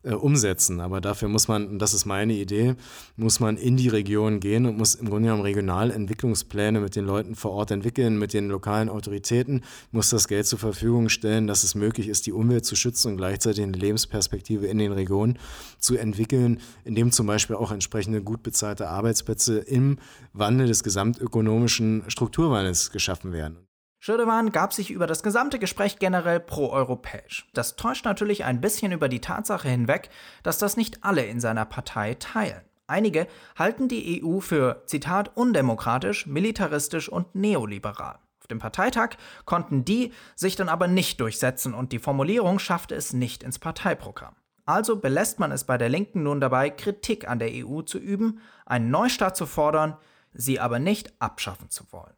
äh, 0.05 0.13
umsetzen. 0.13 0.79
Aber 0.79 1.01
dafür 1.01 1.27
muss 1.27 1.47
man, 1.47 1.79
das 1.79 1.93
ist 1.93 2.05
meine 2.05 2.33
Idee, 2.33 2.75
muss 3.17 3.39
man 3.39 3.57
in 3.57 3.75
die 3.75 3.89
Region 3.89 4.39
gehen 4.39 4.65
und 4.65 4.77
muss 4.77 4.95
im 4.95 5.09
Grunde 5.09 5.27
genommen 5.27 5.41
Regionalentwicklungspläne 5.41 6.79
mit 6.79 6.95
den 6.95 7.05
Leuten 7.05 7.35
vor 7.35 7.51
Ort 7.51 7.71
entwickeln, 7.71 8.19
mit 8.19 8.33
den 8.33 8.47
lokalen 8.47 8.89
Autoritäten, 8.89 9.63
muss 9.91 10.09
das 10.09 10.27
Geld 10.27 10.45
zur 10.45 10.59
Verfügung 10.59 11.09
stellen, 11.09 11.47
dass 11.47 11.63
es 11.63 11.75
möglich 11.75 12.07
ist, 12.07 12.27
die 12.27 12.33
Umwelt 12.33 12.65
zu 12.65 12.75
schützen 12.75 13.13
und 13.13 13.17
gleichzeitig 13.17 13.63
eine 13.63 13.77
Lebensperspektive 13.77 14.67
in 14.67 14.77
den 14.77 14.91
Regionen 14.91 15.39
zu 15.79 15.97
entwickeln, 15.97 16.61
indem 16.83 17.11
zum 17.11 17.27
Beispiel 17.27 17.55
auch 17.55 17.71
entsprechende 17.71 18.21
gut 18.21 18.43
bezahlte 18.43 18.89
Arbeitsplätze 18.89 19.57
im 19.57 19.97
Wandel 20.33 20.67
des 20.67 20.83
gesamtökonomischen 20.83 22.03
Strukturwandels 22.07 22.91
geschaffen 22.91 23.33
werden. 23.33 23.57
Schirdewan 24.05 24.51
gab 24.51 24.71
sich 24.71 24.91
über 24.91 25.07
das 25.07 25.23
gesamte 25.23 25.57
Gespräch 25.57 25.97
generell 25.97 26.39
proeuropäisch. 26.39 27.49
Das 27.55 27.75
täuscht 27.75 28.05
natürlich 28.05 28.45
ein 28.45 28.61
bisschen 28.61 28.91
über 28.91 29.09
die 29.09 29.19
Tatsache 29.19 29.67
hinweg, 29.67 30.11
dass 30.43 30.59
das 30.59 30.77
nicht 30.77 31.03
alle 31.03 31.25
in 31.25 31.39
seiner 31.39 31.65
Partei 31.65 32.13
teilen. 32.13 32.61
Einige 32.85 33.25
halten 33.57 33.87
die 33.87 34.23
EU 34.23 34.41
für, 34.41 34.83
Zitat, 34.85 35.35
undemokratisch, 35.35 36.27
militaristisch 36.27 37.09
und 37.09 37.33
neoliberal. 37.33 38.19
Auf 38.41 38.45
dem 38.45 38.59
Parteitag 38.59 39.15
konnten 39.45 39.85
die 39.85 40.13
sich 40.35 40.55
dann 40.55 40.69
aber 40.69 40.87
nicht 40.87 41.19
durchsetzen 41.19 41.73
und 41.73 41.91
die 41.91 41.97
Formulierung 41.97 42.59
schaffte 42.59 42.93
es 42.93 43.11
nicht 43.11 43.41
ins 43.41 43.57
Parteiprogramm. 43.57 44.35
Also 44.67 44.97
belässt 44.97 45.39
man 45.39 45.51
es 45.51 45.63
bei 45.63 45.79
der 45.79 45.89
Linken 45.89 46.21
nun 46.21 46.39
dabei, 46.39 46.69
Kritik 46.69 47.27
an 47.27 47.39
der 47.39 47.49
EU 47.51 47.81
zu 47.81 47.97
üben, 47.97 48.39
einen 48.67 48.91
Neustart 48.91 49.35
zu 49.35 49.47
fordern, 49.47 49.97
sie 50.31 50.60
aber 50.60 50.77
nicht 50.77 51.12
abschaffen 51.19 51.71
zu 51.71 51.91
wollen. 51.91 52.13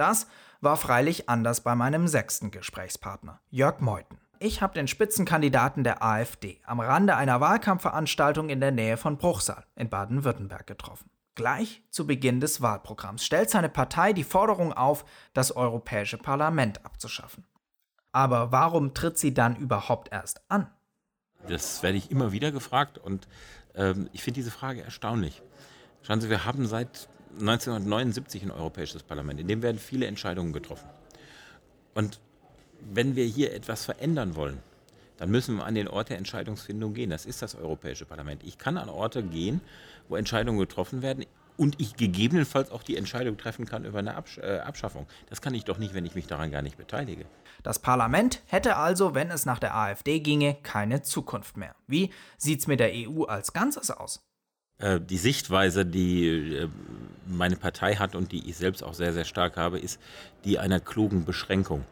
Das 0.00 0.26
war 0.60 0.76
freilich 0.76 1.28
anders 1.28 1.62
bei 1.62 1.74
meinem 1.74 2.06
sechsten 2.08 2.50
Gesprächspartner, 2.50 3.40
Jörg 3.50 3.80
Meuthen. 3.80 4.18
ich 4.38 4.62
habe 4.62 4.74
den 4.74 4.88
Spitzenkandidaten 4.88 5.84
der 5.84 6.02
AfD 6.02 6.60
am 6.64 6.80
Rande 6.80 7.16
einer 7.16 7.40
Wahlkampfveranstaltung 7.40 8.48
in 8.48 8.60
der 8.60 8.70
Nähe 8.70 8.96
von 8.96 9.16
Bruchsal 9.16 9.64
in 9.74 9.88
Baden-Württemberg 9.88 10.66
getroffen. 10.66 11.10
Gleich 11.34 11.82
zu 11.90 12.06
Beginn 12.06 12.40
des 12.40 12.60
Wahlprogramms 12.60 13.24
stellt 13.24 13.50
seine 13.50 13.68
Partei 13.68 14.12
die 14.12 14.24
Forderung 14.24 14.72
auf, 14.72 15.04
das 15.32 15.54
Europäische 15.54 16.18
Parlament 16.18 16.84
abzuschaffen. 16.84 17.44
Aber 18.12 18.52
warum 18.52 18.92
tritt 18.92 19.18
sie 19.18 19.32
dann 19.32 19.56
überhaupt 19.56 20.12
erst 20.12 20.42
an? 20.50 20.70
Das 21.48 21.82
werde 21.82 21.96
ich 21.96 22.10
immer 22.10 22.32
wieder 22.32 22.52
gefragt 22.52 22.98
und 22.98 23.28
ähm, 23.74 24.10
ich 24.12 24.22
finde 24.22 24.40
diese 24.40 24.50
Frage 24.50 24.82
erstaunlich. 24.82 25.42
Schauen 26.02 26.20
Sie, 26.20 26.28
wir 26.28 26.44
haben 26.44 26.66
seit 26.66 27.08
1979 27.38 28.42
ein 28.42 28.50
Europäisches 28.50 29.02
Parlament, 29.02 29.40
in 29.40 29.48
dem 29.48 29.62
werden 29.62 29.78
viele 29.78 30.06
Entscheidungen 30.06 30.52
getroffen. 30.52 30.88
Und 31.94 32.20
wenn 32.80 33.16
wir 33.16 33.24
hier 33.24 33.52
etwas 33.52 33.84
verändern 33.84 34.36
wollen, 34.36 34.58
dann 35.18 35.30
müssen 35.30 35.56
wir 35.56 35.66
an 35.66 35.74
den 35.74 35.86
Ort 35.86 36.08
der 36.08 36.16
Entscheidungsfindung 36.16 36.94
gehen. 36.94 37.10
Das 37.10 37.26
ist 37.26 37.42
das 37.42 37.54
Europäische 37.54 38.06
Parlament. 38.06 38.42
Ich 38.42 38.56
kann 38.56 38.78
an 38.78 38.88
Orte 38.88 39.22
gehen, 39.22 39.60
wo 40.08 40.16
Entscheidungen 40.16 40.58
getroffen 40.58 41.02
werden 41.02 41.26
und 41.58 41.78
ich 41.78 41.96
gegebenenfalls 41.96 42.70
auch 42.70 42.82
die 42.82 42.96
Entscheidung 42.96 43.36
treffen 43.36 43.66
kann 43.66 43.84
über 43.84 43.98
eine 43.98 44.14
Absch 44.14 44.38
äh, 44.38 44.60
Abschaffung. 44.60 45.06
Das 45.28 45.42
kann 45.42 45.52
ich 45.52 45.66
doch 45.66 45.76
nicht, 45.76 45.92
wenn 45.92 46.06
ich 46.06 46.14
mich 46.14 46.26
daran 46.26 46.50
gar 46.50 46.62
nicht 46.62 46.78
beteilige. 46.78 47.26
Das 47.62 47.78
Parlament 47.78 48.40
hätte 48.46 48.76
also, 48.76 49.14
wenn 49.14 49.30
es 49.30 49.44
nach 49.44 49.58
der 49.58 49.76
AfD 49.76 50.20
ginge, 50.20 50.56
keine 50.62 51.02
Zukunft 51.02 51.58
mehr. 51.58 51.74
Wie 51.86 52.10
sieht 52.38 52.60
es 52.60 52.66
mit 52.66 52.80
der 52.80 52.90
EU 52.94 53.24
als 53.24 53.52
Ganzes 53.52 53.90
aus? 53.90 54.22
Äh, 54.80 55.00
die 55.00 55.18
Sichtweise, 55.18 55.86
die 55.86 56.26
äh, 56.28 56.68
meine 57.26 57.56
Partei 57.56 57.94
hat 57.96 58.14
und 58.14 58.32
die 58.32 58.48
ich 58.48 58.56
selbst 58.56 58.82
auch 58.82 58.94
sehr, 58.94 59.12
sehr 59.12 59.24
stark 59.24 59.56
habe, 59.56 59.78
ist 59.78 60.00
die 60.44 60.58
einer 60.58 60.80
klugen 60.80 61.24
Beschränkung. 61.24 61.84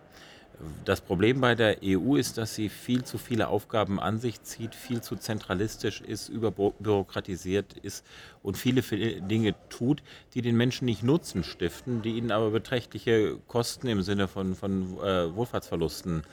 Das 0.84 1.01
Problem 1.01 1.41
bei 1.41 1.55
der 1.55 1.76
EU 1.84 2.16
ist, 2.16 2.36
dass 2.36 2.57
sie 2.57 2.68
viel 2.68 3.05
zu 3.05 3.16
viele 3.16 3.47
Aufgaben 3.47 4.01
an 4.01 4.18
sich 4.18 4.43
zieht, 4.43 4.74
viel 4.74 5.01
zu 5.01 5.14
zentralistisch 5.14 6.01
ist, 6.01 6.28
überbürokratisiert 6.28 7.74
ist 7.74 8.05
und 8.43 8.57
viele, 8.57 8.82
viele 8.82 9.20
Dinge 9.22 9.55
tut, 9.68 10.03
die 10.34 10.43
den 10.43 10.57
Menschen 10.57 10.86
nicht 10.86 11.05
Nutzen 11.05 11.45
stiften, 11.45 12.03
die 12.03 12.16
ihnen 12.16 12.32
aber 12.32 12.51
beträchtliche 12.51 13.39
Kosten 13.47 13.86
im 13.86 14.03
Sinne 14.03 14.26
von, 14.26 14.57
von 14.57 14.99
äh, 14.99 15.32
Wohlfahrtsverlusten 15.32 16.24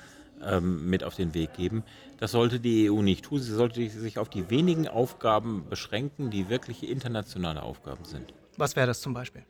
ähm, 0.43 0.89
mit 0.89 1.03
auf 1.03 1.15
den 1.15 1.33
Weg 1.33 1.53
geben. 1.53 1.83
Das 2.19 2.31
sollte 2.31 2.59
die 2.59 2.89
EU 2.89 3.01
nicht 3.01 3.25
tun. 3.25 3.39
Sie 3.39 3.53
sollte 3.53 3.87
sich 3.89 4.17
auf 4.17 4.29
die 4.29 4.49
wenigen 4.49 4.87
Aufgaben 4.87 5.65
beschränken, 5.69 6.29
die 6.29 6.49
wirkliche 6.49 6.85
internationale 6.85 7.63
Aufgaben 7.63 8.05
sind. 8.05 8.33
Was 8.57 8.75
wäre 8.75 8.87
das 8.87 9.01
zum 9.01 9.13
Beispiel? 9.13 9.43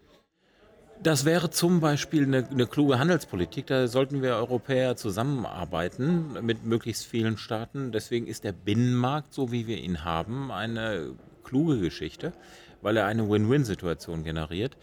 Das 1.04 1.26
wäre 1.26 1.50
zum 1.50 1.82
Beispiel 1.82 2.24
eine, 2.24 2.48
eine, 2.48 2.68
kluge 2.68 2.98
Handelspolitik. 2.98 3.68
Da 3.68 3.88
sollten 3.88 4.22
wir 4.22 4.36
Europäer 4.36 4.96
zusammenarbeiten 4.96 6.38
mit 6.42 6.66
möglichst 6.66 7.06
vielen 7.06 7.38
Staaten. 7.38 7.92
Deswegen 7.92 8.28
ist 8.28 8.44
der 8.44 8.54
Binnenmarkt, 8.54 9.34
so 9.34 9.52
wie 9.52 9.68
wir 9.68 9.78
ihn 9.78 10.06
haben, 10.06 10.52
eine 10.52 11.12
kluge 11.44 11.80
Geschichte, 11.80 12.32
weil 12.82 12.98
er 12.98 13.06
eine 13.06 13.30
Win-Win-Situation 13.30 14.24
generiert 14.24 14.78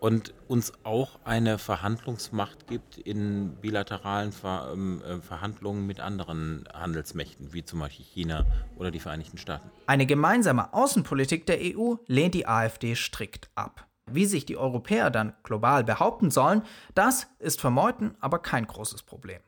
und 0.00 0.32
uns 0.48 0.72
auch 0.82 1.20
eine 1.24 1.58
Verhandlungsmacht 1.58 2.66
gibt 2.66 2.96
in 2.96 3.54
bilateralen 3.60 4.32
Ver 4.32 4.70
ähm, 4.72 5.02
äh, 5.02 5.20
Verhandlungen 5.20 5.86
mit 5.86 6.00
anderen 6.00 6.64
Handelsmächten, 6.72 7.52
wie 7.52 7.64
zum 7.64 7.80
Beispiel 7.80 8.06
China 8.06 8.46
oder 8.76 8.90
die 8.90 8.98
Vereinigten 8.98 9.38
Staaten. 9.38 9.70
Eine 9.86 10.06
gemeinsame 10.06 10.72
Außenpolitik 10.72 11.46
der 11.46 11.58
EU 11.60 11.96
lehnt 12.06 12.34
die 12.34 12.46
AfD 12.46 12.94
strikt 12.94 13.50
ab. 13.54 13.86
Wie 14.10 14.26
sich 14.26 14.46
die 14.46 14.56
Europäer 14.56 15.10
dann 15.10 15.34
global 15.44 15.84
behaupten 15.84 16.30
sollen, 16.30 16.62
das 16.94 17.28
ist 17.38 17.60
für 17.60 17.70
Meuthen 17.70 18.16
aber 18.20 18.40
kein 18.40 18.66
großes 18.66 19.02
Problem. 19.02 19.40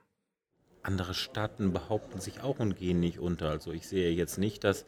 Andere 0.82 1.14
Staaten 1.14 1.72
behaupten 1.72 2.20
sich 2.20 2.42
auch 2.42 2.58
und 2.58 2.76
gehen 2.76 3.00
nicht 3.00 3.18
unter. 3.18 3.48
Also 3.48 3.72
ich 3.72 3.88
sehe 3.88 4.12
jetzt 4.12 4.36
nicht, 4.38 4.64
dass 4.64 4.84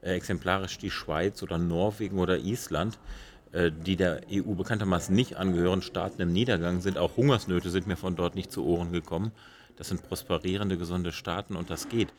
äh, 0.00 0.14
exemplarisch 0.14 0.78
die 0.78 0.90
Schweiz 0.90 1.42
oder 1.42 1.58
Norwegen 1.58 2.18
oder 2.18 2.38
Island, 2.38 2.98
die 3.54 3.96
der 3.96 4.22
EU 4.30 4.54
bekanntermaßen 4.54 5.14
nicht 5.14 5.36
angehören, 5.36 5.82
Staaten 5.82 6.20
im 6.20 6.32
Niedergang 6.32 6.80
sind. 6.80 6.98
Auch 6.98 7.16
Hungersnöte 7.16 7.70
sind 7.70 7.86
mir 7.86 7.96
von 7.96 8.16
dort 8.16 8.34
nicht 8.34 8.50
zu 8.50 8.64
Ohren 8.64 8.90
gekommen. 8.90 9.32
Das 9.76 9.88
sind 9.88 10.02
prosperierende, 10.02 10.76
gesunde 10.76 11.12
Staaten 11.12 11.56
und 11.56 11.70
das 11.70 11.88
geht. 11.88 12.12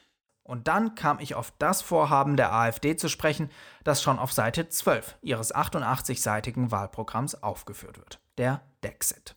Und 0.43 0.67
dann 0.67 0.93
kam 0.93 1.19
ich 1.19 1.33
auf 1.33 1.51
das 1.57 1.81
Vorhaben 1.81 2.37
der 2.37 2.53
AfD 2.53 2.95
zu 2.95 3.09
sprechen, 3.09 3.49
das 3.83 4.03
schon 4.03 4.19
auf 4.19 4.31
Seite 4.31 4.69
12 4.69 5.17
ihres 5.21 5.53
88-seitigen 5.55 6.69
Wahlprogramms 6.69 7.41
aufgeführt 7.41 7.97
wird, 7.97 8.19
der 8.37 8.61
Dexit. 8.83 9.35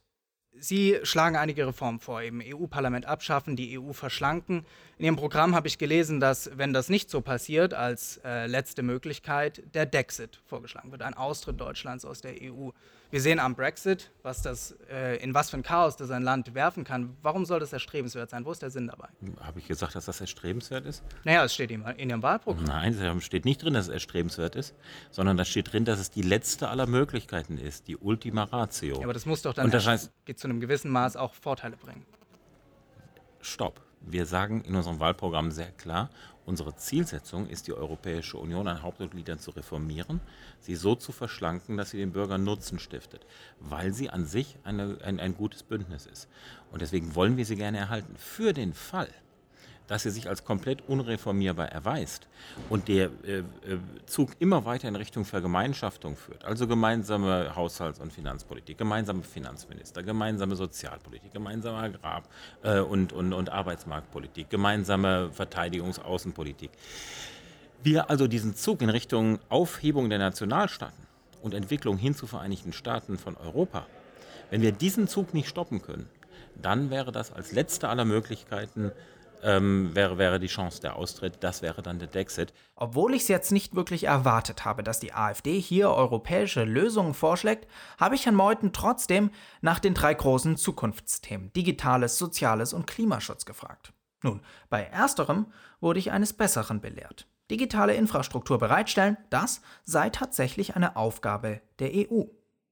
Sie 0.61 0.98
schlagen 1.02 1.36
einige 1.36 1.66
Reformen 1.66 2.00
vor, 2.00 2.20
eben 2.22 2.42
EU-Parlament 2.44 3.06
abschaffen, 3.06 3.54
die 3.54 3.78
EU 3.78 3.92
verschlanken. 3.92 4.64
In 4.98 5.04
Ihrem 5.04 5.16
Programm 5.16 5.54
habe 5.54 5.68
ich 5.68 5.78
gelesen, 5.78 6.18
dass, 6.20 6.50
wenn 6.56 6.72
das 6.72 6.88
nicht 6.88 7.11
so 7.11 7.20
passiert, 7.20 7.74
als 7.74 8.20
äh, 8.24 8.46
letzte 8.46 8.82
Möglichkeit 8.82 9.62
der 9.74 9.86
Dexit 9.86 10.40
vorgeschlagen 10.46 10.90
wird, 10.90 11.02
ein 11.02 11.14
Austritt 11.14 11.61
Deutschlands 11.61 12.04
aus 12.04 12.20
der 12.20 12.34
EU. 12.42 12.70
Wir 13.11 13.22
sehen 13.22 13.38
am 13.38 13.54
Brexit, 13.54 14.11
was 14.22 14.42
das, 14.42 14.76
äh, 14.90 15.16
in 15.22 15.32
was 15.32 15.48
für 15.48 15.56
ein 15.56 15.62
Chaos 15.62 15.96
das 15.96 16.11
ein 16.11 16.22
Land 16.22 16.54
werfen 16.54 16.84
kann. 16.84 17.16
Warum 17.22 17.46
soll 17.46 17.59
das 17.59 17.72
erstrebenswert 17.72 18.28
sein? 18.28 18.44
Wo 18.44 18.52
ist 18.52 18.61
der 18.61 18.68
Sinn 18.68 18.88
dabei? 18.88 19.09
Habe 19.40 19.61
ich 19.61 19.66
gesagt, 19.66 19.94
dass 19.94 20.04
das 20.04 20.20
erstrebenswert 20.20 20.84
ist? 20.84 21.02
Naja, 21.24 21.42
es 21.42 21.54
steht 21.54 21.70
in, 21.70 21.82
Ihrem 21.96 22.22
Wahlprogramm. 22.22 22.64
Nein, 22.64 22.92
es 22.92 23.24
steht 23.24 23.46
nicht 23.46 23.62
drin, 23.62 23.72
dass 23.72 23.88
es 23.88 23.94
erstrebenswert 23.94 24.56
ist, 24.56 24.74
sondern 25.11 25.38
da 25.38 25.46
steht 25.46 25.72
drin, 25.72 25.86
dass 25.86 25.98
es 26.00 26.11
die 26.11 26.20
letzte 26.20 26.68
aller 26.68 26.86
Möglichkeiten 26.86 27.56
ist, 27.56 27.88
die 27.88 27.96
Ultima 27.96 28.44
Ratio. 28.44 28.96
Ja, 28.96 29.04
aber 29.04 29.14
das 29.14 29.24
muss 29.24 29.40
doch 29.40 29.54
dann 29.54 29.70
das 29.70 29.86
heißt, 29.86 30.12
zu 30.36 30.46
einem 30.46 30.61
gewissen 30.61 30.90
Maß 30.90 31.16
auch 31.16 31.32
Vorteile 31.32 31.78
bringen. 31.78 32.04
Stopp. 33.40 33.80
Wir 34.00 34.26
sagen 34.26 34.62
in 34.62 34.76
unserem 34.76 35.00
Wahlprogramm 35.00 35.50
sehr 35.50 35.72
klar, 35.72 36.11
Unsere 36.49 36.74
Zielsetzung 36.74 37.46
ist, 37.46 37.66
die 37.66 37.74
Europäische 37.74 38.38
Union 38.38 38.68
an 38.68 38.82
Hauptmitgliedern 38.82 39.38
zu 39.38 39.51
reformieren, 39.51 40.22
sie 40.61 40.76
so 40.76 40.94
zu 40.94 41.12
verschlanken, 41.12 41.76
dass 41.76 41.90
sie 41.90 41.99
den 41.99 42.12
Bürgern 42.12 42.42
Nutzen 42.42 42.78
stiftet, 42.78 43.26
weil 43.61 43.92
sie 43.92 44.09
an 44.09 44.24
sich 44.24 44.57
eine, 44.64 44.96
ein, 45.05 45.20
ein 45.20 45.36
gutes 45.36 45.62
Bündnis 45.62 46.07
ist. 46.07 46.26
Und 46.72 46.80
deswegen 46.80 47.14
wollen 47.14 47.36
wir 47.36 47.44
sie 47.44 47.57
gerne 47.57 47.76
erhalten. 47.76 48.16
Für 48.16 48.55
den 48.55 48.72
Fall, 48.72 49.11
dass 49.89 50.05
sie 50.05 50.11
sich 50.11 50.28
als 50.28 50.45
komplett 50.45 50.86
unreformierbar 50.86 51.70
erweist 51.70 52.28
und 52.68 52.86
der 52.86 53.11
äh, 53.24 53.39
äh, 53.39 53.45
Zug 54.07 54.30
immer 54.39 54.64
weiter 54.64 54.86
in 54.86 54.95
Richtung 54.95 55.24
Vergemeinschaftung 55.24 56.16
führt, 56.16 56.45
also 56.45 56.68
gemeinsame 56.68 57.57
Haushalts- 57.57 57.99
und 57.99 58.12
Finanzpolitik, 58.12 58.78
gemeinsame 58.78 59.22
Finanzminister, 59.22 60.03
gemeinsame 60.03 60.55
Sozialpolitik, 60.55 61.32
gemeinsame 61.32 61.78
Agrar- 61.78 62.22
äh, 62.62 62.80
und, 62.80 63.12
und, 63.12 63.32
und 63.32 63.51
Arbeitsmarktpolitik, 63.51 64.51
gemeinsame 64.51 65.30
Verteidigungsaußenpolitik. 65.32 66.70
Wir 67.82 68.11
also 68.11 68.26
diesen 68.26 68.55
Zug 68.55 68.82
in 68.82 68.91
Richtung 68.91 69.39
Aufhebung 69.49 70.11
der 70.11 70.18
Nationalstaaten 70.18 71.07
und 71.43 71.55
Entwicklung 71.55 71.97
hin 71.97 72.14
zu 72.14 72.26
Vereinigten 72.26 72.72
Staaten 72.72 73.16
von 73.16 73.36
Europa, 73.36 73.86
wenn 74.51 74.62
wir 74.62 74.72
diesen 74.72 75.09
Zug 75.09 75.32
nicht 75.32 75.49
stoppen 75.49 75.80
können, 75.80 76.09
dann 76.61 76.91
wäre 76.91 77.12
das 77.12 77.32
als 77.32 77.53
letzte 77.53 77.89
aller 77.89 78.05
Möglichkeiten 78.05 78.93
ähm, 79.43 79.95
wäre, 79.95 80.18
wäre 80.18 80.39
die 80.39 80.47
Chance 80.47 80.80
der 80.80 80.97
Austritt. 80.97 81.39
Das 81.41 81.62
wäre 81.62 81.82
dann 81.82 81.99
der 81.99 82.09
Dexit. 82.09 82.53
Obwohl 82.74 83.14
ich 83.14 83.22
es 83.22 83.28
jetzt 83.28 83.53
nicht 83.53 83.74
wirklich 83.74 84.05
erwartet 84.05 84.64
habe, 84.64 84.82
dass 84.82 85.01
die 85.01 85.12
AfD 85.12 85.59
hier 85.61 85.91
europäische 85.91 86.64
Lösungen 86.64 87.14
vorschlägt, 87.14 87.66
habe 87.99 88.14
ich 88.14 88.26
Herrn 88.26 88.34
Meuthen 88.34 88.72
trotzdem 88.72 89.30
nach 89.61 89.78
den 89.78 89.95
drei 89.95 90.14
großen 90.14 90.57
Zukunftsthemen 90.57 91.53
Digitales, 91.53 92.18
Soziales 92.18 92.72
und 92.72 92.86
Klimaschutz 92.86 93.45
gefragt. 93.45 93.93
Nun, 94.22 94.41
bei 94.68 94.82
ersterem 94.82 95.47
wurde 95.80 95.99
ich 95.99 96.11
eines 96.11 96.32
Besseren 96.32 96.80
belehrt. 96.80 97.26
Digitale 97.51 97.95
Infrastruktur 97.95 98.59
bereitstellen, 98.59 99.16
das 99.30 99.62
sei 99.84 100.11
tatsächlich 100.11 100.76
eine 100.76 100.97
Aufgabe 100.97 101.61
der 101.78 101.91
EU. 101.95 102.24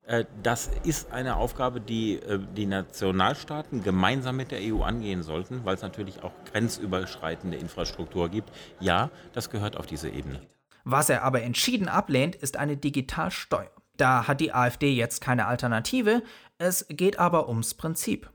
Äh, 0.07 0.25
das 0.43 0.71
ist 0.85 1.13
eine 1.13 1.37
Aufgabe, 1.37 1.81
die 1.81 2.15
äh, 2.15 2.39
die 2.57 2.67
Nationalstaaten 2.67 3.83
gemeinsam 3.83 4.37
mit 4.37 4.53
der 4.53 4.61
EU 4.63 4.83
angehen 4.83 5.23
sollten, 5.23 5.65
weil 5.65 5.75
es 5.75 5.83
natürlich 5.83 6.23
auch 6.23 6.33
grenzüberschreitende 6.53 7.57
Infrastruktur 7.57 8.29
gibt. 8.29 8.51
Ja, 8.81 9.11
das 9.33 9.51
gehört 9.51 9.77
auf 9.77 9.87
diese 9.87 10.09
Ebene. 10.09 10.41
Was 10.85 11.11
er 11.11 11.25
aber 11.25 11.43
entschieden 11.43 11.89
ablehnt, 11.89 12.37
ist 12.37 12.57
eine 12.57 12.77
Digitalsteuer. 12.77 13.71
Da 13.97 14.29
hat 14.29 14.41
die 14.41 14.53
AfD 14.53 14.93
jetzt 14.93 15.21
keine 15.21 15.47
Alternative, 15.47 16.23
es 16.59 16.87
geht 16.89 17.19
aber 17.19 17.49
ums 17.49 17.75
Prinzip. 17.75 18.31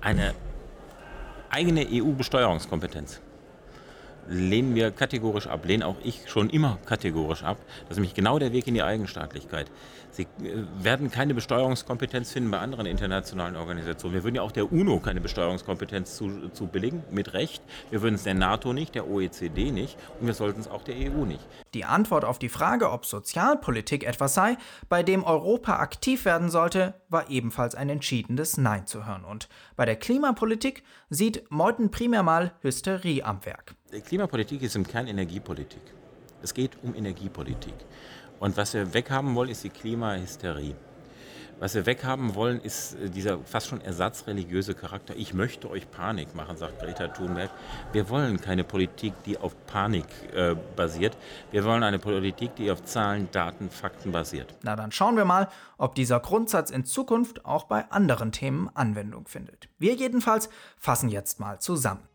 Eine 0.00 0.34
eigene 1.50 1.86
EU-Besteuerungskompetenz 1.88 3.20
lehnen 4.28 4.74
wir 4.74 4.90
kategorisch 4.90 5.46
ab, 5.46 5.64
lehnen 5.64 5.82
auch 5.82 5.96
ich 6.04 6.28
schon 6.28 6.50
immer 6.50 6.78
kategorisch 6.86 7.42
ab. 7.42 7.58
Das 7.82 7.92
ist 7.92 7.96
nämlich 7.96 8.14
genau 8.14 8.38
der 8.38 8.52
Weg 8.52 8.66
in 8.66 8.74
die 8.74 8.82
Eigenstaatlichkeit. 8.82 9.70
Sie 10.12 10.22
äh, 10.22 10.64
werden 10.78 11.10
keine 11.10 11.34
Besteuerungskompetenz 11.34 12.32
finden 12.32 12.50
bei 12.50 12.58
anderen 12.58 12.86
internationalen 12.86 13.56
Organisationen. 13.56 14.14
Wir 14.14 14.24
würden 14.24 14.36
ja 14.36 14.42
auch 14.42 14.52
der 14.52 14.70
UNO 14.70 15.00
keine 15.00 15.20
Besteuerungskompetenz 15.20 16.16
zu, 16.16 16.50
zu 16.50 16.66
billigen, 16.66 17.02
mit 17.10 17.32
Recht. 17.32 17.62
Wir 17.90 18.02
würden 18.02 18.14
es 18.14 18.24
der 18.24 18.34
NATO 18.34 18.72
nicht, 18.72 18.94
der 18.94 19.08
OECD 19.08 19.70
nicht 19.70 19.96
und 20.20 20.26
wir 20.26 20.34
sollten 20.34 20.60
es 20.60 20.68
auch 20.68 20.82
der 20.82 20.94
EU 20.96 21.24
nicht. 21.24 21.46
Die 21.74 21.84
Antwort 21.84 22.24
auf 22.24 22.38
die 22.38 22.50
Frage, 22.50 22.90
ob 22.90 23.06
Sozialpolitik 23.06 24.04
etwas 24.04 24.34
sei, 24.34 24.58
bei 24.88 25.02
dem 25.02 25.24
Europa 25.24 25.76
aktiv 25.76 26.26
werden 26.26 26.50
sollte, 26.50 26.94
war 27.08 27.30
ebenfalls 27.30 27.74
ein 27.74 27.88
entschiedenes 27.88 28.58
Nein 28.58 28.86
zu 28.86 29.06
hören. 29.06 29.24
Und 29.24 29.48
bei 29.76 29.86
der 29.86 29.96
Klimapolitik 29.96 30.82
sieht 31.08 31.50
Meuthen 31.50 31.90
primär 31.90 32.22
mal 32.22 32.52
Hysterie 32.60 33.24
am 33.24 33.44
Werk. 33.46 33.74
Klimapolitik 34.00 34.62
ist 34.62 34.74
im 34.74 34.86
Kern 34.86 35.06
Energiepolitik. 35.06 35.82
Es 36.42 36.54
geht 36.54 36.78
um 36.82 36.94
Energiepolitik. 36.94 37.74
Und 38.40 38.56
was 38.56 38.72
wir 38.72 38.94
weghaben 38.94 39.34
wollen, 39.34 39.50
ist 39.50 39.64
die 39.64 39.68
Klimahysterie. 39.68 40.74
Was 41.58 41.74
wir 41.74 41.84
weghaben 41.86 42.34
wollen, 42.34 42.60
ist 42.60 42.94
äh, 42.94 43.10
dieser 43.10 43.38
fast 43.38 43.68
schon 43.68 43.82
ersatzreligiöse 43.82 44.74
Charakter. 44.74 45.14
Ich 45.14 45.34
möchte 45.34 45.70
euch 45.70 45.88
Panik 45.90 46.34
machen, 46.34 46.56
sagt 46.56 46.80
Greta 46.80 47.08
Thunberg. 47.08 47.50
Wir 47.92 48.08
wollen 48.08 48.40
keine 48.40 48.64
Politik, 48.64 49.12
die 49.26 49.38
auf 49.38 49.54
Panik 49.66 50.06
äh, 50.34 50.56
basiert. 50.74 51.16
Wir 51.50 51.62
wollen 51.64 51.82
eine 51.82 51.98
Politik, 51.98 52.56
die 52.56 52.70
auf 52.70 52.82
Zahlen, 52.84 53.28
Daten, 53.30 53.70
Fakten 53.70 54.10
basiert. 54.10 54.54
Na 54.62 54.74
dann 54.74 54.90
schauen 54.90 55.16
wir 55.16 55.26
mal, 55.26 55.48
ob 55.76 55.94
dieser 55.94 56.18
Grundsatz 56.18 56.70
in 56.70 56.84
Zukunft 56.84 57.44
auch 57.44 57.64
bei 57.64 57.88
anderen 57.90 58.32
Themen 58.32 58.68
Anwendung 58.74 59.28
findet. 59.28 59.68
Wir 59.78 59.94
jedenfalls 59.94 60.48
fassen 60.78 61.10
jetzt 61.10 61.38
mal 61.38 61.60
zusammen. 61.60 62.08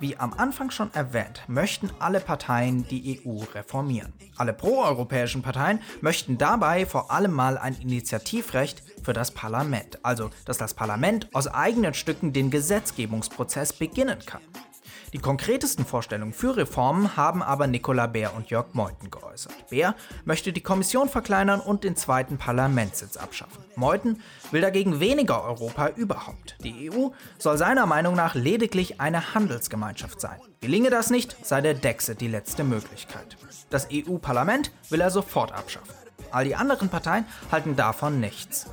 Wie 0.00 0.16
am 0.16 0.32
Anfang 0.32 0.70
schon 0.70 0.90
erwähnt, 0.94 1.42
möchten 1.46 1.90
alle 1.98 2.20
Parteien 2.20 2.88
die 2.88 3.20
EU 3.22 3.42
reformieren. 3.54 4.14
Alle 4.34 4.54
proeuropäischen 4.54 5.42
Parteien 5.42 5.80
möchten 6.00 6.38
dabei 6.38 6.86
vor 6.86 7.10
allem 7.10 7.32
mal 7.32 7.58
ein 7.58 7.78
Initiativrecht 7.78 8.82
für 9.04 9.12
das 9.12 9.30
Parlament, 9.30 9.98
also 10.02 10.30
dass 10.46 10.56
das 10.56 10.72
Parlament 10.72 11.28
aus 11.34 11.48
eigenen 11.48 11.92
Stücken 11.92 12.32
den 12.32 12.50
Gesetzgebungsprozess 12.50 13.74
beginnen 13.74 14.20
kann. 14.24 14.40
Die 15.12 15.18
konkretesten 15.18 15.84
Vorstellungen 15.84 16.32
für 16.32 16.56
Reformen 16.56 17.16
haben 17.16 17.42
aber 17.42 17.66
Nicola 17.66 18.06
Bär 18.06 18.34
und 18.36 18.50
Jörg 18.50 18.74
Meuthen 18.74 19.10
geäußert. 19.10 19.68
Bär 19.68 19.96
möchte 20.24 20.52
die 20.52 20.60
Kommission 20.60 21.08
verkleinern 21.08 21.60
und 21.60 21.82
den 21.82 21.96
zweiten 21.96 22.38
Parlamentssitz 22.38 23.16
abschaffen. 23.16 23.64
Meuthen 23.74 24.22
will 24.52 24.60
dagegen 24.60 25.00
weniger 25.00 25.42
Europa 25.42 25.88
überhaupt. 25.88 26.56
Die 26.62 26.90
EU 26.90 27.08
soll 27.38 27.58
seiner 27.58 27.86
Meinung 27.86 28.14
nach 28.14 28.36
lediglich 28.36 29.00
eine 29.00 29.34
Handelsgemeinschaft 29.34 30.20
sein. 30.20 30.38
Gelinge 30.60 30.90
das 30.90 31.10
nicht, 31.10 31.36
sei 31.44 31.60
der 31.60 31.74
Dexit 31.74 32.20
die 32.20 32.28
letzte 32.28 32.62
Möglichkeit. 32.62 33.36
Das 33.68 33.88
EU-Parlament 33.92 34.70
will 34.90 35.00
er 35.00 35.10
sofort 35.10 35.50
abschaffen. 35.52 35.94
All 36.30 36.44
die 36.44 36.54
anderen 36.54 36.88
Parteien 36.88 37.24
halten 37.50 37.74
davon 37.74 38.20
nichts. 38.20 38.66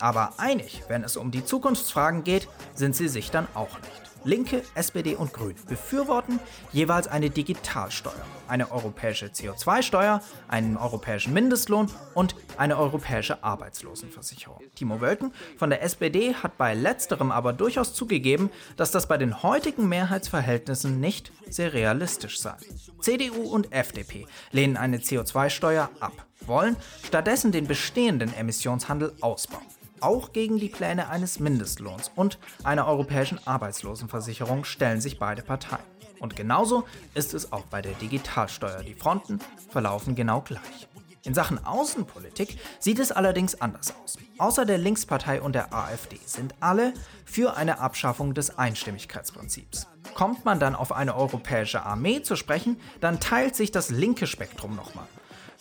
Aber 0.00 0.34
einig, 0.38 0.82
wenn 0.88 1.04
es 1.04 1.16
um 1.16 1.30
die 1.30 1.44
Zukunftsfragen 1.44 2.24
geht, 2.24 2.48
sind 2.74 2.96
sie 2.96 3.08
sich 3.08 3.30
dann 3.30 3.46
auch 3.54 3.78
nicht. 3.78 4.03
Linke, 4.24 4.62
SPD 4.74 5.16
und 5.16 5.34
Grüne 5.34 5.54
befürworten 5.68 6.40
jeweils 6.72 7.08
eine 7.08 7.28
Digitalsteuer, 7.28 8.24
eine 8.48 8.72
europäische 8.72 9.26
CO2-Steuer, 9.26 10.22
einen 10.48 10.78
europäischen 10.78 11.34
Mindestlohn 11.34 11.90
und 12.14 12.34
eine 12.56 12.78
europäische 12.78 13.44
Arbeitslosenversicherung. 13.44 14.62
Timo 14.74 15.02
Wölken 15.02 15.32
von 15.58 15.68
der 15.68 15.82
SPD 15.82 16.34
hat 16.34 16.56
bei 16.56 16.72
letzterem 16.72 17.30
aber 17.30 17.52
durchaus 17.52 17.92
zugegeben, 17.92 18.50
dass 18.78 18.90
das 18.90 19.08
bei 19.08 19.18
den 19.18 19.42
heutigen 19.42 19.90
Mehrheitsverhältnissen 19.90 21.00
nicht 21.00 21.30
sehr 21.50 21.74
realistisch 21.74 22.40
sei. 22.40 22.54
CDU 23.00 23.42
und 23.42 23.72
FDP 23.72 24.26
lehnen 24.52 24.78
eine 24.78 24.98
CO2-Steuer 24.98 25.90
ab, 26.00 26.24
wollen 26.46 26.76
stattdessen 27.06 27.52
den 27.52 27.66
bestehenden 27.66 28.32
Emissionshandel 28.34 29.12
ausbauen 29.20 29.73
auch 30.04 30.32
gegen 30.32 30.58
die 30.58 30.68
Pläne 30.68 31.08
eines 31.08 31.40
Mindestlohns 31.40 32.10
und 32.14 32.38
einer 32.62 32.86
europäischen 32.86 33.40
Arbeitslosenversicherung 33.46 34.64
stellen 34.64 35.00
sich 35.00 35.18
beide 35.18 35.42
Parteien. 35.42 35.84
Und 36.20 36.36
genauso 36.36 36.84
ist 37.14 37.34
es 37.34 37.52
auch 37.52 37.64
bei 37.64 37.82
der 37.82 37.94
Digitalsteuer. 37.94 38.82
Die 38.82 38.94
Fronten 38.94 39.40
verlaufen 39.70 40.14
genau 40.14 40.42
gleich. 40.42 40.88
In 41.24 41.32
Sachen 41.32 41.64
Außenpolitik 41.64 42.58
sieht 42.78 42.98
es 42.98 43.10
allerdings 43.10 43.58
anders 43.60 43.94
aus. 44.02 44.18
Außer 44.36 44.66
der 44.66 44.76
Linkspartei 44.76 45.40
und 45.40 45.54
der 45.54 45.72
AfD 45.72 46.18
sind 46.26 46.54
alle 46.60 46.92
für 47.24 47.56
eine 47.56 47.78
Abschaffung 47.78 48.34
des 48.34 48.58
Einstimmigkeitsprinzips. 48.58 49.86
Kommt 50.14 50.44
man 50.44 50.60
dann 50.60 50.74
auf 50.74 50.92
eine 50.92 51.16
europäische 51.16 51.82
Armee 51.82 52.22
zu 52.22 52.36
sprechen, 52.36 52.78
dann 53.00 53.20
teilt 53.20 53.56
sich 53.56 53.70
das 53.70 53.88
linke 53.88 54.26
Spektrum 54.26 54.76
nochmal. 54.76 55.06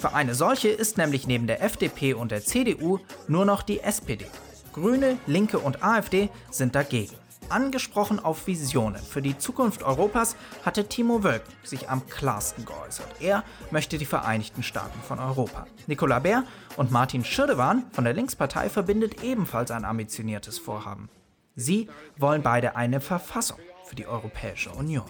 Für 0.04 0.14
eine 0.14 0.36
solche 0.36 0.68
ist 0.68 0.98
nämlich 0.98 1.28
neben 1.28 1.48
der 1.48 1.64
FDP 1.64 2.14
und 2.14 2.32
der 2.34 2.44
CDU 2.44 3.00
nur 3.30 3.46
noch 3.46 3.62
die 3.62 3.80
SPD. 3.80 4.26
Grüne, 4.74 5.18
Linke 5.28 5.60
und 5.60 5.82
AfD 5.82 6.30
sind 6.52 6.76
dagegen. 6.76 7.16
Angesprochen 7.48 8.20
auf 8.20 8.46
Visionen 8.46 9.02
für 9.02 9.22
die 9.22 9.38
Zukunft 9.38 9.82
Europas 9.82 10.36
hatte 10.66 10.90
Timo 10.90 11.24
Wölken 11.24 11.54
sich 11.64 11.90
am 11.90 12.06
klarsten 12.06 12.66
geäußert. 12.66 13.08
Er 13.22 13.46
möchte 13.72 13.98
die 13.98 14.04
Vereinigten 14.04 14.62
Staaten 14.62 15.00
von 15.08 15.20
Europa. 15.20 15.68
Nicola 15.88 16.20
Bär 16.20 16.44
und 16.76 16.92
Martin 16.92 17.24
Schirdewan 17.24 17.86
von 17.94 18.04
der 18.04 18.12
Linkspartei 18.12 18.68
verbindet 18.68 19.24
ebenfalls 19.24 19.72
ein 19.72 19.86
ambitioniertes 19.86 20.60
Vorhaben. 20.60 21.08
Sie 21.56 21.88
wollen 22.18 22.42
beide 22.42 22.76
eine 22.76 23.00
Verfassung 23.00 23.60
für 23.86 23.96
die 23.96 24.08
Europäische 24.08 24.72
Union. 24.72 25.10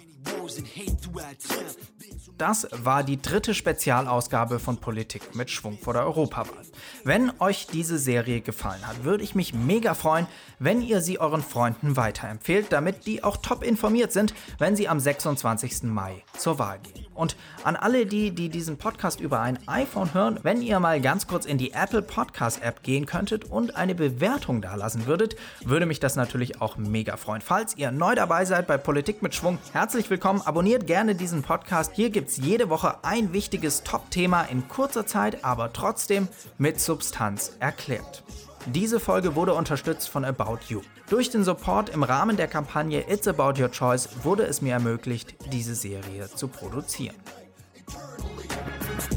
Das 2.38 2.68
war 2.72 3.04
die 3.04 3.22
dritte 3.22 3.54
Spezialausgabe 3.54 4.60
von 4.60 4.78
Politik 4.78 5.36
mit 5.36 5.50
Schwung 5.50 5.78
vor 5.78 5.94
der 5.94 6.04
Europawahl. 6.04 6.64
Wenn 7.04 7.32
euch 7.40 7.68
diese 7.68 7.98
Serie 8.00 8.42
gefallen 8.42 8.86
hat, 8.88 9.04
würde 9.04 9.24
ich 9.24 9.36
mich 9.36 9.54
mega 9.54 9.94
freuen, 9.94 10.28
wenn 10.60 10.82
ihr 10.82 11.02
sie 11.02 11.20
euren 11.20 11.44
Freunden 11.44 11.96
weiterempfehlt, 11.96 12.72
damit 12.72 13.06
die 13.06 13.24
auch 13.24 13.38
top 13.38 13.64
informiert 13.64 14.12
sind, 14.12 14.34
wenn 14.58 14.76
sie 14.76 14.88
am 14.88 15.00
26. 15.00 15.84
Mai 15.84 16.24
zur 16.38 16.60
Wahl 16.60 16.80
gehen. 16.80 17.06
Und 17.14 17.36
an 17.64 17.76
alle 17.76 18.06
die, 18.06 18.32
die 18.32 18.50
diesen 18.50 18.78
Podcast 18.78 19.20
über 19.20 19.40
ein 19.40 19.60
iPhone 19.68 20.14
hören, 20.14 20.40
wenn 20.42 20.62
ihr 20.62 20.80
mal 20.80 21.00
ganz 21.00 21.28
kurz 21.28 21.46
in 21.46 21.58
die 21.58 21.74
Apple 21.74 22.02
Podcast 22.02 22.64
App 22.64 22.82
gehen 22.82 23.06
könntet 23.06 23.46
und 23.46 23.76
eine 23.76 23.94
Bewertung 23.94 24.62
da 24.62 24.76
lassen 24.76 25.06
würdet, 25.06 25.36
würde 25.64 25.86
mich 25.86 26.00
das 26.00 26.16
natürlich 26.16 26.62
auch 26.62 26.78
mega 26.78 27.18
freuen. 27.18 27.42
Falls 27.42 27.78
ihr 27.78 27.92
neu 27.92 28.16
dabei 28.16 28.46
seid 28.46 28.66
bei 28.66 28.78
Politik 28.78 29.22
mit 29.22 29.36
Schwung, 29.36 29.60
herzlich 29.72 30.10
willkommen. 30.10 30.33
Abonniert 30.42 30.88
gerne 30.88 31.16
diesen 31.16 31.44
Podcast. 31.44 31.94
Hier 31.96 32.10
gibt 32.10 32.30
es 32.30 32.38
jede 32.38 32.70
Woche 32.70 33.04
ein 33.04 33.34
wichtiges 33.34 33.84
Top-Thema 33.84 34.44
in 34.44 34.68
kurzer 34.68 35.06
Zeit, 35.06 35.44
aber 35.44 35.72
trotzdem 35.74 36.28
mit 36.58 36.80
Substanz 36.80 37.56
erklärt. 37.60 38.24
Diese 38.66 39.00
Folge 39.00 39.36
wurde 39.36 39.54
unterstützt 39.54 40.10
von 40.10 40.24
About 40.24 40.60
You. 40.70 40.82
Durch 41.10 41.30
den 41.30 41.44
Support 41.44 41.90
im 41.90 42.04
Rahmen 42.04 42.38
der 42.38 42.48
Kampagne 42.48 43.04
It's 43.10 43.28
About 43.28 43.62
Your 43.62 43.70
Choice 43.70 44.10
wurde 44.24 44.44
es 44.44 44.62
mir 44.62 44.74
ermöglicht, 44.74 45.36
diese 45.52 45.76
Serie 45.76 46.30
zu 46.34 46.48
produzieren. 46.48 47.16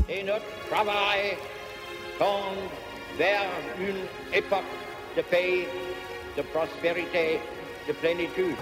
Et 0.09 0.25
notre 0.25 0.43
travail 0.71 1.37
tend 2.19 2.71
vers 3.17 3.47
une 3.79 4.09
époque 4.33 4.65
de 5.17 5.23
paix, 5.23 5.67
de 6.37 6.43
prospérité, 6.43 7.39
de 7.87 7.93
plénitude. 7.93 8.57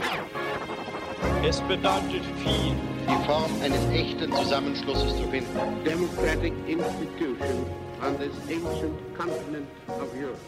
Es 1.46 1.60
bedeutet 1.62 2.24
viel, 2.42 2.74
die 3.08 3.26
Form 3.26 3.50
eines 3.62 3.84
echten 3.92 4.32
Zusammenschlusses 4.32 5.16
zu 5.16 5.28
finden. 5.28 5.84
Democratic 5.84 6.52
institution 6.66 7.66
on 8.02 8.16
this 8.18 8.34
ancient 8.48 8.94
continent 9.16 9.68
of 9.88 10.08
Europe. 10.14 10.40